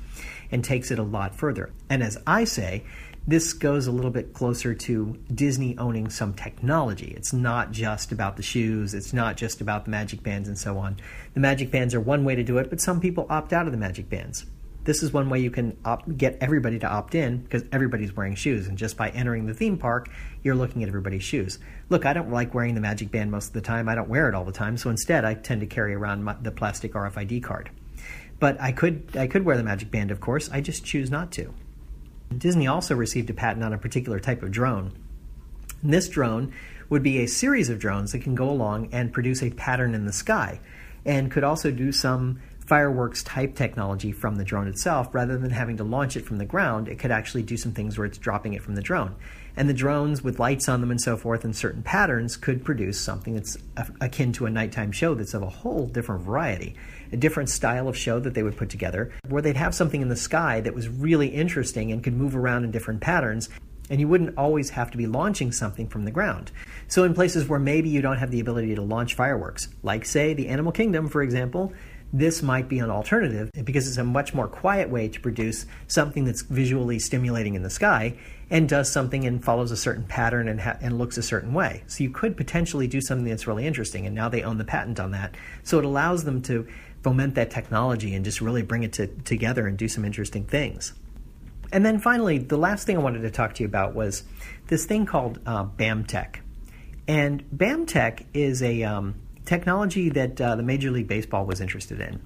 and 0.50 0.64
takes 0.64 0.90
it 0.90 0.98
a 0.98 1.02
lot 1.02 1.34
further. 1.34 1.70
And 1.90 2.02
as 2.02 2.16
I 2.26 2.44
say, 2.44 2.84
this 3.28 3.52
goes 3.52 3.88
a 3.88 3.92
little 3.92 4.12
bit 4.12 4.32
closer 4.32 4.72
to 4.72 5.18
Disney 5.34 5.76
owning 5.78 6.08
some 6.10 6.32
technology. 6.32 7.12
It's 7.16 7.32
not 7.32 7.72
just 7.72 8.12
about 8.12 8.36
the 8.36 8.42
shoes, 8.42 8.94
it's 8.94 9.12
not 9.12 9.36
just 9.36 9.60
about 9.60 9.84
the 9.84 9.90
magic 9.90 10.22
bands 10.22 10.48
and 10.48 10.56
so 10.56 10.78
on. 10.78 10.96
The 11.34 11.40
magic 11.40 11.72
bands 11.72 11.92
are 11.92 12.00
one 12.00 12.24
way 12.24 12.36
to 12.36 12.44
do 12.44 12.58
it, 12.58 12.70
but 12.70 12.80
some 12.80 13.00
people 13.00 13.26
opt 13.28 13.52
out 13.52 13.66
of 13.66 13.72
the 13.72 13.78
magic 13.78 14.08
bands 14.08 14.46
this 14.86 15.02
is 15.02 15.12
one 15.12 15.28
way 15.28 15.40
you 15.40 15.50
can 15.50 15.76
opt, 15.84 16.16
get 16.16 16.38
everybody 16.40 16.78
to 16.78 16.86
opt 16.86 17.14
in 17.14 17.38
because 17.38 17.64
everybody's 17.72 18.16
wearing 18.16 18.36
shoes. 18.36 18.68
And 18.68 18.78
just 18.78 18.96
by 18.96 19.10
entering 19.10 19.46
the 19.46 19.52
theme 19.52 19.76
park, 19.76 20.08
you're 20.42 20.54
looking 20.54 20.82
at 20.82 20.88
everybody's 20.88 21.24
shoes. 21.24 21.58
Look, 21.90 22.06
I 22.06 22.12
don't 22.12 22.30
like 22.30 22.54
wearing 22.54 22.76
the 22.76 22.80
Magic 22.80 23.10
Band 23.10 23.30
most 23.30 23.48
of 23.48 23.52
the 23.52 23.60
time. 23.60 23.88
I 23.88 23.96
don't 23.96 24.08
wear 24.08 24.28
it 24.28 24.34
all 24.34 24.44
the 24.44 24.52
time. 24.52 24.76
So 24.76 24.88
instead, 24.88 25.24
I 25.24 25.34
tend 25.34 25.60
to 25.60 25.66
carry 25.66 25.92
around 25.92 26.22
my, 26.22 26.36
the 26.40 26.52
plastic 26.52 26.92
RFID 26.92 27.42
card. 27.42 27.68
But 28.38 28.60
I 28.60 28.70
could, 28.70 29.16
I 29.16 29.26
could 29.26 29.44
wear 29.44 29.56
the 29.56 29.64
Magic 29.64 29.90
Band, 29.90 30.12
of 30.12 30.20
course. 30.20 30.48
I 30.50 30.60
just 30.60 30.84
choose 30.84 31.10
not 31.10 31.32
to. 31.32 31.52
Disney 32.36 32.68
also 32.68 32.94
received 32.94 33.28
a 33.28 33.34
patent 33.34 33.64
on 33.64 33.72
a 33.72 33.78
particular 33.78 34.20
type 34.20 34.42
of 34.42 34.52
drone. 34.52 34.92
And 35.82 35.92
this 35.92 36.08
drone 36.08 36.52
would 36.88 37.02
be 37.02 37.18
a 37.18 37.26
series 37.26 37.70
of 37.70 37.80
drones 37.80 38.12
that 38.12 38.22
can 38.22 38.36
go 38.36 38.48
along 38.48 38.90
and 38.92 39.12
produce 39.12 39.42
a 39.42 39.50
pattern 39.50 39.94
in 39.94 40.06
the 40.06 40.12
sky 40.12 40.60
and 41.04 41.30
could 41.30 41.44
also 41.44 41.70
do 41.70 41.92
some 41.92 42.40
fireworks 42.66 43.22
type 43.22 43.54
technology 43.54 44.12
from 44.12 44.36
the 44.36 44.44
drone 44.44 44.66
itself, 44.66 45.14
rather 45.14 45.38
than 45.38 45.50
having 45.50 45.76
to 45.76 45.84
launch 45.84 46.16
it 46.16 46.24
from 46.24 46.38
the 46.38 46.44
ground, 46.44 46.88
it 46.88 46.98
could 46.98 47.10
actually 47.10 47.42
do 47.42 47.56
some 47.56 47.72
things 47.72 47.96
where 47.96 48.06
it's 48.06 48.18
dropping 48.18 48.54
it 48.54 48.62
from 48.62 48.74
the 48.74 48.82
drone. 48.82 49.14
And 49.56 49.68
the 49.68 49.74
drones 49.74 50.22
with 50.22 50.38
lights 50.38 50.68
on 50.68 50.80
them 50.80 50.90
and 50.90 51.00
so 51.00 51.16
forth 51.16 51.44
and 51.44 51.56
certain 51.56 51.82
patterns 51.82 52.36
could 52.36 52.64
produce 52.64 53.00
something 53.00 53.34
that's 53.34 53.56
akin 54.00 54.32
to 54.32 54.46
a 54.46 54.50
nighttime 54.50 54.92
show 54.92 55.14
that's 55.14 55.32
of 55.32 55.42
a 55.42 55.48
whole 55.48 55.86
different 55.86 56.22
variety, 56.22 56.74
a 57.12 57.16
different 57.16 57.48
style 57.48 57.88
of 57.88 57.96
show 57.96 58.20
that 58.20 58.34
they 58.34 58.42
would 58.42 58.56
put 58.56 58.68
together, 58.68 59.12
where 59.28 59.40
they'd 59.40 59.56
have 59.56 59.74
something 59.74 60.02
in 60.02 60.08
the 60.08 60.16
sky 60.16 60.60
that 60.60 60.74
was 60.74 60.88
really 60.88 61.28
interesting 61.28 61.90
and 61.90 62.04
could 62.04 62.12
move 62.12 62.36
around 62.36 62.64
in 62.64 62.70
different 62.70 63.00
patterns 63.00 63.48
and 63.88 64.00
you 64.00 64.08
wouldn't 64.08 64.36
always 64.36 64.70
have 64.70 64.90
to 64.90 64.98
be 64.98 65.06
launching 65.06 65.52
something 65.52 65.86
from 65.86 66.04
the 66.04 66.10
ground. 66.10 66.50
So, 66.88 67.04
in 67.04 67.14
places 67.14 67.48
where 67.48 67.60
maybe 67.60 67.88
you 67.88 68.02
don't 68.02 68.18
have 68.18 68.32
the 68.32 68.40
ability 68.40 68.74
to 68.74 68.82
launch 68.82 69.14
fireworks, 69.14 69.68
like, 69.84 70.04
say, 70.04 70.34
the 70.34 70.48
Animal 70.48 70.72
Kingdom, 70.72 71.08
for 71.08 71.22
example, 71.22 71.72
this 72.12 72.42
might 72.42 72.68
be 72.68 72.78
an 72.78 72.90
alternative 72.90 73.50
because 73.64 73.88
it's 73.88 73.96
a 73.96 74.04
much 74.04 74.32
more 74.32 74.48
quiet 74.48 74.88
way 74.88 75.08
to 75.08 75.20
produce 75.20 75.66
something 75.88 76.24
that's 76.24 76.42
visually 76.42 76.98
stimulating 76.98 77.54
in 77.54 77.62
the 77.62 77.70
sky 77.70 78.16
and 78.48 78.68
does 78.68 78.90
something 78.90 79.26
and 79.26 79.44
follows 79.44 79.70
a 79.70 79.76
certain 79.76 80.04
pattern 80.04 80.48
and, 80.48 80.60
ha- 80.60 80.78
and 80.80 80.98
looks 80.98 81.18
a 81.18 81.22
certain 81.22 81.52
way. 81.52 81.82
So 81.88 82.04
you 82.04 82.10
could 82.10 82.36
potentially 82.36 82.86
do 82.86 83.00
something 83.00 83.26
that's 83.26 83.46
really 83.46 83.66
interesting, 83.66 84.06
and 84.06 84.14
now 84.14 84.28
they 84.28 84.42
own 84.42 84.58
the 84.58 84.64
patent 84.64 85.00
on 85.00 85.10
that. 85.10 85.34
So 85.64 85.78
it 85.78 85.84
allows 85.84 86.24
them 86.24 86.42
to 86.42 86.66
foment 87.02 87.34
that 87.34 87.50
technology 87.50 88.14
and 88.14 88.24
just 88.24 88.40
really 88.40 88.62
bring 88.62 88.84
it 88.84 88.92
to, 88.94 89.08
together 89.08 89.66
and 89.66 89.76
do 89.76 89.88
some 89.88 90.04
interesting 90.04 90.44
things. 90.44 90.92
And 91.72 91.84
then 91.84 91.98
finally, 91.98 92.38
the 92.38 92.56
last 92.56 92.86
thing 92.86 92.96
I 92.96 93.00
wanted 93.00 93.22
to 93.22 93.30
talk 93.30 93.54
to 93.54 93.62
you 93.62 93.68
about 93.68 93.94
was 93.94 94.22
this 94.68 94.86
thing 94.86 95.06
called 95.06 95.40
uh, 95.44 95.64
BAMTech. 95.64 96.36
And 97.08 97.44
BAMTech 97.50 98.26
is 98.32 98.62
a 98.62 98.84
um, 98.84 99.16
technology 99.46 100.10
that 100.10 100.40
uh, 100.40 100.56
the 100.56 100.62
Major 100.62 100.90
League 100.90 101.08
Baseball 101.08 101.46
was 101.46 101.60
interested 101.60 102.00
in. 102.00 102.20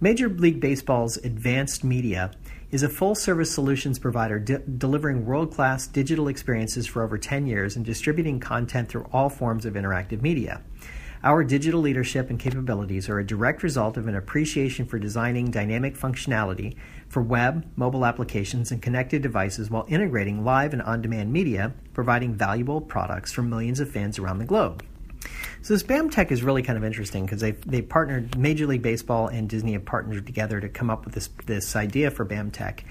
Major 0.00 0.28
League 0.28 0.60
Baseball's 0.60 1.16
advanced 1.18 1.84
media 1.84 2.30
is 2.70 2.82
a 2.82 2.88
full 2.88 3.14
service 3.14 3.50
solutions 3.50 3.98
provider 3.98 4.38
de- 4.38 4.58
delivering 4.58 5.26
world 5.26 5.52
class 5.52 5.86
digital 5.86 6.28
experiences 6.28 6.86
for 6.86 7.02
over 7.02 7.18
10 7.18 7.46
years 7.46 7.76
and 7.76 7.84
distributing 7.84 8.38
content 8.38 8.88
through 8.88 9.08
all 9.12 9.28
forms 9.28 9.64
of 9.64 9.74
interactive 9.74 10.22
media. 10.22 10.62
Our 11.24 11.42
digital 11.42 11.80
leadership 11.80 12.30
and 12.30 12.38
capabilities 12.38 13.08
are 13.08 13.18
a 13.18 13.26
direct 13.26 13.64
result 13.64 13.96
of 13.96 14.06
an 14.06 14.14
appreciation 14.14 14.86
for 14.86 15.00
designing 15.00 15.50
dynamic 15.50 15.96
functionality 15.96 16.76
for 17.08 17.20
web, 17.20 17.66
mobile 17.74 18.06
applications, 18.06 18.70
and 18.70 18.80
connected 18.80 19.20
devices 19.20 19.68
while 19.68 19.84
integrating 19.88 20.44
live 20.44 20.72
and 20.72 20.82
on 20.82 21.02
demand 21.02 21.32
media, 21.32 21.74
providing 21.92 22.34
valuable 22.34 22.80
products 22.80 23.32
for 23.32 23.42
millions 23.42 23.80
of 23.80 23.90
fans 23.90 24.16
around 24.16 24.38
the 24.38 24.44
globe. 24.44 24.84
So 25.62 25.76
Bam 25.86 26.08
Tech 26.08 26.30
is 26.30 26.42
really 26.42 26.62
kind 26.62 26.76
of 26.76 26.84
interesting 26.84 27.24
because 27.24 27.40
they 27.40 27.52
they 27.52 27.82
partnered 27.82 28.38
Major 28.38 28.66
League 28.66 28.82
Baseball 28.82 29.28
and 29.28 29.48
Disney 29.48 29.72
have 29.72 29.84
partnered 29.84 30.26
together 30.26 30.60
to 30.60 30.68
come 30.68 30.90
up 30.90 31.04
with 31.04 31.14
this 31.14 31.28
this 31.46 31.76
idea 31.76 32.10
for 32.10 32.24
Bam 32.24 32.50
Tech, 32.50 32.84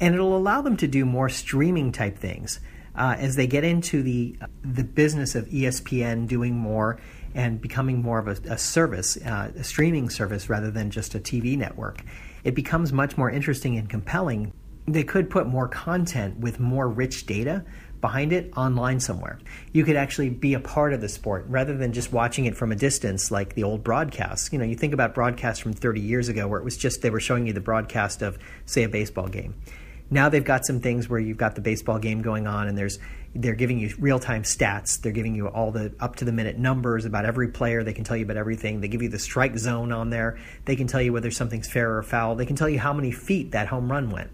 and 0.00 0.14
it'll 0.14 0.36
allow 0.36 0.62
them 0.62 0.76
to 0.78 0.88
do 0.88 1.04
more 1.04 1.28
streaming 1.28 1.92
type 1.92 2.18
things 2.18 2.60
uh, 2.94 3.14
as 3.18 3.36
they 3.36 3.46
get 3.46 3.64
into 3.64 4.02
the 4.02 4.36
the 4.62 4.84
business 4.84 5.34
of 5.34 5.46
ESPN 5.46 6.26
doing 6.26 6.56
more 6.56 6.98
and 7.34 7.60
becoming 7.60 8.02
more 8.02 8.18
of 8.18 8.26
a, 8.26 8.52
a 8.52 8.58
service, 8.58 9.16
uh, 9.18 9.52
a 9.56 9.64
streaming 9.64 10.10
service 10.10 10.48
rather 10.48 10.70
than 10.70 10.90
just 10.90 11.14
a 11.14 11.20
TV 11.20 11.56
network. 11.56 12.02
It 12.42 12.54
becomes 12.54 12.92
much 12.92 13.16
more 13.16 13.30
interesting 13.30 13.76
and 13.76 13.88
compelling. 13.88 14.52
They 14.86 15.04
could 15.04 15.30
put 15.30 15.46
more 15.46 15.68
content 15.68 16.38
with 16.38 16.58
more 16.58 16.88
rich 16.88 17.26
data 17.26 17.64
behind 18.00 18.32
it 18.32 18.52
online 18.56 19.00
somewhere. 19.00 19.38
You 19.72 19.84
could 19.84 19.96
actually 19.96 20.30
be 20.30 20.54
a 20.54 20.60
part 20.60 20.92
of 20.92 21.00
the 21.00 21.08
sport 21.08 21.46
rather 21.48 21.76
than 21.76 21.92
just 21.92 22.12
watching 22.12 22.46
it 22.46 22.56
from 22.56 22.72
a 22.72 22.76
distance 22.76 23.30
like 23.30 23.54
the 23.54 23.64
old 23.64 23.82
broadcasts. 23.82 24.52
You 24.52 24.58
know, 24.58 24.64
you 24.64 24.76
think 24.76 24.92
about 24.92 25.14
broadcasts 25.14 25.60
from 25.60 25.72
30 25.72 26.00
years 26.00 26.28
ago 26.28 26.46
where 26.48 26.60
it 26.60 26.64
was 26.64 26.76
just 26.76 27.02
they 27.02 27.10
were 27.10 27.20
showing 27.20 27.46
you 27.46 27.52
the 27.52 27.60
broadcast 27.60 28.22
of, 28.22 28.38
say, 28.66 28.84
a 28.84 28.88
baseball 28.88 29.28
game. 29.28 29.54
Now 30.10 30.28
they've 30.28 30.44
got 30.44 30.64
some 30.64 30.80
things 30.80 31.08
where 31.08 31.20
you've 31.20 31.36
got 31.36 31.54
the 31.54 31.60
baseball 31.60 31.98
game 31.98 32.22
going 32.22 32.46
on 32.46 32.68
and 32.68 32.78
there's 32.78 32.98
they're 33.34 33.54
giving 33.54 33.78
you 33.78 33.94
real-time 33.98 34.42
stats. 34.42 35.00
They're 35.00 35.12
giving 35.12 35.34
you 35.34 35.48
all 35.48 35.70
the 35.70 35.92
up 36.00 36.16
to 36.16 36.24
the 36.24 36.32
minute 36.32 36.58
numbers 36.58 37.04
about 37.04 37.26
every 37.26 37.48
player. 37.48 37.84
They 37.84 37.92
can 37.92 38.04
tell 38.04 38.16
you 38.16 38.24
about 38.24 38.38
everything. 38.38 38.80
They 38.80 38.88
give 38.88 39.02
you 39.02 39.10
the 39.10 39.18
strike 39.18 39.58
zone 39.58 39.92
on 39.92 40.08
there. 40.08 40.38
They 40.64 40.76
can 40.76 40.86
tell 40.86 41.02
you 41.02 41.12
whether 41.12 41.30
something's 41.30 41.70
fair 41.70 41.98
or 41.98 42.02
foul. 42.02 42.36
They 42.36 42.46
can 42.46 42.56
tell 42.56 42.70
you 42.70 42.78
how 42.78 42.94
many 42.94 43.10
feet 43.10 43.52
that 43.52 43.68
home 43.68 43.92
run 43.92 44.10
went. 44.10 44.30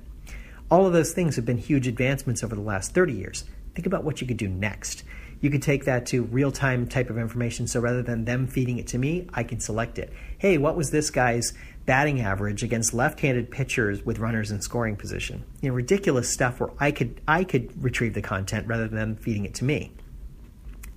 All 0.70 0.86
of 0.86 0.92
those 0.92 1.12
things 1.12 1.36
have 1.36 1.44
been 1.44 1.58
huge 1.58 1.86
advancements 1.86 2.42
over 2.42 2.54
the 2.54 2.62
last 2.62 2.94
30 2.94 3.12
years. 3.12 3.44
Think 3.74 3.86
about 3.86 4.04
what 4.04 4.20
you 4.20 4.26
could 4.26 4.36
do 4.36 4.48
next. 4.48 5.04
You 5.40 5.50
could 5.50 5.62
take 5.62 5.84
that 5.84 6.06
to 6.06 6.22
real 6.24 6.50
time 6.52 6.86
type 6.86 7.10
of 7.10 7.18
information. 7.18 7.66
So 7.66 7.80
rather 7.80 8.02
than 8.02 8.24
them 8.24 8.46
feeding 8.46 8.78
it 8.78 8.86
to 8.88 8.98
me, 8.98 9.28
I 9.34 9.42
can 9.42 9.60
select 9.60 9.98
it. 9.98 10.12
Hey, 10.38 10.58
what 10.58 10.76
was 10.76 10.90
this 10.90 11.10
guy's 11.10 11.52
batting 11.86 12.20
average 12.20 12.62
against 12.62 12.94
left-handed 12.94 13.50
pitchers 13.50 14.04
with 14.06 14.18
runners 14.18 14.50
in 14.50 14.62
scoring 14.62 14.96
position? 14.96 15.44
You 15.60 15.68
know, 15.68 15.74
ridiculous 15.74 16.30
stuff 16.30 16.60
where 16.60 16.70
I 16.78 16.92
could 16.92 17.20
I 17.28 17.44
could 17.44 17.82
retrieve 17.82 18.14
the 18.14 18.22
content 18.22 18.66
rather 18.66 18.88
than 18.88 18.96
them 18.96 19.16
feeding 19.16 19.44
it 19.44 19.54
to 19.56 19.64
me. 19.64 19.92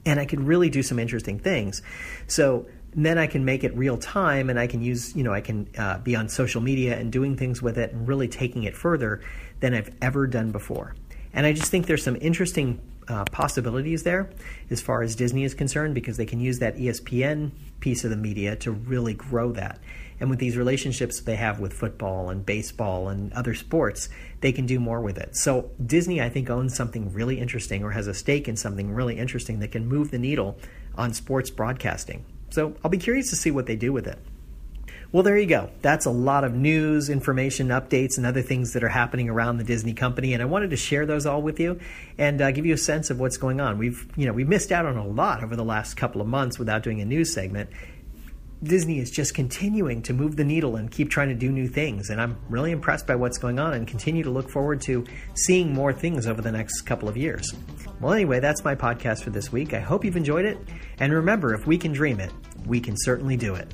And 0.05 0.19
I 0.19 0.25
could 0.25 0.39
really 0.39 0.69
do 0.69 0.81
some 0.81 0.99
interesting 0.99 1.39
things. 1.39 1.81
So 2.27 2.67
then 2.93 3.17
I 3.17 3.27
can 3.27 3.43
make 3.43 3.63
it 3.63 3.75
real 3.75 3.97
time 3.97 4.49
and 4.49 4.57
I 4.57 4.67
can 4.67 4.81
use, 4.81 5.15
you 5.15 5.23
know, 5.23 5.33
I 5.33 5.41
can 5.41 5.67
uh, 5.77 5.97
be 5.97 6.15
on 6.15 6.29
social 6.29 6.61
media 6.61 6.97
and 6.97 7.11
doing 7.11 7.35
things 7.35 7.61
with 7.61 7.77
it 7.77 7.91
and 7.91 8.07
really 8.07 8.29
taking 8.29 8.63
it 8.63 8.75
further 8.77 9.21
than 9.59 9.73
I've 9.73 9.93
ever 10.01 10.25
done 10.25 10.51
before. 10.51 10.95
And 11.37 11.45
I 11.45 11.53
just 11.53 11.69
think 11.69 11.85
there's 11.85 12.03
some 12.03 12.17
interesting 12.19 12.81
uh, 13.07 13.23
possibilities 13.25 14.01
there 14.01 14.31
as 14.71 14.81
far 14.81 15.03
as 15.03 15.15
Disney 15.15 15.43
is 15.43 15.53
concerned 15.53 15.93
because 15.93 16.17
they 16.17 16.25
can 16.25 16.39
use 16.39 16.57
that 16.59 16.77
ESPN 16.77 17.51
piece 17.79 18.03
of 18.03 18.09
the 18.09 18.17
media 18.17 18.55
to 18.55 18.71
really 18.71 19.13
grow 19.13 19.51
that. 19.51 19.79
And 20.19 20.31
with 20.31 20.39
these 20.39 20.57
relationships 20.57 21.21
they 21.21 21.35
have 21.35 21.59
with 21.59 21.73
football 21.73 22.31
and 22.31 22.43
baseball 22.43 23.09
and 23.09 23.31
other 23.33 23.53
sports, 23.53 24.09
they 24.41 24.51
can 24.51 24.65
do 24.65 24.79
more 24.79 24.99
with 24.99 25.19
it. 25.19 25.35
So 25.35 25.69
Disney, 25.85 26.23
I 26.23 26.29
think, 26.29 26.49
owns 26.49 26.75
something 26.75 27.13
really 27.13 27.39
interesting 27.39 27.83
or 27.83 27.91
has 27.91 28.07
a 28.07 28.15
stake 28.15 28.47
in 28.47 28.57
something 28.57 28.91
really 28.91 29.19
interesting 29.19 29.59
that 29.59 29.71
can 29.71 29.87
move 29.87 30.09
the 30.09 30.17
needle 30.17 30.57
on 30.95 31.13
sports 31.13 31.51
broadcasting. 31.51 32.25
So 32.49 32.75
I'll 32.83 32.89
be 32.89 32.97
curious 32.97 33.29
to 33.29 33.35
see 33.35 33.51
what 33.51 33.67
they 33.67 33.75
do 33.75 33.93
with 33.93 34.07
it. 34.07 34.17
Well, 35.13 35.23
there 35.23 35.37
you 35.37 35.45
go. 35.45 35.69
That's 35.81 36.05
a 36.05 36.11
lot 36.11 36.43
of 36.43 36.53
news, 36.53 37.09
information, 37.09 37.69
updates, 37.69 38.17
and 38.17 38.25
other 38.25 38.41
things 38.41 38.73
that 38.73 38.83
are 38.83 38.89
happening 38.89 39.29
around 39.29 39.57
the 39.57 39.63
Disney 39.63 39.93
company, 39.93 40.33
and 40.33 40.43
I 40.43 40.45
wanted 40.45 40.71
to 40.71 40.75
share 40.75 41.05
those 41.05 41.25
all 41.25 41.41
with 41.41 41.61
you 41.61 41.79
and 42.17 42.41
uh, 42.41 42.51
give 42.51 42.65
you 42.65 42.73
a 42.73 42.77
sense 42.77 43.09
of 43.09 43.17
what's 43.17 43.37
going 43.37 43.61
on. 43.61 43.77
We've, 43.77 44.05
you 44.17 44.25
know, 44.25 44.33
we've 44.33 44.49
missed 44.49 44.69
out 44.69 44.85
on 44.85 44.97
a 44.97 45.07
lot 45.07 45.45
over 45.45 45.55
the 45.55 45.63
last 45.63 45.93
couple 45.93 46.19
of 46.19 46.27
months 46.27 46.59
without 46.59 46.83
doing 46.83 46.99
a 46.99 47.05
news 47.05 47.33
segment. 47.33 47.69
Disney 48.61 48.99
is 48.99 49.09
just 49.09 49.33
continuing 49.33 50.01
to 50.01 50.13
move 50.13 50.35
the 50.35 50.43
needle 50.43 50.75
and 50.75 50.91
keep 50.91 51.09
trying 51.09 51.29
to 51.29 51.35
do 51.35 51.53
new 51.53 51.69
things, 51.69 52.09
and 52.09 52.19
I'm 52.19 52.37
really 52.49 52.71
impressed 52.71 53.07
by 53.07 53.15
what's 53.15 53.37
going 53.37 53.59
on 53.59 53.75
and 53.75 53.87
continue 53.87 54.23
to 54.23 54.29
look 54.29 54.49
forward 54.49 54.81
to 54.81 55.05
seeing 55.35 55.73
more 55.73 55.93
things 55.93 56.27
over 56.27 56.41
the 56.41 56.51
next 56.51 56.81
couple 56.81 57.07
of 57.07 57.15
years. 57.15 57.53
Well, 58.01 58.11
anyway, 58.11 58.41
that's 58.41 58.65
my 58.65 58.75
podcast 58.75 59.23
for 59.23 59.29
this 59.29 59.53
week. 59.53 59.73
I 59.73 59.79
hope 59.79 60.03
you've 60.03 60.17
enjoyed 60.17 60.43
it, 60.43 60.57
and 60.99 61.13
remember, 61.13 61.53
if 61.53 61.65
we 61.65 61.77
can 61.77 61.93
dream 61.93 62.19
it, 62.19 62.33
we 62.65 62.81
can 62.81 62.95
certainly 62.97 63.37
do 63.37 63.55
it. 63.55 63.73